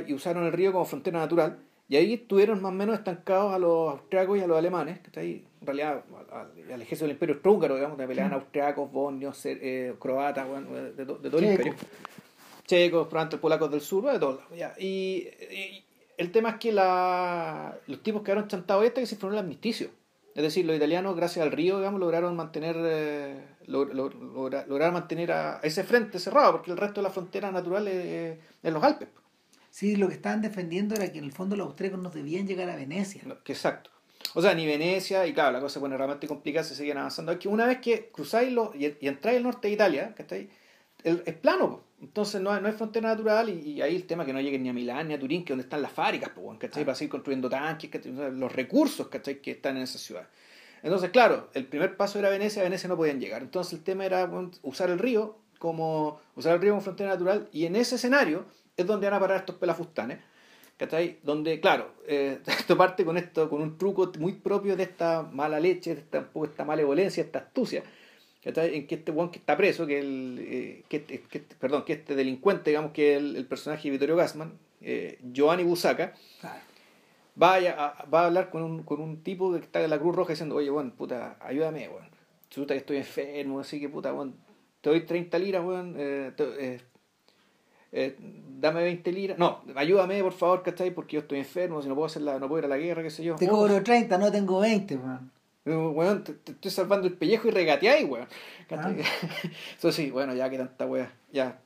[0.09, 1.59] Y usaron el río como frontera natural.
[1.89, 5.07] Y ahí estuvieron más o menos estancados a los austriacos y a los alemanes, que
[5.07, 6.03] está ahí, en realidad
[6.33, 11.07] al, ejército del imperio austrohúngaro, digamos, que peleaban austriacos, bosnios, eh, croatas, bueno, de, de,
[11.07, 11.75] todo el imperio.
[12.67, 14.79] Checos, probablemente polacos del sur, de todos lados.
[14.81, 15.86] Y, y,
[16.17, 19.91] el tema es que la, los tipos quedaron chantados este que se fueron el armisticio.
[20.35, 25.83] Es decir, los italianos, gracias al río, digamos, lograron mantener, eh, lograron mantener a ese
[25.83, 29.09] frente cerrado, porque el resto de la frontera natural es, en los Alpes.
[29.71, 32.69] Sí, lo que estaban defendiendo era que en el fondo los austríacos no debían llegar
[32.69, 33.23] a Venecia.
[33.47, 33.91] exacto.
[34.35, 37.33] O sea, ni Venecia, y claro, la cosa se pone realmente complicada, se siguen avanzando.
[37.33, 40.23] Es que una vez que cruzáis lo, y, y entráis al norte de Italia, que
[40.23, 40.49] estáis,
[41.07, 44.41] es plano, entonces no hay, no hay frontera natural y, ahí el tema que no
[44.41, 46.85] lleguen ni a Milán ni a Turín, que es donde están las fábricas, pues, ¿cachai?
[46.85, 49.41] Para seguir construyendo tanques, los recursos ¿cachai?
[49.41, 50.29] que están en esa ciudad.
[50.83, 53.43] Entonces, claro, el primer paso era Venecia, a Venecia no podían llegar.
[53.43, 54.31] Entonces el tema era
[54.63, 58.45] usar el río como usar el río como frontera natural y en ese escenario
[58.76, 60.18] es donde van a parar estos pelafustanes.
[60.76, 61.18] ¿Cachai?
[61.22, 65.59] Donde, claro, eh, esto parte con esto, con un truco muy propio de esta mala
[65.59, 67.83] leche, de esta, esta malevolencia, esta astucia,
[68.55, 72.14] en que este weón que está preso, que el eh, que, que, perdón, que este
[72.14, 76.14] delincuente, digamos que el, el personaje de Vittorio Gassman, eh, Giovanni Busaka,
[77.35, 80.14] vaya a, va a hablar con un, con un tipo que está en la Cruz
[80.14, 82.09] Roja diciendo, oye, weón, puta, ayúdame, weón.
[82.49, 84.37] Chuta que estoy enfermo, así que puta, weón,
[84.81, 86.81] te doy 30 liras, weón, eh, eh,
[87.93, 88.17] eh,
[88.61, 89.39] dame 20 liras.
[89.39, 90.93] No, ayúdame, por favor, ¿cachai?
[90.93, 93.03] Porque yo estoy enfermo, si no puedo hacer la, no puedo ir a la guerra,
[93.03, 93.37] qué sé yo.
[93.37, 95.33] Te cobro 30, no tengo 20, weón.
[95.67, 98.29] Weón, te, estoy salvando el pellejo y regateáis, weón.
[98.71, 98.95] Ah.
[99.79, 101.13] Eso sí, bueno, ya que tanta weá.
[101.33, 101.61] Ya.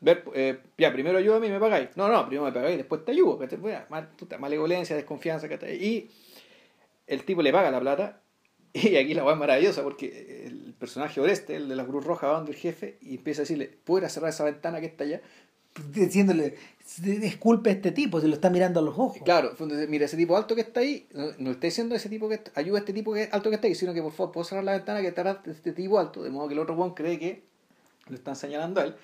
[0.00, 1.90] Ver, eh, ya, primero ayúdame y me pagáis.
[1.96, 3.38] No, no, primero me pagáis, después te ayudo.
[3.38, 6.10] Que te, mal, malevolencia, desconfianza, que Y
[7.06, 8.20] el tipo le paga la plata.
[8.76, 12.26] Y aquí la weá es maravillosa porque el personaje Oreste, el de la Cruz Roja,
[12.26, 15.22] va donde el jefe y empieza a decirle: ¿Puedes cerrar esa ventana que está allá?
[15.92, 16.56] Diciéndole,
[16.98, 19.18] disculpe a este tipo, se lo está mirando a los ojos.
[19.24, 19.52] Claro,
[19.88, 22.78] mira, ese tipo alto que está ahí, no, no está diciendo ese tipo que ayuda
[22.78, 24.72] a este tipo que alto que está ahí, sino que por favor puedo cerrar la
[24.72, 27.42] ventana que está este tipo alto, de modo que el otro Juan cree que
[28.08, 28.94] lo están señalando a él.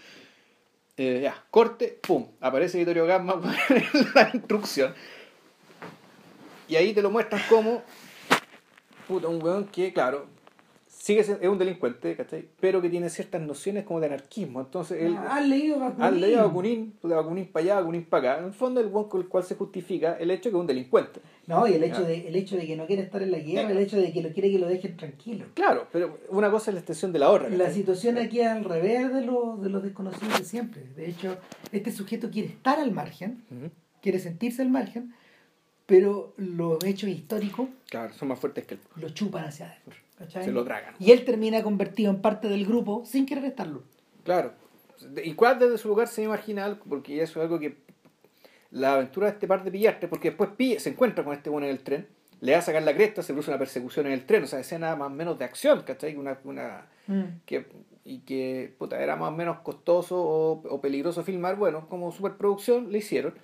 [0.96, 3.40] Eh, ya, corte, pum, aparece Vittorio Gamma
[4.14, 4.94] la instrucción.
[6.68, 7.82] Y ahí te lo muestran como
[9.08, 10.28] puta, un weón que, claro,
[11.00, 12.46] sigue es un delincuente, ¿cachai?
[12.60, 14.60] Pero que tiene ciertas nociones como de anarquismo.
[14.60, 15.16] Entonces él.
[15.16, 16.02] Ah, has leído Bakunin.
[16.04, 18.40] Has leído Bakunin, de Bakunin para allá, Bakunin para acá.
[18.40, 20.60] En el fondo, el weón con el cual se justifica el hecho de que es
[20.60, 21.20] un delincuente.
[21.46, 23.70] No, y el hecho, de, el hecho de que no quiere estar en la guerra,
[23.70, 25.46] el hecho de que lo quiere que lo dejen tranquilo.
[25.54, 27.48] Claro, pero una cosa es la extensión de la horra.
[27.48, 30.82] La situación aquí es al revés de, lo, de los desconocidos de siempre.
[30.94, 31.38] De hecho,
[31.72, 33.42] este sujeto quiere estar al margen,
[34.02, 35.14] quiere sentirse al margen,
[35.86, 37.68] pero los hechos históricos.
[37.88, 38.80] Claro, son más fuertes que él.
[38.96, 39.96] Lo chupan hacia adentro.
[40.28, 40.94] Se lo tragan.
[40.98, 43.82] Y él termina convertido en parte del grupo sin querer estarlo.
[44.24, 44.52] Claro.
[45.24, 47.78] Y cuál desde su lugar se marginal, porque eso es algo que
[48.70, 51.66] la aventura de este par de pillastres, porque después pilla, se encuentra con este bueno
[51.66, 52.06] en el tren,
[52.40, 54.60] le va a sacar la cresta, se produce una persecución en el tren, o sea,
[54.60, 56.16] escena más o menos de acción, ¿cachai?
[56.16, 57.24] Una, una, mm.
[57.44, 57.66] que,
[58.04, 62.92] y que puta, era más o menos costoso o, o peligroso filmar, bueno, como superproducción
[62.92, 63.34] le hicieron.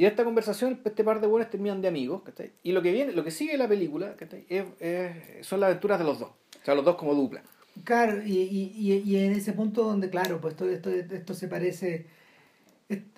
[0.00, 2.52] Y esta conversación, este par de buenos terminan de amigos, ¿cachai?
[2.62, 4.46] Y lo que viene, lo que sigue la película, ¿cachai?
[5.42, 6.30] son las aventuras de los dos.
[6.30, 7.42] O sea, los dos como dupla.
[7.84, 12.06] Claro, y, y, y en ese punto donde, claro, pues esto, esto, esto se parece,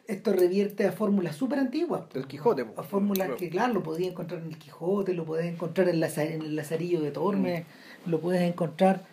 [0.09, 2.12] esto revierte a fórmulas súper antiguas.
[2.12, 2.66] Del Quijote.
[2.76, 6.42] A fórmulas que, claro, lo podías encontrar en el Quijote, lo podés encontrar en, en
[6.42, 7.64] el Lazarillo de Tormes,
[8.06, 8.10] mm.
[8.10, 9.06] lo puedes encontrar...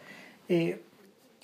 [0.47, 0.81] Eh,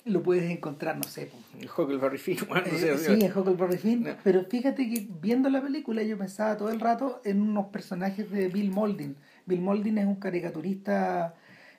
[0.06, 1.30] lo puedes encontrar, no sé.
[1.60, 4.06] El Huckleberry Finn, bueno, no sé, eh, Sí, el Huckleberry Finn.
[4.22, 8.48] Pero fíjate que viendo la película yo pensaba todo el rato en unos personajes de
[8.48, 9.16] Bill Molding.
[9.46, 11.34] Bill Molding es un caricaturista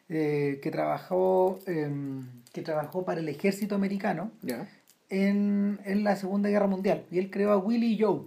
[0.09, 4.31] eh, que trabajó que trabajó para el ejército americano
[5.09, 7.05] en, en, la Segunda Guerra Mundial.
[7.11, 8.21] Y él creó a Willie y Joe.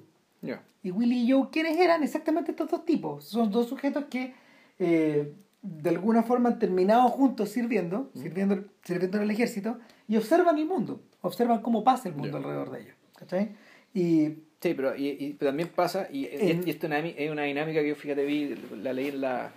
[0.83, 2.03] Y Willie y Joe, ¿quiénes eran?
[2.03, 3.25] Exactamente estos dos tipos.
[3.25, 4.35] Son dos sujetos que...
[4.79, 9.79] Eh, de alguna forma han terminado juntos sirviendo, sirviendo, sirviendo en el ejército,
[10.11, 12.95] y observan el mundo, observan cómo pasa el mundo alrededor de ellos.
[13.17, 13.51] ¿cachai?
[13.95, 14.27] Y,
[14.61, 18.93] sí, pero, y, también pasa, y, esto es una dinámica que yo fíjate vi, la
[18.93, 19.53] leí en la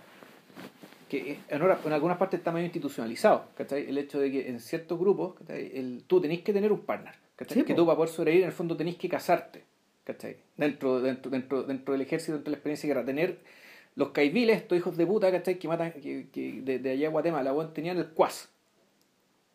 [1.08, 3.88] que en, en algunas partes está medio institucionalizado, ¿cachai?
[3.88, 7.64] El hecho de que en ciertos grupos, El, tú tenés que tener un partner, ¿cachai?
[7.64, 9.64] que tú para poder sobrevivir en el fondo tenés que casarte,
[10.04, 10.36] ¿cachai?
[10.56, 13.38] Dentro, dentro, dentro, dentro del ejército, dentro de la experiencia de guerra, tener
[13.96, 15.58] los caiviles, estos hijos de puta, ¿cachai?
[15.58, 18.53] Que matan, que, que de, de, allá a Guatemala, tenían el cuas.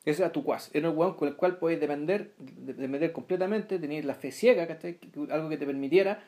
[0.06, 0.70] Ese era tu cuas.
[0.74, 4.98] Era el weón con el cual podías depender, depender completamente, tenías la fe ciega, ¿cachai?
[5.30, 6.24] Algo que te permitiera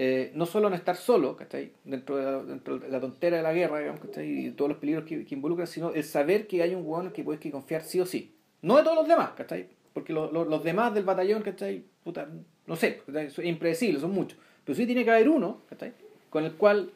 [0.00, 1.72] eh, no solo no estar solo, ¿cachai?
[1.82, 4.46] Dentro de, la, dentro de la tontera de la guerra, digamos, ¿cachai?
[4.46, 7.24] Y todos los peligros que, que involucran, sino el saber que hay un weón que
[7.24, 8.32] puedes que confiar sí o sí.
[8.62, 9.66] No de todos los demás, ¿cachai?
[9.92, 11.82] Porque los, los, demás del batallón, ¿cachai?
[12.04, 12.28] Puta,
[12.68, 13.28] no sé, ¿cachai?
[13.30, 14.38] son impredecibles, son muchos.
[14.64, 15.92] Pero sí tiene que haber uno, ¿cachai?
[16.30, 16.92] Con el cual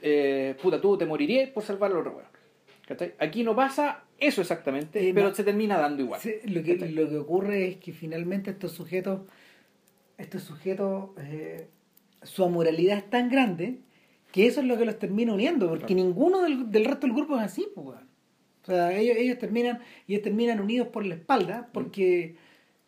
[0.00, 3.12] eh, puta, tú te morirías por salvar al otro weón.
[3.18, 6.20] Aquí no pasa eso exactamente, eh, pero se termina dando igual.
[6.44, 9.20] lo, que, lo que ocurre es que finalmente estos sujetos,
[10.16, 11.68] estos sujetos, eh,
[12.22, 13.80] su amoralidad es tan grande
[14.32, 17.36] que eso es lo que los termina uniendo, porque ninguno del, del, resto del grupo
[17.36, 17.98] es así, pues.
[18.62, 22.34] O sea, ellos, ellos terminan, ellos terminan unidos por la espalda porque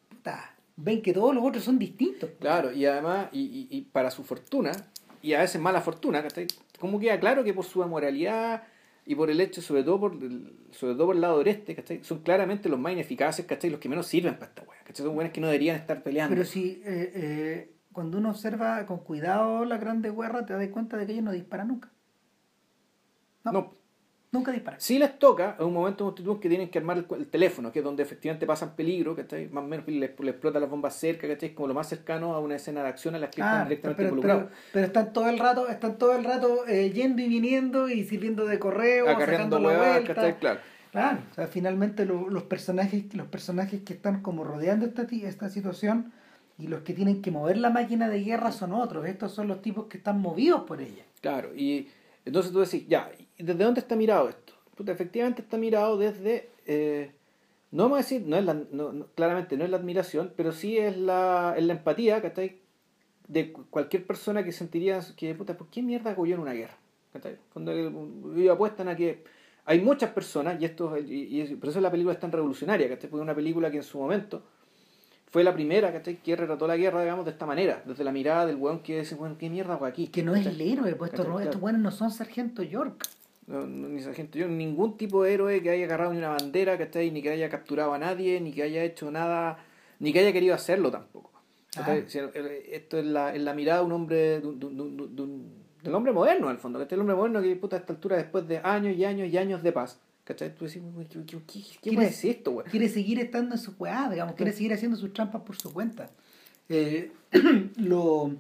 [0.09, 2.31] puta, ven que todos los otros son distintos.
[2.41, 4.73] Claro, y además, y, y, y para su fortuna,
[5.23, 6.25] y a veces mala fortuna,
[6.79, 8.65] como queda claro que por su amoralidad
[9.09, 12.05] y por el hecho, sobre todo por el, sobre todo por el lado oeste, ¿cachai?
[12.05, 13.71] son claramente los más ineficaces, ¿cachai?
[13.71, 15.07] los que menos sirven para esta weá, ¿cachai?
[15.07, 16.35] son buenas que no deberían estar peleando.
[16.35, 20.99] Pero si eh, eh, cuando uno observa con cuidado la grande guerra, te das cuenta
[20.99, 21.91] de que ellos no disparan nunca.
[23.45, 23.78] no.
[24.31, 24.79] Nunca disparan.
[24.79, 28.03] Si les toca, en un momento que tienen que armar el, teléfono, que es donde
[28.03, 31.53] efectivamente pasan peligro, que más o menos les, les explota las bombas cerca, que es
[31.53, 34.03] como lo más cercano a una escena de acción en la que están ah, directamente
[34.03, 34.51] involucrados.
[34.73, 38.45] Pero, están todo el rato, están todo el rato eh, yendo y viniendo y sirviendo
[38.45, 40.03] de correo, acarreando la
[40.39, 40.61] claro.
[40.91, 46.13] Claro, o sea, finalmente los personajes, los personajes que están como rodeando esta, esta situación
[46.59, 49.07] y los que tienen que mover la máquina de guerra son otros.
[49.07, 51.05] Estos son los tipos que están movidos por ella.
[51.21, 51.89] Claro, y
[52.25, 54.55] entonces tú decís, ya, ¿desde dónde está mirado esto?
[54.87, 57.11] efectivamente está mirado desde, eh,
[57.73, 60.79] no vamos a decir, no es la, no, claramente no es la admiración, pero sí
[60.79, 62.61] es la, es la empatía, ¿cachai?
[63.27, 66.77] De cualquier persona que sentiría que, puta, ¿por qué mierda cogió en una guerra?
[67.13, 67.39] ¿cachai?
[67.53, 69.25] Cuando ellos apuestan a que
[69.65, 73.11] hay muchas personas, y esto y, y por eso la película es tan revolucionaria, ¿cachai?
[73.11, 74.45] Porque es una película que en su momento
[75.31, 78.57] fue la primera que retrató la guerra, digamos, de esta manera, desde la mirada del
[78.57, 80.07] weón que dice, bueno, ¿qué mierda hago aquí?
[80.07, 83.07] Que no es el héroe, pues estos, estos weones no son sargento York.
[83.49, 86.99] No, ni sargento York, ningún tipo de héroe que haya agarrado ni una bandera, que
[86.99, 89.59] ahí, ni que haya capturado a nadie, ni que haya hecho nada,
[90.01, 91.33] ni que haya querido hacerlo tampoco.
[91.75, 92.05] ¿cachai?
[92.35, 94.83] Eh, Esto es la, es la mirada de un hombre, de un, de un- de
[94.83, 95.53] un- de un-
[95.83, 96.79] del hombre moderno, en el fondo.
[96.79, 96.97] ¿cachai?
[96.97, 99.63] El hombre moderno que, puta, a esta altura, después de años y años y años
[99.63, 100.55] de paz, ¿cachai?
[100.55, 102.67] Tú decís, "Uy, ¿qué, qué, qué, qué ¿Quieres- puede ser esto, güey?
[102.67, 106.11] quiere seguir estando en su weá, digamos, quiere seguir haciendo sus trampas por su cuenta.
[106.69, 107.13] Eh,
[107.77, 108.33] lo-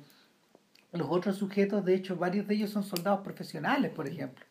[0.92, 4.44] los otros sujetos, de hecho, varios de ellos son soldados profesionales, por ejemplo.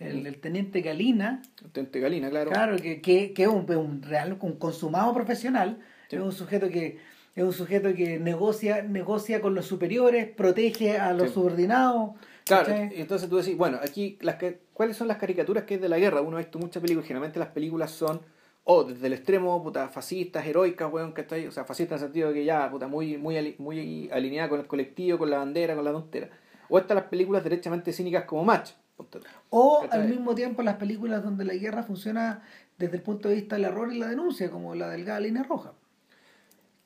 [0.00, 2.50] El, el teniente Galina, Tente Galina, claro.
[2.50, 5.78] claro, que, que, que es un, un real, un consumado profesional,
[6.08, 6.16] Sí.
[6.16, 6.98] es un sujeto que
[7.36, 11.34] es un sujeto que negocia, negocia con los superiores, protege a los Sí.
[11.34, 12.12] subordinados.
[12.44, 12.96] Claro, ¿cachai?
[12.96, 14.36] y entonces tú decís, bueno, aquí, las
[14.72, 16.22] ¿cuáles son las caricaturas que hay de la guerra?
[16.22, 18.20] Uno ha visto muchas películas, generalmente las películas son,
[18.64, 21.46] o desde el extremo, puta, fascistas, heroicas, weón, ¿cachai?
[21.46, 24.60] O sea, fascistas en el sentido de que ya, puta, muy, muy, muy alineada con
[24.60, 26.30] el colectivo, con la bandera, con la tontera.
[26.68, 28.70] O estas las películas derechamente cínicas como Match.
[29.50, 30.00] O ¿Cachai?
[30.02, 32.42] al mismo tiempo las películas donde la guerra funciona
[32.78, 35.72] desde el punto de vista del error y la denuncia, como la delgada línea roja.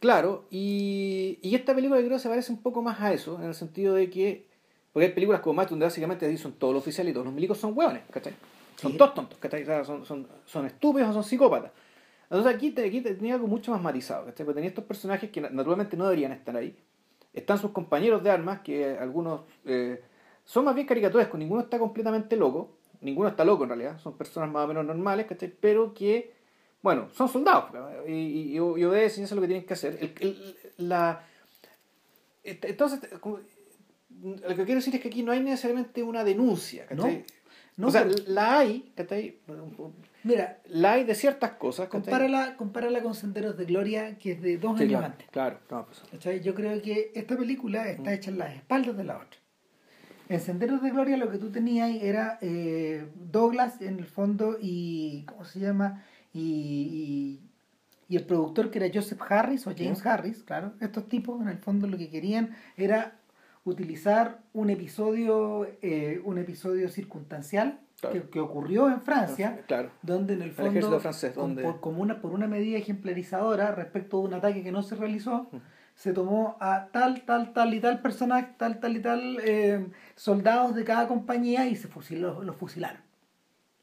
[0.00, 3.46] Claro, y, y esta película creo que se parece un poco más a eso, en
[3.46, 4.46] el sentido de que,
[4.92, 7.58] porque hay películas como Match donde básicamente son todos los oficiales y todos los milicos
[7.58, 8.34] son hueones, ¿cachai?
[8.76, 8.98] Son Sí.
[8.98, 9.62] todos tontos, ¿cachai?
[9.62, 11.70] O sea, son, son, son estúpidos o son psicópatas.
[12.24, 14.44] Entonces aquí, te- aquí te- tenía algo mucho más matizado, ¿cachai?
[14.44, 16.76] Porque tenía estos personajes que na- naturalmente no deberían estar ahí.
[17.32, 20.02] Están sus compañeros de armas, que algunos eh,
[20.44, 24.50] son más bien caricaturescos, ninguno está completamente loco, ninguno está loco en realidad, son personas
[24.50, 25.52] más o menos normales, ¿cachai?
[25.60, 26.32] Pero que,
[26.82, 27.70] bueno, son soldados
[28.06, 29.98] y, y, y obedecen y hacen lo que tienen que hacer.
[30.00, 30.56] El- el-
[30.88, 31.22] la,
[32.44, 33.40] ent- entonces, como-
[34.22, 37.24] lo que quiero decir es que aquí no hay necesariamente una denuncia, ¿cachai?
[37.76, 39.38] No, o sea, pero- la hay, ¿cachai?
[40.22, 42.00] Mira, La hay de ciertas cosas, ¿cachai?
[42.02, 45.28] compárala, compárala con Senderos de Gloria, que es de dos Sí, años claro, antes.
[45.30, 46.42] claro, no, pues.
[46.42, 48.14] Yo creo que esta película está Mm.
[48.14, 49.38] hecha en las espaldas de la otra.
[50.28, 55.24] En Senderos de Gloria lo que tú tenías era eh, Douglas en el fondo y.
[55.26, 56.02] ¿Cómo se llama?
[56.32, 56.40] Y,
[58.08, 60.08] y, y el productor que era Joseph Harris o James Mm.
[60.08, 60.72] Harris, claro.
[60.80, 63.16] Estos tipos en el fondo lo que querían era
[63.64, 68.20] utilizar un episodio, eh, un episodio circunstancial Claro.
[68.24, 69.90] que, que ocurrió en Francia Claro.
[70.02, 74.24] donde en el fondo, francés, donde- por, como una, por una medida ejemplarizadora respecto de
[74.26, 75.60] un ataque que no se realizó, Ujú.
[75.94, 80.74] Se tomó a tal, tal, tal y tal personaje, tal, tal y tal eh, soldados
[80.74, 83.00] de cada compañía y se fusiló, los fusilaron.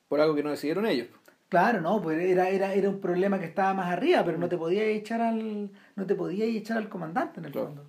[0.08, 1.08] Por algo que no decidieron ellos.
[1.50, 4.58] Claro, no, pues era, era, era un problema que estaba más arriba, pero no te
[4.58, 7.68] podías echar al, no te podías echar al comandante en el Claro.
[7.68, 7.86] fondo.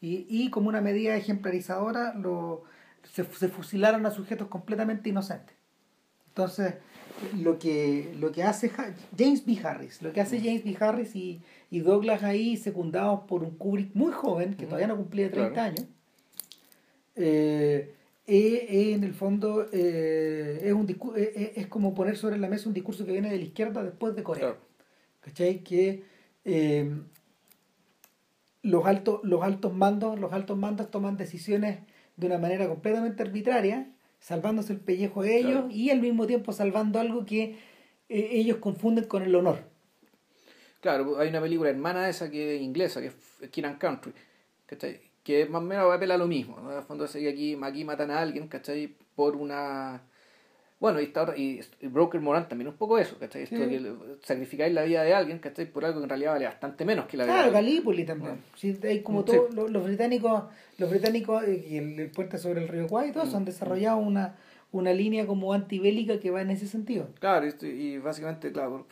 [0.00, 2.64] Y, y como una medida ejemplarizadora lo,
[3.04, 5.56] se, se fusilaron a sujetos completamente inocentes.
[6.28, 6.74] Entonces,
[7.38, 9.58] lo que, lo que hace Ha- James B.
[9.64, 10.76] Harris, lo que hace James B.
[10.78, 15.30] Harris y, y Douglas ahí, secundados por un Kubrick muy joven, que todavía no cumplía
[15.30, 15.68] 30 Claro.
[15.68, 15.86] años,
[17.16, 17.92] eh,
[18.26, 20.86] eh, eh, en el fondo es, un
[21.16, 24.22] es como poner sobre la mesa un discurso que viene de la izquierda después de
[24.22, 24.40] Corea.
[24.42, 24.58] Claro.
[25.20, 25.60] ¿Cachai?
[25.64, 26.02] Que
[28.62, 31.78] los, altos, los altos mandos, los altos mandos toman decisiones
[32.16, 33.88] de una manera completamente arbitraria,
[34.20, 35.68] salvándose el pellejo de ellos Claro.
[35.70, 37.56] y al mismo tiempo salvando algo que
[38.08, 39.60] eh, ellos confunden con el honor.
[40.86, 44.12] Claro, hay una película hermana de esa que es inglesa, que es King and Country,
[44.66, 45.00] ¿cachai?
[45.24, 46.60] Que más o menos apela a lo mismo.
[46.62, 46.70] ¿no?
[46.70, 48.94] En el fondo es que aquí, aquí matan a alguien, ¿cachai?
[49.16, 50.00] Por una...
[50.78, 53.42] Bueno, y, está y, y Broker Moran también un poco eso, ¿cachai?
[53.42, 53.62] Esto Sí.
[53.68, 53.92] que
[54.22, 55.66] sacrificáis la vida de alguien, ¿cachai?
[55.68, 57.74] Por algo que en realidad vale bastante menos que la vida Claro, de alguien.
[57.74, 58.30] Galípoli también.
[58.34, 58.44] Bueno.
[58.54, 59.32] Sí, hay como Sí.
[59.32, 60.44] todos los, los británicos,
[60.78, 63.36] los británicos eh, y el, el puente sobre el río Kwai todos Mm.
[63.38, 64.36] han desarrollado una,
[64.70, 67.08] una línea como antibélica que va en ese sentido.
[67.18, 68.86] Claro, y, y básicamente, claro,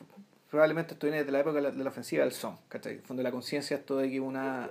[0.55, 2.95] probablemente esto viene desde la época de la, de la ofensiva del Somme, ¿cachai?
[2.95, 4.71] En fondo de la conciencia, esto de que una...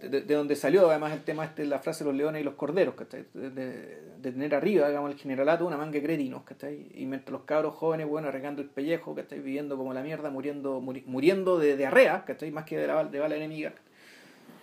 [0.00, 2.44] De, de- de donde salió además el tema este, la frase de los leones y
[2.44, 3.24] los corderos, ¿cachai?
[3.32, 6.88] De, de- de tener arriba, digamos, el generalato una manga de cretinos, ¿cachai?
[6.94, 9.40] Y mientras los cabros jóvenes, bueno, arreglando el pellejo, ¿cachai?
[9.40, 12.50] Viviendo como la mierda, muriendo muri- muriendo de diarrea, ¿cachai?
[12.50, 13.72] Más que de, la, de bala enemiga,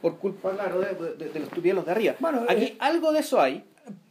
[0.03, 2.15] por culpa, claro, de, los estupidez de arriba.
[2.19, 3.63] Bueno, Aquí eh, algo de eso hay,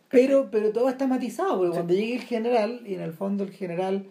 [0.08, 1.74] Pero, pero todo está matizado, porque Sí.
[1.76, 4.06] cuando llega el general, y en el fondo el general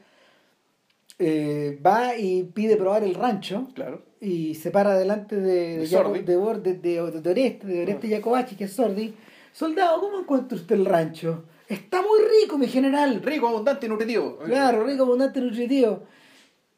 [1.24, 6.22] eh, va y pide probar el rancho, claro, y se para delante de, de, Sordi.
[6.22, 9.14] de, de, de- de Oreste, de Oreste Jacobachi, que es Sordi.
[9.54, 11.46] Soldado, ¿cómo encuentra usted el rancho?
[11.68, 13.22] Está muy rico, mi general.
[13.24, 14.38] rico, abundante y nutritivo.
[14.46, 16.04] Claro, rico, abundante, nutritivo.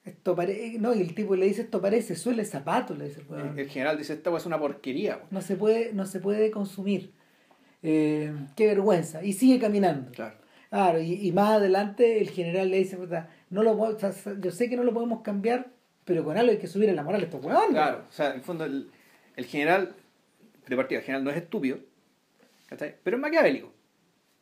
[0.05, 3.27] Esto parece, no, y el tipo le dice, esto parece suele zapato, le dice el
[3.27, 3.47] weón.
[3.53, 5.21] El, el general dice, esta es una porquería.
[5.31, 7.11] No se puede, no se puede consumir.
[7.81, 9.23] Eh, qué vergüenza.
[9.23, 10.11] Y sigue caminando.
[10.11, 10.35] Claro.
[10.69, 14.51] Claro, y, y más adelante el general le dice, "Puta, no lo, o sea, yo
[14.51, 15.67] sé que no lo podemos cambiar,
[16.05, 17.69] pero con algo hay que subir en la moral a estos huevones.
[17.69, 18.89] Claro, o sea, en el fondo el,
[19.35, 19.95] el general,
[20.67, 21.77] de partida, el general no es estúpido,
[22.67, 22.95] ¿cachai?
[23.03, 23.71] Pero es maquiavélico.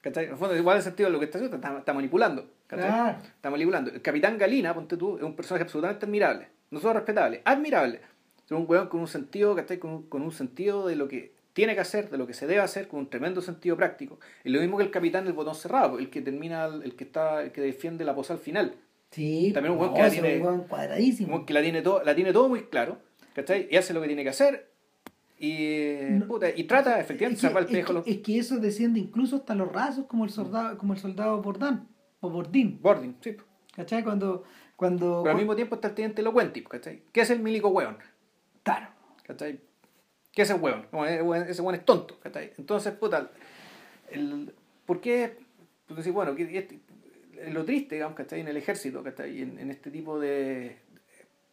[0.01, 0.25] ¿Cachai?
[0.25, 2.49] En el fondo, igual el sentido de lo que está haciendo, está, está manipulando.
[2.67, 2.87] ¿cachai?
[2.87, 3.17] Claro.
[3.23, 3.91] Está manipulando.
[3.91, 6.47] El capitán Galina, ponte tú, es un personaje absolutamente admirable.
[6.71, 8.01] No solo respetable, admirable.
[8.47, 9.77] Ser un weón con un sentido, ¿cachai?
[9.77, 12.47] Con, un- con un sentido de lo que tiene que hacer, de lo que se
[12.47, 14.19] debe hacer, con un tremendo sentido práctico.
[14.43, 17.43] Y lo mismo que el capitán del botón cerrado, el que termina, el que está,
[17.43, 18.73] el que defiende la posada al final.
[19.11, 21.31] Sí, También un weón no, que la tiene- weón cuadradísimo.
[21.33, 22.97] Como que la tiene todo, la tiene todo muy claro,
[23.35, 23.67] ¿cachai?
[23.69, 24.71] Y hace lo que tiene que hacer
[25.37, 28.99] y, No, puta, y trata efectivamente de salvar el es que- es que eso desciende
[28.99, 31.87] incluso hasta los rasos como el soldado, como el soldado Bordán
[32.21, 32.79] o Bordín.
[32.81, 33.35] boarding, sí.
[33.75, 34.03] ¿Cachai?
[34.03, 34.43] Cuando,
[34.75, 37.03] cuando Pero al mismo tiempo está el teniente elocuente, ¿cachai?
[37.11, 37.97] ¿Qué es el milico hueón?
[38.63, 38.87] claro,
[39.23, 39.59] ¿cachai?
[40.31, 40.85] ¿Qué es el hueón?
[40.91, 41.21] Como ese
[41.61, 42.53] hueón es tonto, ¿cachai?
[42.57, 43.29] Entonces, puta,
[44.11, 44.53] el,
[44.85, 45.37] ¿por qué?
[45.87, 46.79] Pues decir, bueno, este-
[47.49, 48.41] lo triste, digamos, ¿cachai?
[48.41, 49.41] En el ejército, ¿cachai?
[49.41, 50.77] En, en este tipo de...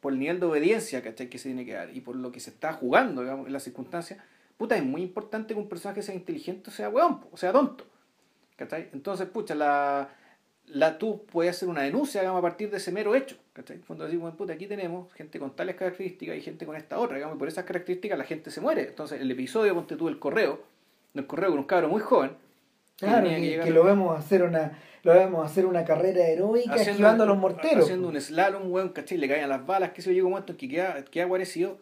[0.01, 1.29] por el nivel de obediencia, ¿cachai?
[1.29, 3.63] Que se tiene que dar y por lo que se está jugando, digamos, en las
[3.63, 4.21] circunstancias,
[4.57, 7.87] puta, es muy importante que un personaje sea inteligente o sea hueón, o sea tonto,
[8.57, 8.89] ¿cachai?
[8.93, 10.11] Entonces, pucha, la...
[10.71, 13.39] La, tú puedes hacer una denuncia digamos, a partir de ese mero hecho.
[13.55, 13.79] ¿cachai?
[13.79, 17.37] Cuando decimos, puta, aquí tenemos gente con tales características y gente con esta otra, digamos,
[17.37, 18.83] y por esas características la gente se muere.
[18.83, 20.63] Entonces, el episodio, ponte tú, el correo,
[21.15, 22.33] del correo con un cabro muy joven,
[22.99, 27.25] claro, que que, que lo vemos hacer una lo vemos hacer una carrera heroica esquivando
[27.25, 27.85] a los morteros.
[27.85, 29.19] Haciendo un slalom, weón, ¿cachai?
[29.19, 31.79] Le caían las balas, que se llega un momento en que queda, queda guarecido.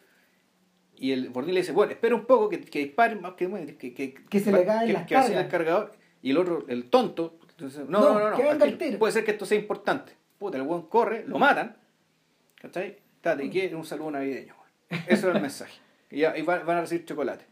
[0.97, 4.15] Y el Bordín le dice, bueno, espera un poco, que, que disparen que, que, que,
[4.15, 5.95] Que se le caen las que el cargador.
[6.23, 9.33] Y el otro, el tonto, entonces, no, No, no, no, que aquí puede ser que
[9.33, 10.13] esto sea importante.
[10.39, 11.77] Puta, el weón corre, lo matan,
[12.57, 12.99] ¿cachai?
[13.21, 15.05] Tate, que un saludo navideño, weón.
[15.09, 15.81] Eso era el mensaje.
[16.11, 17.45] Y, ya, y van, van a recibir chocolate.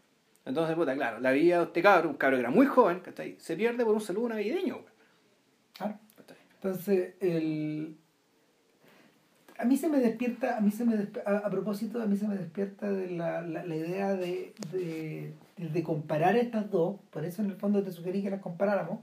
[0.45, 3.35] Entonces, puta, claro, la vida de este cabro, un cabro que era muy joven, ¿cachai?
[3.39, 4.79] Se pierde por un saludo navideño.
[5.77, 5.97] Claro.
[6.55, 7.97] Entonces, el...
[9.57, 12.15] a mí se me despierta, a mí se me desp- a, a propósito, a mí
[12.17, 17.25] se me despierta de la, la, la idea de, de, de comparar estas dos, por
[17.25, 18.99] eso en el fondo te sugerí que las comparáramos,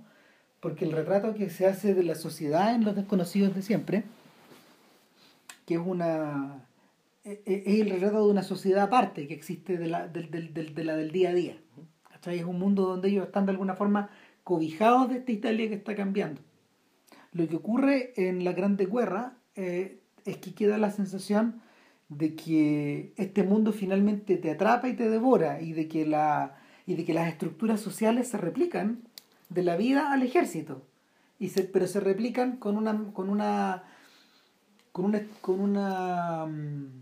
[0.61, 4.05] porque el retrato que se hace de la sociedad en los desconocidos de siempre,
[5.67, 6.65] que es una
[7.25, 10.97] es el retrato de una sociedad aparte que existe de la del, del- de la
[10.97, 11.57] del día a día.
[12.11, 12.39] ¿cachai?
[12.39, 14.11] Es un mundo donde ellos están de alguna forma
[14.45, 16.41] cobijados de esta Italia que está cambiando.
[17.33, 21.61] Lo que ocurre en la Grande Guerra eh, es que queda la sensación
[22.09, 26.95] de que este mundo finalmente te atrapa y te devora y de que, la, y
[26.97, 29.03] de que las estructuras sociales se replican
[29.49, 30.83] de la vida al ejército.
[31.39, 33.85] Y se, pero se replican con una, con una,
[34.93, 37.02] con una, con una, mm,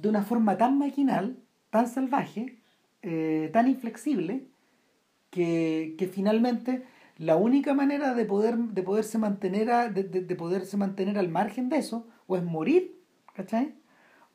[0.00, 1.36] de una forma tan maquinal,
[1.70, 2.58] tan salvaje,
[3.02, 4.44] eh, tan inflexible,
[5.30, 6.84] que, que finalmente
[7.18, 11.28] la única manera de poder de poderse mantener a- de, de- de poderse mantener al
[11.28, 12.94] margen de eso o es morir
[13.34, 13.74] ¿cachai?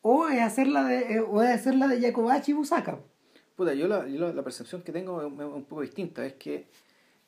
[0.01, 2.99] o es hacerla de eh, o es hacerla de Jacobachi y Busaka
[3.55, 6.25] Puta, yo la, yo la, percepción que tengo es un poco distinta.
[6.25, 6.65] Es que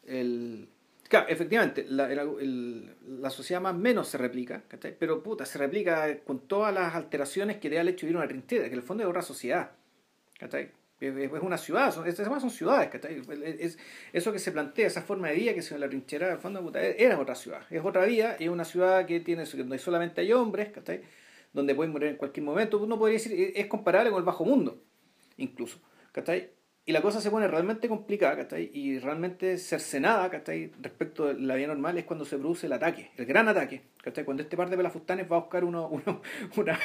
[0.04, 0.68] el.
[1.08, 4.96] Claro, efectivamente, la, la sociedad más menos se replica, ¿cachai?
[4.98, 8.22] Pero puta, se replica con todas las alteraciones que da el hecho de vivir en
[8.24, 9.72] una trinchera, que en el fondo es otra sociedad,
[10.40, 10.72] ¿cachai?
[11.00, 12.06] Es, una ciudad, son,
[12.42, 13.20] son ciudades, ¿cachai?
[13.20, 13.30] Es,
[13.76, 13.80] es-
[14.14, 16.34] eso que se plantea, esa forma de vida que se ve en la trinchera, en
[16.34, 17.62] el fondo, puta, era otra ciudad.
[17.70, 21.02] Es otra vida, es una ciudad que tiene, donde solamente hay hombres, ¿cachai?
[21.54, 22.80] Donde pueden morir en cualquier momento.
[22.80, 24.82] Uno podría decir, es comparable con el bajo mundo,
[25.38, 25.80] incluso,
[26.14, 26.52] ¿cachai?
[26.88, 28.70] Y la cosa se pone realmente complicada, ¿cachai?
[28.72, 30.72] Y realmente cercenada, ¿cachai?
[30.84, 34.24] Respecto de la vida normal es cuando se produce el ataque, el gran ataque, ¿cachai?
[34.24, 36.22] Cuando este par de pelafustanes va a buscar uno, uno,
[36.58, 36.80] una-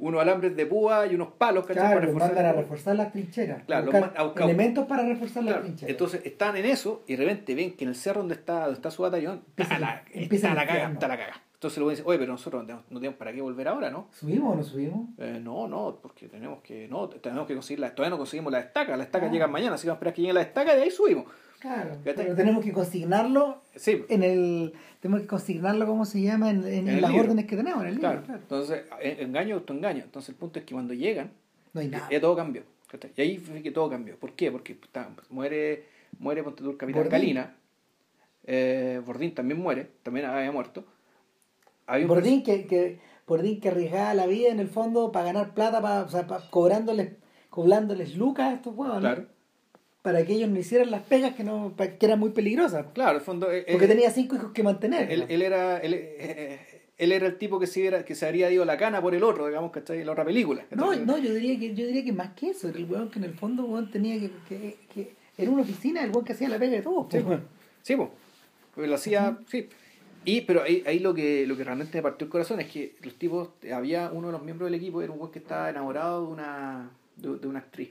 [0.00, 1.84] unos alambres de púa y unos palos, ¿cachai?
[1.84, 4.86] claro, Para reforzar mandan a reforzar las trincheras Claro, los buscar man- a buscar- elementos
[4.86, 7.96] para reforzar las trincheras Entonces están en eso y de repente ven que en el
[7.96, 10.92] cerro donde está, donde está su batallón, Empieza la, el- empieza está el la caga,
[10.94, 11.42] está la caga.
[11.54, 14.08] Entonces luego dicen, oye, pero nosotros no tenemos, no tenemos para qué volver ahora, ¿no?
[14.12, 15.08] ¿subimos o no subimos?
[15.18, 18.60] Eh, no, no, porque tenemos que, no, tenemos que conseguir la, todavía no conseguimos la
[18.60, 19.30] estaca, la estaca Ah.
[19.30, 21.24] llega mañana, así que vamos a esperar que llegue la estaca y de ahí subimos.
[21.60, 26.50] claro pero tenemos que consignarlo Sí, en el tenemos que consignarlo ¿cómo se llama?
[26.50, 27.24] en, en las libro.
[27.28, 28.24] órdenes que tenemos en el libro claro.
[28.26, 28.40] claro.
[28.42, 30.02] Entonces, eh, engaño, autoengaño.
[30.04, 31.30] Entonces el punto es que cuando llegan,
[31.72, 32.62] no hay nada ya todo cambió.
[33.16, 34.16] Y ahí fue que todo cambió.
[34.18, 34.52] ¿Por qué?
[34.52, 34.76] Porque
[35.30, 35.84] muere,
[36.18, 37.10] muere ponte capitán Bordín.
[37.10, 37.56] Galina.
[38.44, 40.84] Eh, Bordín también muere, también había muerto.
[42.06, 46.02] Bordín que, que Bordín que arriesgaba la vida en el fondo para ganar plata para,
[46.02, 47.12] o sea, para- cobrándoles
[47.50, 49.26] cobrándoles lucas a estos huevos Claro,
[50.02, 53.22] para que ellos no hicieran las pegas que no que eran muy peligrosas claro, el
[53.24, 53.50] fondo.
[53.50, 55.78] eh, porque eh, tenía cinco hijos que mantener él, él era.
[55.78, 56.60] Él, eh,
[56.96, 59.24] él era el tipo que se, hubiera- que se habría ido la cana por el
[59.24, 59.98] otro, digamos, ¿cachai?
[60.00, 60.64] En la otra película.
[60.76, 63.18] no no yo diría que yo diría que más que eso era el huevón que
[63.18, 66.48] en el fondo huevón, tenía que, que, que era una oficina el huevón que hacía
[66.48, 67.40] la pega de todos Sí, pues.
[67.82, 68.08] Sí, pues.
[68.74, 69.68] Porque lo hacía, sí.
[70.24, 72.96] Y, pero ahí, ahí lo que lo que realmente me partió el corazón es que
[73.02, 76.26] los tipos, había uno de los miembros del equipo, era un güey que estaba enamorado
[76.26, 77.90] de una, de, de una actriz.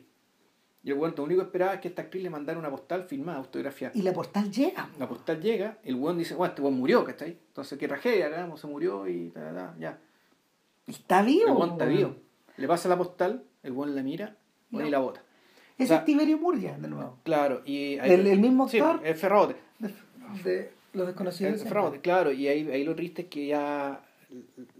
[0.85, 3.03] Y el güey lo único que esperaba es que esta actriz le mandara una postal
[3.05, 3.93] filmada, autografiada.
[3.97, 7.37] y la postal llega La postal llega, el güey dice, bueno, este güey murió, ¿cachai?
[7.47, 9.97] Entonces, qué tragedia, cagamos, se murió y ta, ta, ta, ya.
[10.87, 11.97] y está El vivo güey está huevón.
[11.97, 12.15] vivo.
[12.57, 14.35] le pasa la postal, el buen la mira
[14.71, 14.85] No.
[14.85, 15.21] y la bota.
[15.77, 17.17] Ese O sea, es Tiberio Murgia, de nuevo.
[17.23, 18.99] Claro, y El- el mismo Sí, actor.
[19.07, 19.55] es Ferraote.
[19.79, 19.93] De,
[20.43, 21.61] de los desconocidos.
[21.61, 24.03] El fraude, claro, y ahí, ahí lo triste es que ya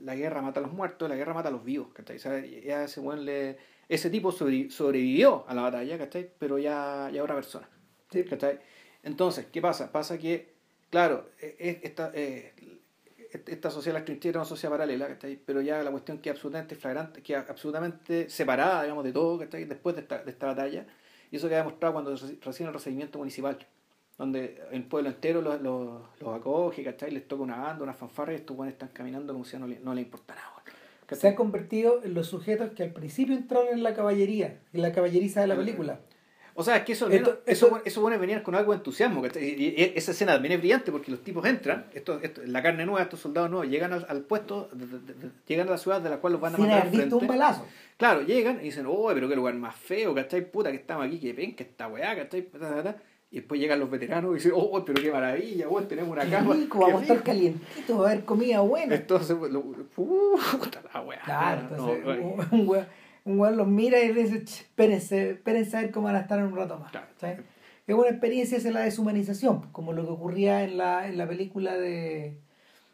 [0.04, 2.18] la guerra mata a los muertos, la guerra mata a los vivos, ¿cachai?
[2.18, 3.58] O sea, ya ese, weón le-
[3.90, 6.30] ese tipo sobrevi- sobrevivió a la batalla, ¿cachai?
[6.40, 7.68] Pero ya, ya otra persona,
[8.12, 8.24] Sí.
[8.24, 8.60] ¿cachai?
[9.04, 9.92] Entonces, ¿qué pasa?
[9.92, 10.54] Pasa que,
[10.90, 12.54] claro, e- e- esta, eh,
[13.48, 15.36] esta sociedad de las trincheras es una sociedad paralela, ¿cachai?
[15.46, 19.66] Pero ya la cuestión queda absolutamente flagrante, queda absolutamente separada, digamos, de todo, ¿cachai?
[19.66, 20.86] Después de esta, de esta batalla,
[21.32, 23.58] y eso queda demostrado cuando reci- recién el recibimiento municipal
[24.18, 27.12] donde el pueblo entero los, los, los acoge, ¿cachai?
[27.12, 29.80] Les toca una banda, una fanfarra y estos buenos están caminando como si no le,
[29.80, 30.50] no le importa nada.
[31.12, 34.92] Se han convertido en los sujetos que al principio entraron en la caballería, en la
[34.92, 36.00] caballeriza de la película.
[36.56, 39.22] O sea, es que eso, menos- Esto- eso, eso bueno venir con algo de entusiasmo.
[39.22, 39.44] ¿cachai?
[39.44, 42.86] Y, y esa escena también es brillante porque los tipos entran, esto, esto, la carne
[42.86, 46.02] nueva, estos soldados nuevos, llegan al, al puesto, de- de- de- llegan a la ciudad
[46.02, 47.66] de la cual los van a Sin matar haber al visto un balazo.
[47.98, 50.50] Claro, llegan y dicen, oh, pero qué lugar más feo, ¿cachai?
[50.50, 52.48] Puta que estamos aquí, que ven, que esta weá, ¿cachai?
[53.34, 56.54] Y después llegan los veteranos y dicen, oh, pero qué maravilla, weón, tenemos una cama.
[56.54, 57.26] rico, vamos a estar rico".
[57.26, 58.94] calientitos, va a haber comida buena.
[58.94, 60.38] Entonces, lo, uh,
[60.94, 61.20] la weá.
[61.26, 62.86] Claro, entonces un, un weón,
[63.26, 66.38] un los mira y le dice, "Ch, espérense, espérense a ver cómo van a estar
[66.38, 66.94] en un rato más.
[67.88, 71.76] Es una experiencia, es la deshumanización, como lo que ocurría en la, en la película
[71.76, 72.38] de,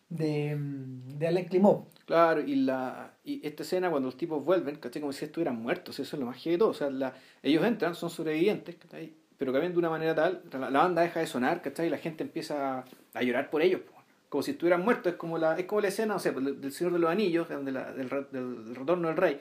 [0.08, 1.86] de, de Alain Climot.
[2.06, 5.02] Claro, y la y esta escena cuando los tipos vuelven, ¿cachai?
[5.02, 6.70] Como si estuvieran muertos, eso es lo más heavy de todo.
[6.70, 7.14] O sea, la,
[7.44, 9.20] ellos entran, son sobrevivientes, ¿cachai?
[9.40, 11.88] Pero cambian de una manera tal, la, la banda deja de sonar, ¿cachai?
[11.88, 12.84] Y la gente empieza
[13.14, 13.94] a llorar por ellos, po.
[14.30, 15.14] como si estuvieran muertos.
[15.14, 17.50] Es como la, es como la escena, no sé, pues, del Señor de los Anillos,
[17.50, 19.40] donde la- del, del retorno del rey,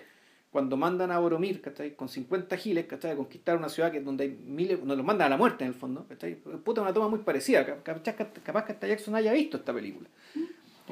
[0.53, 1.95] cuando mandan a Boromir, ¿cachai?
[1.95, 3.11] Con 50 giles, ¿cachai?
[3.11, 5.69] A conquistar una ciudad que donde hay miles, donde los mandan a la muerte en
[5.69, 6.37] el fondo, ¿cachai?
[6.37, 7.67] Puta, una toma muy parecida.
[7.67, 10.09] Cap- Capaz, capaz que hasta Jackson haya visto esta película.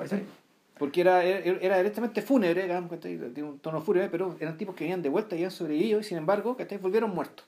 [0.08, 0.24] Ser.
[0.78, 3.16] Porque era, era, era directamente fúnebre, digamos, ¿cachai?
[3.32, 6.04] tiene un tono fúnebre, pero eran tipos que venían de vuelta y habían sobrevivido y
[6.04, 6.76] sin embargo, ¿cachai?
[6.76, 7.46] volvieron muertos.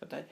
[0.00, 0.24] ¿cachai?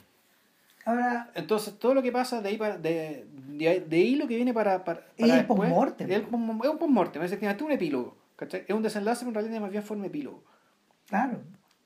[0.84, 4.36] Ahora, Entonces, todo lo que pasa de ahí, para, de, de, de ahí lo que
[4.36, 4.84] viene para.
[4.84, 6.10] para, Es para postmortem.
[6.10, 8.16] Es el post- es un postmortem, es efectivamente un epílogo.
[8.36, 8.64] ¿cachai?
[8.66, 10.42] Es un desenlace, pero en realidad más bien un epílogo.
[11.06, 11.40] Claro.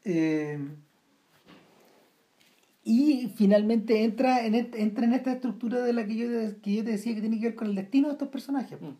[0.05, 0.59] Eh,
[2.85, 6.85] y finalmente entra en, entra en esta estructura de la que yo, te- que yo
[6.85, 8.81] te decía que tiene que ver con el destino de estos personajes.
[8.81, 8.91] Mm.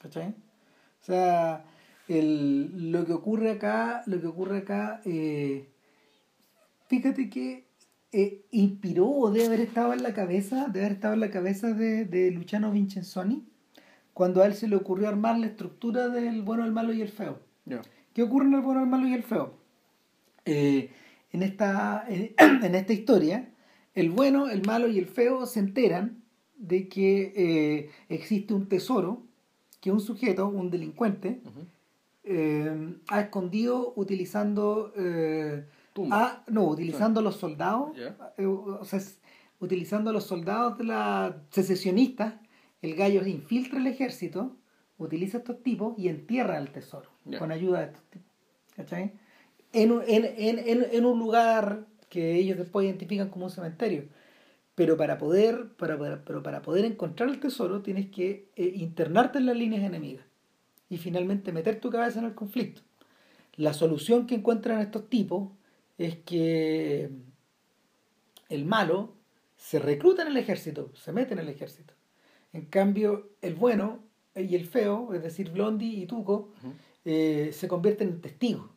[0.00, 0.28] ¿Cachai?
[0.28, 1.64] O sea,
[2.08, 5.68] el, lo que ocurre acá, lo que ocurre acá, eh,
[6.86, 7.63] fíjate que
[8.14, 11.72] eh, inspiró o debe haber estado en la cabeza, debe haber estado en la cabeza
[11.72, 13.44] de, de Luciano Vincenzoni
[14.14, 17.08] cuando a él se le ocurrió armar la estructura del bueno, el malo y el
[17.08, 17.40] feo.
[18.14, 19.54] ¿Qué ocurre en el bueno, el malo y el feo?
[20.44, 20.90] Eh,
[21.32, 22.32] en, esta, en,
[22.64, 23.50] en esta historia,
[23.94, 26.22] el bueno, el malo y el feo se enteran
[26.56, 29.22] de que eh, existe un tesoro
[29.80, 31.42] que un sujeto, un delincuente,
[32.22, 36.22] eh, ha escondido utilizando eh, Tumba.
[36.26, 38.14] a- no, utilizando los soldados, Ya.
[38.36, 39.00] eh, o sea,
[39.60, 42.34] utilizando a los soldados de la secesionistas,
[42.82, 44.56] el gallo infiltra el ejército,
[44.98, 47.08] utiliza a estos tipos y entierra el tesoro
[47.38, 48.28] con ayuda de estos tipos.
[48.76, 49.12] ¿Cachai?
[49.72, 54.04] En, un- en, en, en, en un lugar que ellos después identifican como un cementerio.
[54.74, 59.38] Pero para poder, para, para- pero para poder encontrar el tesoro tienes que eh, internarte
[59.38, 60.24] en las líneas enemigas
[60.90, 62.82] y finalmente meter tu cabeza en el conflicto.
[63.56, 65.50] La solución que encuentran estos tipos
[65.98, 67.10] es que
[68.48, 69.14] el malo
[69.56, 71.94] se recluta en el ejército, se mete en el ejército.
[72.52, 74.04] En cambio, el bueno
[74.34, 76.52] y el feo, es decir, Blondie y Tuco,
[77.04, 78.70] eh, se convierten en testigos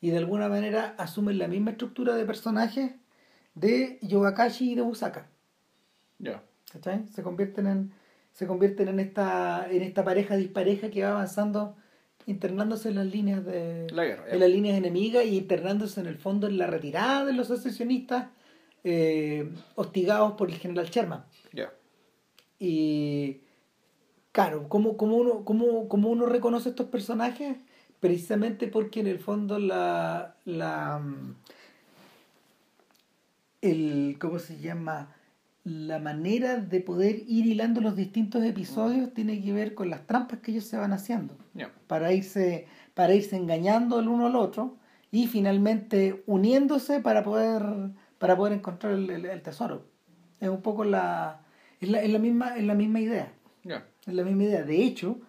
[0.00, 2.92] y de alguna manera asumen la misma estructura de personajes
[3.54, 5.28] de Yogakashi y de Busaka.
[6.18, 6.42] Ya.
[6.72, 7.06] ¿cachai?
[7.08, 7.92] Se convierten en
[8.32, 11.76] se convierten en esta en esta pareja dispareja que va avanzando
[12.28, 14.34] internándose en las líneas de La guerra, ya.
[14.34, 18.26] en las líneas enemigas y internándose en el fondo en la retirada de los secesionistas
[18.84, 21.24] eh, hostigados por el general Sherman.
[22.60, 23.40] Y
[24.32, 27.56] claro cómo, cómo uno cómo, cómo uno reconoce estos personajes
[28.00, 31.36] precisamente porque en el fondo la la mm,
[33.62, 35.14] el cómo se llama
[35.68, 40.40] la manera de poder ir hilando los distintos episodios tiene que ver con las trampas
[40.40, 41.36] que ellos se van haciendo
[41.86, 44.76] para irse para irse engañando el uno al otro
[45.10, 47.62] y finalmente uniéndose para poder
[48.18, 49.86] para poder encontrar el, el- el tesoro.
[50.40, 51.42] Es un poco la
[51.80, 53.32] es la, es la misma es la misma idea.
[54.06, 54.62] Es la misma idea.
[54.62, 55.20] De hecho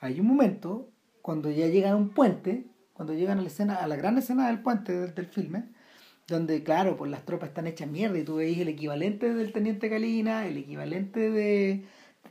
[0.00, 0.88] hay un momento
[1.20, 4.46] cuando ya llegan a un puente cuando llegan a la escena a la gran escena
[4.48, 5.64] del puente del, del filme
[6.28, 9.90] donde claro pues las tropas están hechas mierda y tú veis el equivalente del teniente
[9.90, 11.84] Calina el equivalente de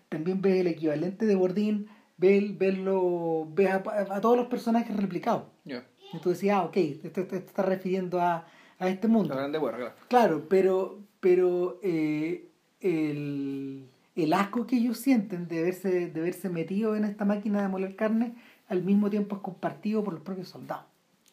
[0.09, 1.87] también ves el equivalente de Bordín
[2.17, 3.75] ves, ves, lo- ves a,
[4.15, 5.83] a todos los personajes replicados Ya.
[6.13, 8.45] Y tú decías, ah, ok, esto, esto está refiriendo a,
[8.79, 9.29] a este mundo.
[9.33, 9.95] La Grande Guerra, claro.
[10.09, 12.49] Claro, pero, pero eh,
[12.81, 17.69] el, el asco que ellos sienten de verse, de verse metido en esta máquina de
[17.69, 18.33] moler carne,
[18.67, 20.83] al mismo tiempo es compartido por los propios soldados,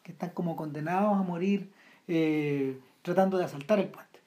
[0.04, 1.72] que están como condenados a morir
[2.08, 4.20] eh, tratando de asaltar el puente.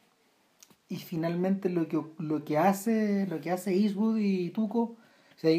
[0.87, 4.97] Y finalmente lo que, lo que hace lo que hace Eastwood y Tuco, o
[5.37, 5.51] sea,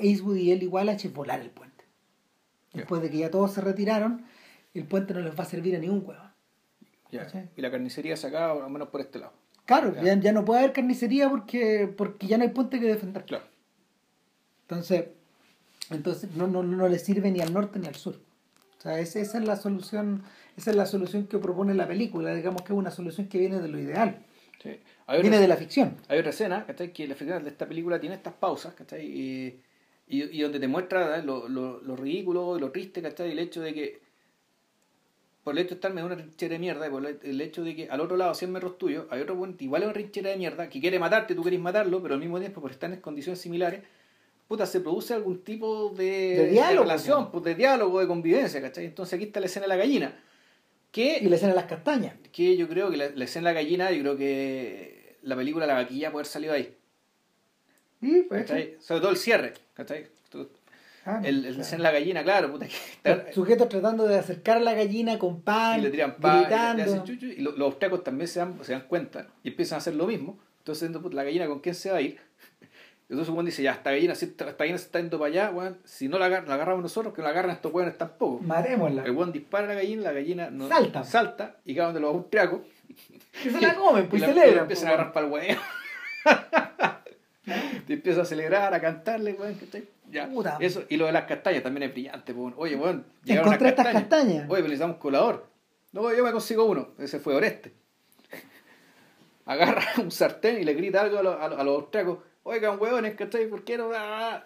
[0.00, 1.84] Eastwood y él igual hace volar el puente.
[2.72, 4.24] Después de que ya todos se retiraron,
[4.74, 6.22] el puente no les va a servir a ningún huevo.
[7.10, 9.32] Y la carnicería sacada, al menos por este lado.
[9.64, 13.24] Claro, ya, ya no puede haber carnicería porque, porque ya no hay puente que defender.
[13.24, 13.44] Claro.
[14.62, 15.08] Entonces,
[15.90, 18.18] entonces no, no, no le sirve ni al norte ni al sur.
[18.78, 20.22] O sea, esa es la solución,
[20.58, 23.60] esa es la solución que propone la película, digamos que es una solución que viene
[23.60, 24.18] de lo ideal.
[24.60, 24.80] Sí.
[25.22, 25.96] viene de la ficción.
[26.08, 26.92] Hay otra escena, ¿cachai?
[26.92, 29.06] Que la final de esta película tiene estas pausas, ¿cachai?
[29.06, 29.60] Y,
[30.08, 33.30] y, y donde te muestra lo, lo, lo, ridículo y lo triste, ¿cachai?
[33.30, 34.00] El hecho de que,
[35.44, 37.76] por el hecho de estarme en una trinchera de mierda, y por el hecho de
[37.76, 40.36] que al otro lado, 100 metros tuyos, hay otro buen, igual es una trinchera de
[40.36, 43.40] mierda, que quiere matarte, tú querés matarlo, pero al mismo tiempo, por estar en condiciones
[43.40, 43.82] similares,
[44.48, 48.60] puta, se produce algún tipo de, de, diálogo, de relación, pues, de diálogo, de convivencia,
[48.60, 48.86] ¿cachai?
[48.86, 50.20] Entonces aquí está la escena de la gallina.
[50.90, 52.14] Que, y la escena de las castañas.
[52.32, 55.66] Que yo creo que la, la escena de la gallina, yo creo que la película
[55.66, 56.74] La Vaquilla puede haber salido ahí.
[58.00, 58.48] Sí, pues.
[58.80, 60.06] Sobre todo el cierre, ¿cachai?
[61.04, 61.82] Ah, el, el claro.
[61.82, 62.66] la gallina, claro, puta.
[63.02, 66.82] Que Sujetos tratando de acercar a la gallina con pan, y le tiran pan, gritando.
[66.82, 69.48] Y, le hacen chuchu, y los, los austriacos también se dan, se dan cuenta y
[69.48, 70.38] empiezan a hacer lo mismo.
[70.58, 72.18] Entonces, la gallina, ¿con quién se va a ir?
[73.08, 75.78] Entonces Juan dice, ya, esta gallina, esta gallina se está yendo para allá, weón.
[75.84, 78.42] Si no la, la, agarramos nosotros, que la agarran estos weones tampoco.
[78.44, 79.02] Marémosla.
[79.04, 81.04] El weón dispara a la gallina, la gallina no, salta.
[81.04, 82.60] salta y cada uno de los austriacos.
[83.42, 84.56] Que se la comen, pues y celebran.
[84.56, 85.56] La empiezan a agarrar para el weón.
[87.86, 89.88] te empieza a celebrar, a cantarle, weón, ¿cachai?
[90.10, 90.28] Ya.
[90.28, 90.58] Puta.
[90.60, 92.52] Eso, y lo de las castañas también es brillante, weón.
[92.58, 94.44] Oye, weón, Encontré estas castañas.
[94.50, 95.46] Oye, pero necesitamos colador.
[95.92, 96.88] No, yo me consigo uno.
[96.98, 97.72] Ese fue Oreste.
[99.46, 102.18] Agarra un sartén y le grita algo a los, a los austriacos.
[102.48, 103.46] Oigan, huevones, ¿cachai?
[103.46, 103.90] ¿Por qué no?
[103.94, 104.42] Ah,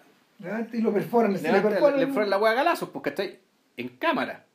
[0.73, 1.99] y lo perforan, le, Levanta, perforan.
[2.01, 3.39] le perforan la hueá a galazos, pues, ¿cachai?
[3.77, 4.45] En cámara.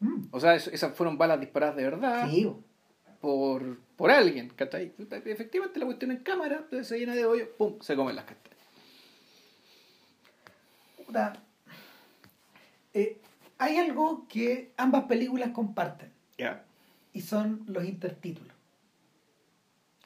[0.00, 0.24] Mm.
[0.32, 2.28] O sea, esas fueron balas disparadas de verdad.
[2.28, 2.52] Sí.
[3.20, 4.92] Por, por alguien, ¿cachai?
[5.24, 8.58] Efectivamente la cuestión en cámara, entonces se llena de hoyo, pum, se comen las castañas.
[11.06, 11.32] Puta.
[12.92, 13.20] Eh,
[13.58, 16.10] hay algo que ambas películas comparten.
[16.38, 16.44] Ya.
[16.44, 16.64] Yeah.
[17.12, 18.52] Y son los intertítulos.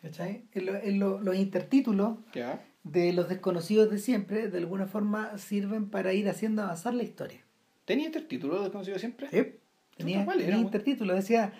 [0.02, 0.44] ¿Cachai?
[0.52, 2.40] En lo, en lo, los intertítulos Ya.
[2.40, 7.02] Yeah de los desconocidos de siempre, de alguna forma sirven para ir haciendo avanzar la
[7.02, 7.40] historia.
[7.84, 9.28] ¿Tenía intertítulo de desconocidos siempre?
[9.30, 9.54] Sí,
[9.96, 10.62] tenía, ¿Cuál tenía era?
[10.62, 11.52] intertítulo, decía,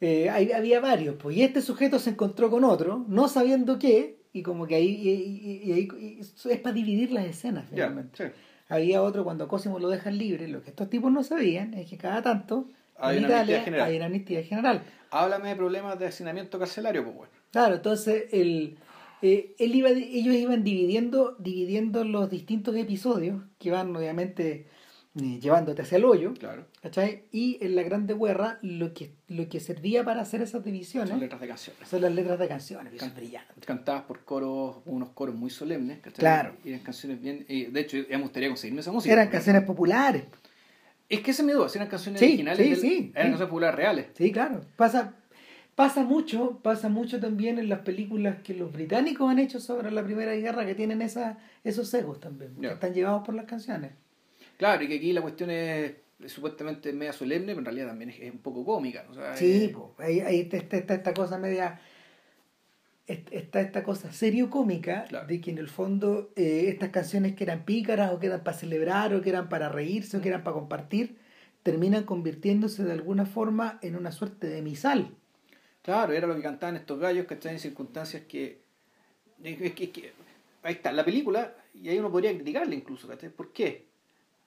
[0.00, 4.18] eh, hay, había varios, pues, y este sujeto se encontró con otro, no sabiendo qué,
[4.32, 8.18] y como que ahí, y, es para dividir las escenas, finalmente.
[8.18, 8.34] Yeah, sí.
[8.68, 11.98] Había otro cuando Cosimo lo dejan libre, lo que estos tipos no sabían es que
[11.98, 14.82] cada tanto hay en una Italia hay una amnistía general.
[15.10, 17.32] Háblame de problemas de hacinamiento carcelario, pues bueno.
[17.50, 18.78] Claro, entonces el
[19.24, 24.66] eh, él iba, ellos iban dividiendo, dividiendo los distintos episodios que van obviamente
[25.16, 26.34] eh, llevándote hacia el hoyo.
[26.34, 26.66] Claro.
[26.82, 27.24] ¿cachai?
[27.32, 31.20] Y en la Grande Guerra lo que, lo que servía para hacer esas divisiones Son
[31.20, 31.88] letras de canciones.
[31.88, 32.92] son las letras de canciones.
[32.92, 33.64] que Can- son brillantes.
[33.64, 36.00] Cantadas por coros, unos coros muy solemnes.
[36.00, 36.18] ¿cachai?
[36.20, 36.56] Claro.
[36.64, 37.46] Y eran canciones bien.
[37.48, 39.12] y de hecho, ya me gustaría conseguirme esa música.
[39.12, 40.24] Eran canciones populares.
[41.08, 42.58] Es que ese me duda, si eran canciones Sí, originales.
[42.64, 44.06] sí, del- sí, Eran canciones populares reales.
[44.18, 44.60] Sí, claro.
[44.76, 45.14] Pasa,
[45.74, 50.04] pasa mucho, pasa mucho también en las películas que los británicos han hecho sobre la
[50.04, 53.92] Primera Guerra que tienen esa, esos egos también, que están llevados por las canciones.
[54.56, 55.92] Claro, y que aquí la cuestión es,
[56.22, 59.04] es supuestamente media solemne, pero en realidad también es, un poco cómica.
[59.10, 61.80] O sea, Sí, eh, po, ahí, ahí está, está- esta cosa media.
[63.06, 65.26] est- Está esta cosa serio cómica Claro.
[65.26, 68.56] de que en el fondo eh, estas canciones que eran pícaras o que eran para
[68.56, 71.16] celebrar o que eran para reírse o que eran para compartir
[71.62, 75.10] terminan convirtiéndose de alguna forma en una suerte de misal.
[75.84, 78.58] Claro, era lo que cantaban estos gallos que están en circunstancias que,
[79.42, 80.12] es que- es que-
[80.62, 83.28] Ahí está, la película, y ahí uno podría criticarla incluso, ¿cachai?
[83.28, 83.84] ¿Por qué?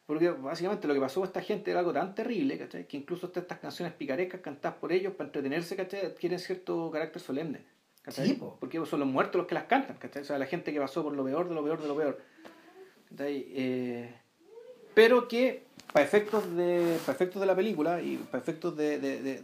[0.07, 2.87] Porque básicamente lo que pasó a esta gente era algo tan terrible, ¿cachai?
[2.87, 6.07] Que incluso hasta estas canciones picarescas cantadas por ellos para entretenerse, ¿cachai?
[6.07, 7.61] Adquieren cierto carácter solemne.
[8.01, 8.29] ¿cachai?
[8.29, 8.57] Sí, po.
[8.59, 10.23] Porque son los muertos los que las cantan, ¿cachai?
[10.23, 12.19] O sea, la gente que pasó por lo peor, de lo peor, de lo peor.
[13.11, 13.45] ¿cachai?
[13.49, 14.11] Eh,
[14.95, 19.21] pero que para efectos de para efectos de la película y para efectos de, de,
[19.21, 19.43] de-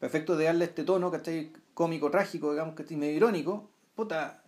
[0.00, 1.52] para efectos de darle este tono ¿cachai?
[1.74, 4.42] cómico trágico digamos que medio irónico puta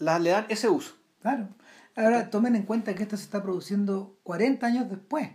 [0.00, 1.48] las le dan ese uso Claro.
[1.96, 5.30] Ahora tomen en cuenta que esto se está produciendo 40 años después.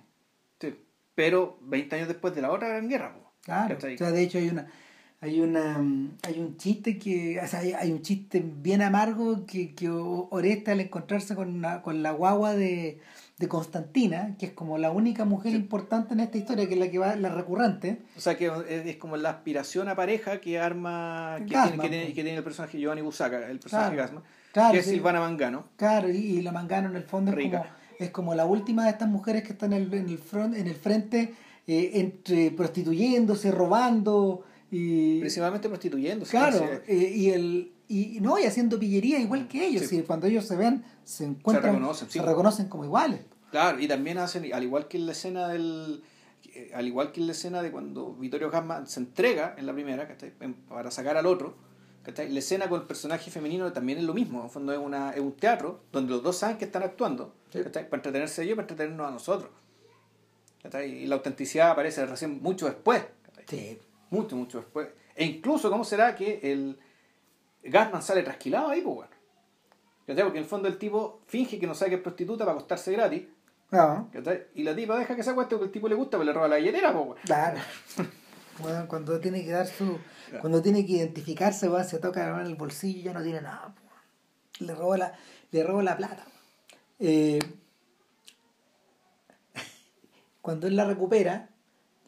[0.60, 0.76] Sí.
[1.16, 3.76] pero 20 años después de la otra gran guerra po, Claro.
[3.76, 3.96] ¿cachai?
[3.96, 4.68] O sea, de hecho hay una
[5.20, 5.78] hay una
[6.24, 10.80] hay un chiste que o sea, hay, un chiste bien amargo que, que Oresta al
[10.80, 13.00] encontrarse con, una- con la guagua de,
[13.42, 16.90] de Constantina, que es como la única mujer importante en esta historia, que es la
[16.90, 17.98] que va la recurrente.
[18.16, 21.90] O sea, que es, como la aspiración a pareja que arma, que, Gasman, tiene, que,
[21.90, 24.04] tiene, que tiene el personaje Giovanni Busaka, el personaje Claro.
[24.04, 24.24] Gasman,
[24.54, 24.92] Claro, que es sí.
[24.92, 25.66] Silvana Mangano.
[25.76, 27.66] Claro, y, y la Mangano en el fondo es como,
[28.00, 30.68] es como la última de estas mujeres que están en el, en el, front, en
[30.68, 31.34] el frente
[31.68, 35.20] eh, entre prostituyéndose, robando y...
[35.20, 36.32] Principalmente prostituyéndose.
[36.32, 36.58] Claro.
[36.58, 39.98] Se- eh, y el y no y haciendo pillería igual que ellos, Sí.
[39.98, 42.20] y cuando ellos se ven se encuentran reconocen, sí.
[42.20, 43.20] se reconocen como iguales.
[43.52, 46.02] Claro, y también hacen, al igual que en la escena del.
[46.56, 49.74] eh, Al igual que en la escena de cuando Vittorio Gasman se entrega en la
[49.74, 50.32] primera, ¿cachai?
[50.70, 51.56] Para sacar al otro,
[52.04, 52.30] ¿cachai?
[52.32, 54.40] la escena con el personaje femenino también es lo mismo.
[54.40, 57.36] En el fondo es, una, es un teatro donde los dos saben que están actuando,
[57.52, 59.52] para entretenerse ellos y para entretenernos a nosotros.
[60.64, 61.04] ¿cachai?
[61.04, 63.04] Y la autenticidad aparece recién mucho después.
[63.50, 63.78] Sí.
[64.12, 64.90] Mucho, mucho después.
[65.16, 66.78] E incluso, ¿cómo será que el
[67.64, 69.12] Gasman sale trasquilado ahí, pues bueno?
[70.06, 70.24] ¿Cachai?
[70.24, 72.92] Porque en el fondo el tipo finge que no sabe que es prostituta para acostarse
[72.92, 73.24] gratis.
[73.70, 74.48] ¿cachai?
[74.56, 76.48] Y la tipa deja que se acueste porque el tipo le gusta, pero le roba
[76.50, 77.18] la billetera, pues, weón.
[77.24, 77.60] claro.
[78.60, 79.98] Bueno, cuando tiene que dar su
[80.40, 83.74] cuando tiene que identificarse, va, se toca en el bolsillo y ya no tiene nada.
[83.74, 84.64] po.
[84.66, 85.14] Le roba la
[85.52, 86.26] le roba la plata.
[87.00, 87.40] Eh,
[90.42, 91.50] cuando él la recupera,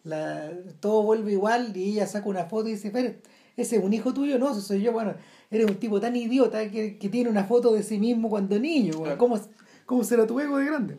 [0.04, 3.14] la, todo vuelve igual y ella saca una foto y dice, pero
[3.56, 5.16] ese es un hijo tuyo, no, soy yo, bueno,
[5.50, 8.98] eres un tipo tan idiota que, que tiene una foto de sí mismo cuando niño,
[8.98, 9.18] bueno.
[9.18, 9.40] ¿cómo,
[9.86, 10.98] ¿cómo será tu ego de grande?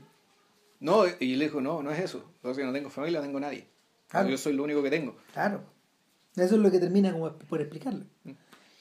[0.80, 2.24] No, y le dijo, no, no es eso.
[2.42, 3.66] O sea, no tengo familia, no tengo nadie.
[4.08, 4.28] Claro.
[4.28, 5.16] Yo soy lo único que tengo.
[5.32, 5.62] Claro.
[6.36, 8.04] Eso es lo que termina como por explicarle.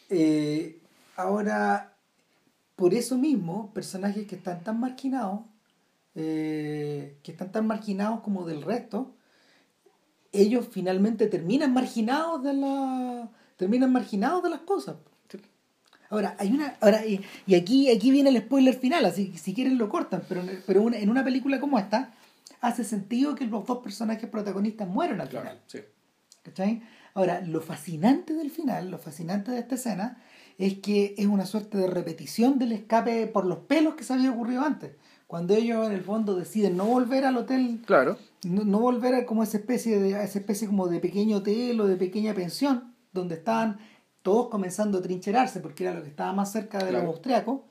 [0.09, 0.81] Eh,
[1.15, 1.95] ahora,
[2.75, 5.41] por eso mismo, personajes que están tan marginados,
[6.15, 9.15] eh, que están tan marginados como del resto,
[10.33, 13.29] ellos finalmente terminan marginados de la.
[13.55, 14.95] terminan marginados de las cosas.
[16.09, 16.75] Ahora, hay una.
[16.79, 20.21] Ahora, y, y aquí, aquí viene el spoiler final, así que si quieren lo cortan,
[20.29, 22.13] pero, pero una- en una película como esta,
[22.61, 25.61] hace sentido que los dos personajes protagonistas mueran al final.
[25.67, 25.79] sí.
[26.43, 26.83] ¿Cachai?
[27.15, 30.21] Ahora, lo fascinante del final, lo fascinante de esta escena,
[30.57, 34.29] es que es una suerte de repetición del escape por los pelos que se había
[34.31, 34.91] ocurrido antes.
[35.33, 38.19] Cuando ellos en el fondo deciden no volver al hotel, Claro.
[38.43, 41.81] no, no volver a como esa especie de, a esa especie como de pequeño hotel
[41.81, 43.79] o de pequeña pensión, donde estaban
[44.21, 47.05] todos comenzando a trincherarse, porque era lo que estaba más cerca de Claro.
[47.07, 47.61] los austriacos.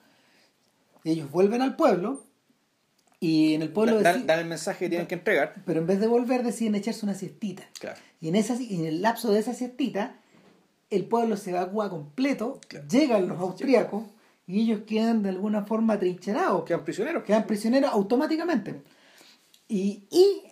[1.05, 2.25] Ellos vuelven al pueblo
[3.21, 5.55] y en el pueblo Dan, deci- dan el mensaje que tienen que entregar.
[5.65, 7.63] pero en vez de volver deciden echarse una siestita.
[7.79, 8.01] Claro.
[8.21, 10.17] Y en, esa, en el lapso de esa siestita,
[10.91, 12.89] el pueblo se evacúa completo, Claro.
[12.89, 14.03] llegan los austríacos
[14.47, 17.25] y ellos quedan de alguna forma trincherados, Quedan prisioneros.
[17.25, 18.83] quedan prisioneros automáticamente.
[19.69, 20.43] Y, y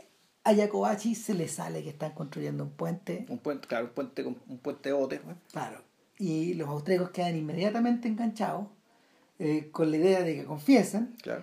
[0.45, 4.25] a Yacobachi se le sale que están construyendo un puente, Un puente, claro, un puente,
[4.25, 5.25] un puente botes.
[5.25, 5.37] ¿no?
[5.53, 5.83] claro,
[6.19, 8.67] y los austríacos quedan inmediatamente enganchados
[9.39, 11.43] eh, con la idea de que confiesen, Claro.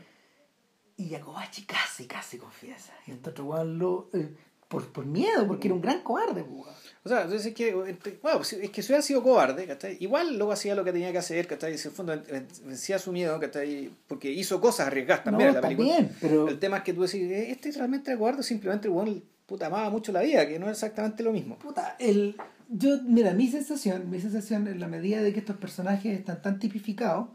[0.98, 2.94] y Yacobachi casi, casi confiesa.
[3.08, 4.10] Y este otro lo...
[4.14, 4.36] eh,
[4.68, 6.76] por, por miedo, porque era un gran cobarde, pues.
[7.08, 9.98] O sea, entonces es que, entre- bueno, es que si hubiera sido cobarde, ¿cachai?
[10.00, 11.78] Igual luego hacía lo que tenía que hacer, ¿cachai?
[11.78, 13.90] Si en el fondo ven- vencía su miedo, ¿cachai?
[14.08, 15.88] Porque hizo cosas arriesgadas también No, en la película.
[15.96, 19.24] también, pero- El tema es que tú decís, ¿eh, ¿este realmente era cobarde simplemente el
[19.46, 20.48] puta amaba mucho la vida?
[20.48, 21.58] Que no es exactamente lo mismo.
[21.58, 22.36] Puta, el,
[22.70, 26.60] yo, mira, mi sensación, mi sensación en la medida de que estos personajes están tan
[26.60, 27.30] tipificados,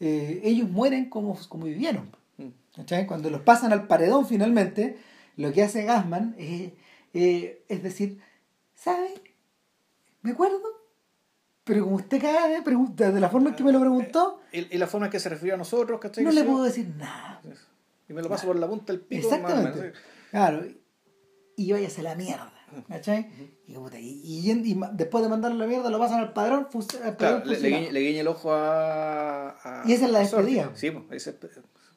[0.00, 2.10] eh, ellos mueren como, como vivieron.
[2.38, 2.48] Mm.
[2.76, 3.06] ¿cachai?
[3.06, 4.96] Cuando los pasan al paredón finalmente,
[5.36, 6.70] lo que hace Gasman es,
[7.14, 8.18] eh, es decir,
[8.78, 9.14] ¿sabe?
[10.22, 10.62] ¿Me acuerdo?
[11.64, 14.74] Pero como usted caga de pregunta, de la forma en que me lo preguntó, Y,
[14.74, 16.24] y la forma en que se refirió a nosotros, ¿cachai?
[16.24, 17.42] no le puedo decir nada.
[18.08, 19.26] Y me lo paso por la punta del pico.
[19.26, 19.92] Exactamente.
[20.30, 20.64] Claro.
[21.56, 22.52] Y váyase a la mierda.
[22.88, 23.26] ¿Cachai?
[23.66, 26.68] Y, puta, y, y- después de mandarlo a la mierda lo pasan al padrón,
[27.02, 30.70] al Claro, le, guiña el ojo a, a- Y esa es la despedida.
[30.74, 31.26] Sí, pues,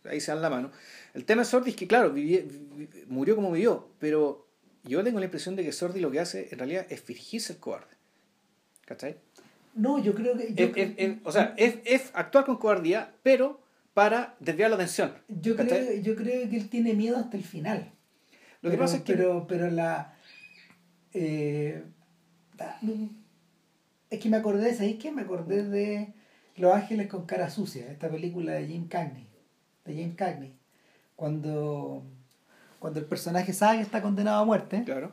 [0.05, 0.71] ahí se, dan la mano.
[1.13, 2.45] El tema de Sordi es que, claro, vivi-
[2.75, 4.47] vi- murió como vivió, pero
[4.83, 7.59] yo tengo la impresión de que Sordi lo que hace en realidad es fingirse el
[7.59, 7.95] cobarde.
[8.85, 9.17] ¿Cachai?
[9.75, 10.53] No, yo creo que.
[10.53, 13.61] Yo, Es- es- es- o sea, es, es actuar con cobardía, pero
[13.93, 15.13] para desviar la atención.
[15.27, 15.85] yo, ¿cachai?
[15.85, 17.91] creo, yo creo que él tiene miedo hasta el final.
[18.61, 19.13] Lo que pasa es que.
[19.13, 20.13] Pero, pero la.
[21.13, 21.83] eh,
[24.09, 25.11] es que me acordé, ¿sabéis qué?
[25.11, 26.13] Me acordé de
[26.57, 29.27] Los Ángeles con cara sucia, esta película de Jim Cagney.
[29.85, 30.53] De Jim Cagney.
[31.15, 32.03] Cuando,
[32.81, 34.81] cuando el personaje sabe que está condenado a muerte.
[34.83, 35.11] Claro,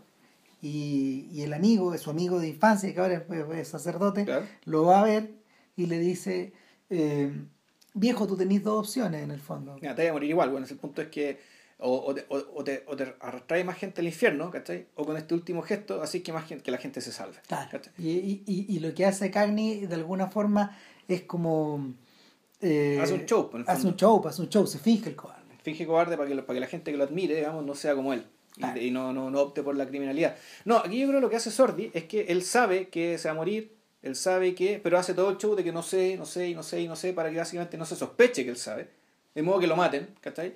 [0.61, 3.24] y, y el amigo, su amigo de infancia, que ahora
[3.55, 4.47] es, sacerdote, Claro.
[4.65, 5.31] lo va a ver
[5.77, 6.53] y le dice,
[6.90, 7.31] eh,
[7.95, 9.77] viejo, tú tenés dos opciones en el fondo.
[9.81, 10.51] mira, te voy a morir igual.
[10.51, 11.39] Bueno, el punto es que
[11.78, 14.86] o, o te, o, o te, o te arrastráis más gente al infierno, ¿cachai?
[14.97, 17.36] O con este último gesto, así que más gente, que la gente se salve.
[17.99, 20.77] Y, y, y- lo que hace Cagney de alguna forma
[21.07, 21.95] es como...
[22.61, 25.38] eh, Hace un show, Hace un show, hace un show, se finge el cobarde.
[25.69, 28.12] Finge cobarde para que, para que la gente que lo admire, digamos, no sea como
[28.12, 28.24] él.
[28.81, 30.36] Y, no, no, no opte por la criminalidad.
[30.65, 33.28] No, aquí yo creo que lo que hace Sordi es que él sabe que se
[33.28, 36.16] va a morir, él sabe que, pero hace todo el show de que no sé,
[36.16, 38.51] no sé, y no sé, y no sé, para que básicamente no se sospeche que
[38.51, 38.89] él sabe.
[39.35, 40.55] De modo que lo maten, ¿cachai?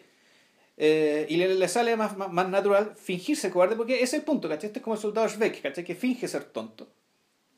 [0.77, 4.49] Eh, y le, le sale más, más, natural fingirse cobarde, porque ese es el punto,
[4.49, 4.69] ¿cachai?
[4.69, 5.85] Este es como el soldado Schweck, ¿cachai?
[5.85, 6.89] Que finge ser tonto,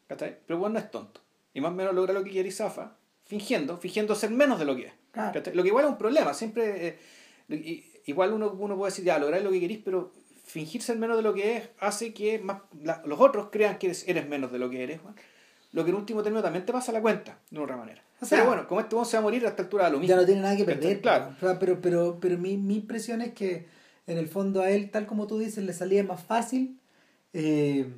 [0.08, 0.36] ¿cachai?
[0.46, 1.20] Pero bueno, no es tonto.
[1.54, 4.64] Y más o menos logra lo que quiere y zafa, fingiendo, fingiendo ser menos de
[4.64, 4.92] lo que es.
[5.54, 6.88] Lo que igual es un problema, siempre...
[6.88, 6.98] Eh,
[8.06, 10.12] igual uno, uno puede decir, ya, lográis lo que queréis, pero
[10.44, 12.62] fingir ser menos de lo que es hace que más,
[13.04, 15.00] los otros crean que eres, eres menos de lo que eres.
[15.72, 18.02] Lo que en último término también te pasa la cuenta, de otra manera.
[18.20, 20.14] O sea, pero bueno, como este se va a morir a esta altura lo mismo.
[20.14, 21.00] Ya no tiene nada que perder.
[21.00, 21.34] Claro.
[21.58, 23.66] pero, pero, pero mi, mi impresión es que
[24.06, 26.78] en el fondo a él, tal como tú dices, le salía más fácil
[27.32, 27.92] eh,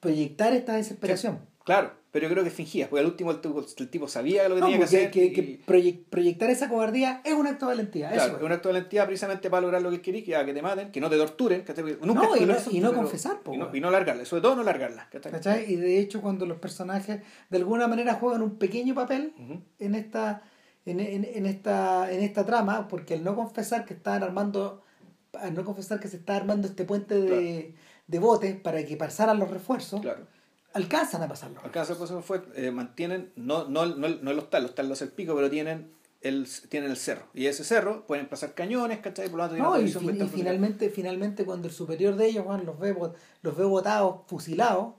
[0.00, 1.40] proyectar esta desesperación.
[1.64, 1.92] claro.
[2.16, 4.84] Pero yo creo que fingía, porque al último el, tipo sabía lo que tenía que
[4.84, 5.10] hacer.
[5.10, 5.60] Que,
[6.08, 8.10] proyectar esa cobardía es un acto de valentía.
[8.10, 10.62] Claro, es un acto de valentía precisamente para lograr lo que quería, que, que te
[10.62, 11.62] maten, que no te torturen.
[11.62, 13.40] Que no, y no, y no confesar.
[13.52, 15.10] y, no, y no largarla, sobre todo no largarla.
[15.10, 15.70] ¿cachai?
[15.70, 17.20] Y de hecho cuando los personajes
[17.50, 19.34] de alguna manera juegan un pequeño papel
[19.78, 20.42] en esta...
[20.86, 24.84] En, en, esta en esta trama porque al no confesar que estaban armando
[25.32, 27.74] al no confesar que se está armando este puente de,
[28.06, 30.28] de botes para que pasaran los refuerzos claro
[30.76, 31.60] alcanzan a pasarlo.
[31.64, 35.08] Alcanzan a pasarlo fue, eh, mantienen, no, no, no, no el hostal, el hostal el
[35.08, 35.90] pico, pero tienen
[36.20, 37.26] el, tienen el cerro.
[37.34, 39.28] Y ese cerro pueden pasar cañones, ¿cachai?
[39.28, 39.90] Por lo tanto, no, y,
[40.28, 42.94] finalmente, finalmente cuando el superior de ellos, Juan, los ve,
[43.42, 44.94] los ve botados, fusilados,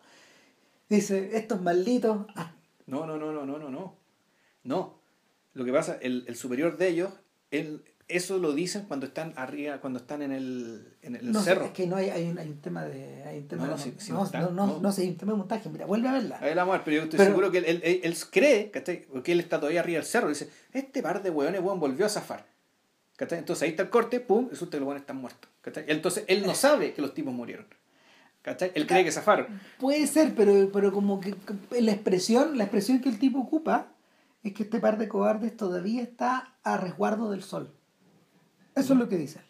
[0.89, 2.25] dice, estos malditos...
[2.35, 2.53] Ah.
[2.85, 3.95] No, no, no, no, no, no, no.
[4.63, 4.99] No.
[5.53, 7.11] Lo que pasa, el, el superior de ellos,
[7.51, 11.65] él eso lo dicen cuando están arriba, cuando están en el, en el no, cerro.
[11.65, 13.23] Es que no hay, hay, un, hay un tema de.
[13.23, 15.69] Hay un tema no, no, de, no, no, no, no, hay un tema de montaje.
[15.69, 16.39] Mira, vuelve a verla.
[16.41, 18.71] La vamos pero yo estoy seguro que él, él, él, cree,
[19.11, 22.05] Porque él está todavía arriba del cerro y dice: Este par de hueones, hueón, volvió
[22.05, 22.45] a zafar.
[23.17, 23.39] ¿cachai?
[23.39, 25.49] Entonces ahí está el corte, pum, resulta que los hueones están muertos.
[25.61, 25.83] ¿cachai?
[25.87, 27.65] Entonces él no sabe que los tipos murieron.
[28.41, 28.71] ¿cachai?
[28.73, 29.59] Él cree que zafaron.
[29.79, 31.35] Puede ser, pero, pero como que
[31.81, 33.87] la expresión, la expresión que el tipo ocupa
[34.43, 37.73] es que este par de cobardes todavía está a resguardo del sol.
[38.77, 39.41] Eso es lo que dice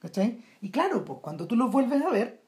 [0.00, 0.44] ¿Cachai?
[0.60, 2.40] Y claro, pues cuando tú los vuelves a ver,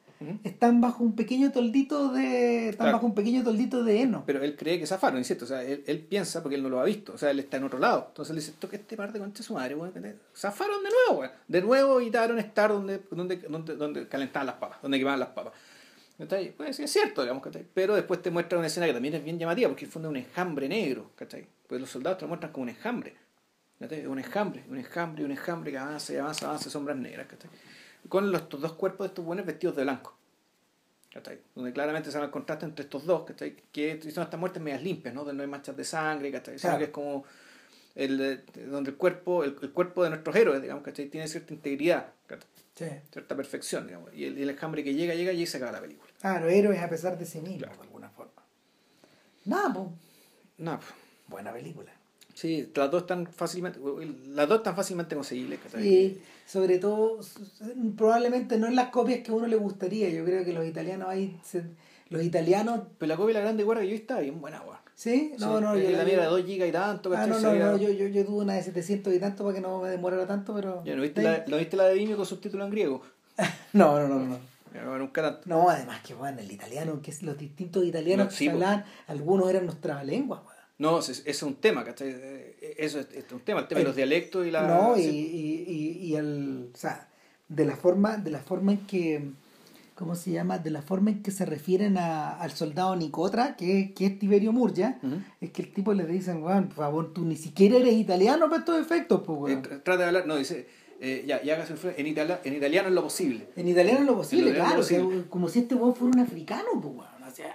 [0.45, 2.69] están bajo un pequeño toldito de.
[2.69, 4.23] Están bajo un pequeño toldito de heno.
[4.27, 5.47] Pero él cree que zafaron, ¿cierto?
[5.47, 7.15] O sea, él, él, piensa porque él no lo ha visto.
[7.15, 8.07] O sea, él está en otro lado.
[8.09, 9.93] Entonces él dice, esto que este par de concha su madre, weón.
[10.37, 11.33] Zafaron de nuevo, weón.
[11.49, 15.55] De nuevo evitaron estar donde, donde, donde, donde calentaban las papas, donde quemaban las papas.
[16.19, 16.55] ¿Cachai?
[16.55, 17.67] Pues sí, es cierto, digamos, ¿cachai?
[17.73, 20.69] Pero después te muestra una escena que también es bien llamativa, porque es un enjambre
[20.69, 21.47] negro, ¿cachai?
[21.67, 23.17] Pues los soldados te lo muestran como un enjambre
[23.81, 27.27] un enjambre, un enjambre, un enjambre que avanza y avanza, avanza, sombras negras,
[28.09, 30.17] Con los, dos cuerpos de estos buenos vestidos de blanco.
[31.55, 33.25] Donde claramente se ve el contraste entre estos dos,
[33.73, 35.25] Que son estas muertes medias limpias, ¿no?
[35.25, 36.57] Donde no hay manchas de sangre, ¿cachai?
[36.79, 37.25] que es como
[37.95, 42.13] el, donde el cuerpo, el, cuerpo de nuestros héroes, digamos, Tiene cierta integridad,
[42.75, 44.15] Cierta perfección, digamos.
[44.15, 46.11] Y el, enjambre que llega, llega y se acaba la película.
[46.21, 48.43] Claro, héroes a pesar de sí mismos, de alguna forma.
[49.45, 49.89] Nada, pues.
[50.59, 50.81] Nada,
[51.27, 52.00] Buena película.
[52.41, 53.79] Sí, las dos están fácilmente,
[54.29, 55.59] las dos están fácilmente conseguibles.
[55.77, 57.21] Sí, sobre todo,
[57.99, 60.09] probablemente no en las copias que a uno le gustaría.
[60.09, 61.39] Yo creo que los italianos hay,
[62.09, 62.81] los italianos.
[62.97, 64.81] Pero la copia de la grande guarda que yo está bien buena, agua.
[64.95, 65.35] ¿Sí?
[65.39, 65.91] No, no, yo.
[65.91, 68.43] La mía de 2 GB y tanto, Ah, no, no, no, yo, yo, yo tuve
[68.43, 70.83] una de 700 y tanto para que no me demorara tanto, pero.
[70.83, 73.03] ¿Ya no viste, la, ¿no viste la de Vimeo con subtítulos en griego?
[73.75, 74.39] no, no, no, no.
[74.73, 75.43] No, nunca tanto.
[75.45, 79.51] No, además que bueno, el italiano, que es los distintos italianos que se hablan, algunos
[79.51, 80.43] eran nuestra lengua,
[80.81, 82.09] no, ese es un tema, ¿cachai?
[82.09, 84.67] Eh, eso es, un tema, el tema de los dialectos y la...
[84.67, 87.07] No, y, y, y, el, o sea,
[87.49, 89.31] de la forma, de la forma en que,
[89.95, 90.59] ¿cómo se llama?
[90.59, 94.55] De la forma en que se refieren a, al soldado Nicotra, que, que es Tiberio
[94.55, 94.99] Murgia,
[95.43, 98.61] es que el tipo le dicen, bueno, por favor, tú ni siquiera eres italiano para
[98.61, 99.59] estos efectos, pues, bueno.
[99.59, 100.67] Eh, trata de hablar, no, dice,
[100.99, 101.63] eh, ya, ya
[101.99, 103.49] en, itala, en italiano es lo posible.
[103.55, 104.81] En italiano es lo posible, claro,
[105.29, 107.55] como si este weón fuera un africano, pues, bueno, o sea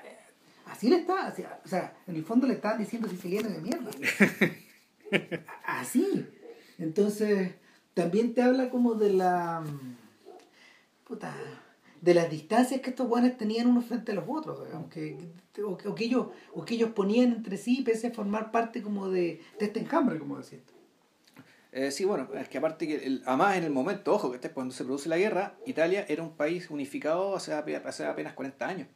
[0.76, 1.34] Así le está,
[1.64, 3.92] o sea, en el fondo le están diciendo siciliano de mierda.
[5.66, 6.28] Así.
[6.78, 7.54] Entonces,
[7.94, 9.64] también te habla como de la.
[11.06, 11.34] Puta.
[12.02, 15.18] De las distancias que estos guanes tenían unos frente a los otros, o, que,
[15.64, 19.42] o, que ellos, o que ellos ponían entre sí, pese a formar parte como de,
[19.58, 20.60] de este enjambre, como decía.
[21.72, 24.52] Eh, sí, bueno, es que aparte que, el, además en el momento, ojo, que este,
[24.52, 28.88] cuando se produce la guerra, Italia era un país unificado hace, hace apenas 40 años.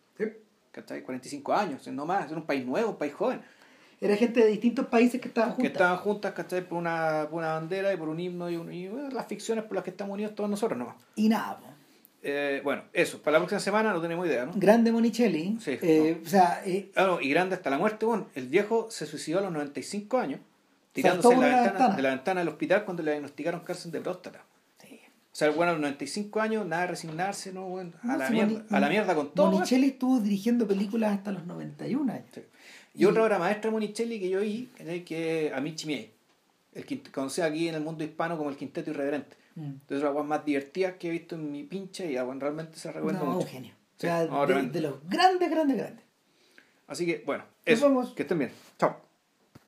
[0.81, 1.01] ¿Cachai?
[1.01, 3.41] 45 años, no más, era un país nuevo, un país joven.
[4.01, 5.61] Era gente de distintos países que estaban juntas.
[5.61, 6.67] Que estaban juntas, ¿cachai?
[6.67, 9.89] Por una, por una bandera y por un himno y, las ficciones por las que
[9.89, 10.95] estamos unidos todos nosotros nomás.
[11.15, 11.59] Y nada,
[12.21, 14.51] eh, bueno, eso, para la próxima semana no tenemos idea, ¿no?
[14.55, 15.57] Grande Monicelli.
[15.61, 15.77] Sí.
[15.81, 19.39] Eh, o sea, eh, ah, y grande hasta la muerte, bueno, el viejo se suicidó
[19.39, 20.41] a los 95 años,
[20.91, 24.43] tirándose de la, ventana, de la ventana del hospital cuando le diagnosticaron cáncer de próstata.
[25.39, 27.65] Sea, bueno, a los 95 años, nada de resignarse, ¿no?
[27.69, 29.51] Bueno, a, la mierda, a la mierda con todo.
[29.51, 32.25] Monicelli estuvo dirigiendo películas hasta los 91 años.
[32.33, 32.41] Sí.
[32.95, 35.05] Y otra obra maestra de Monicelli que yo vi, ¿cachai?
[35.05, 36.11] que es Amici Miei,
[36.73, 39.37] el quint- conocido aquí en el mundo hispano como el Quinteto Irreverente.
[39.55, 39.63] Mm.
[39.63, 42.91] Entonces, las cosas más divertidas que he visto en mi pinche y bueno, realmente se
[42.91, 43.47] recomienda No, mucho.
[43.47, 43.71] genio.
[43.71, 46.03] O Sí, sea, no, de, los grandes, grandes, grandes.
[46.87, 47.87] Así que, bueno, Nos eso.
[47.87, 48.09] vemos.
[48.13, 48.51] Que estén bien.
[48.77, 48.97] Chao.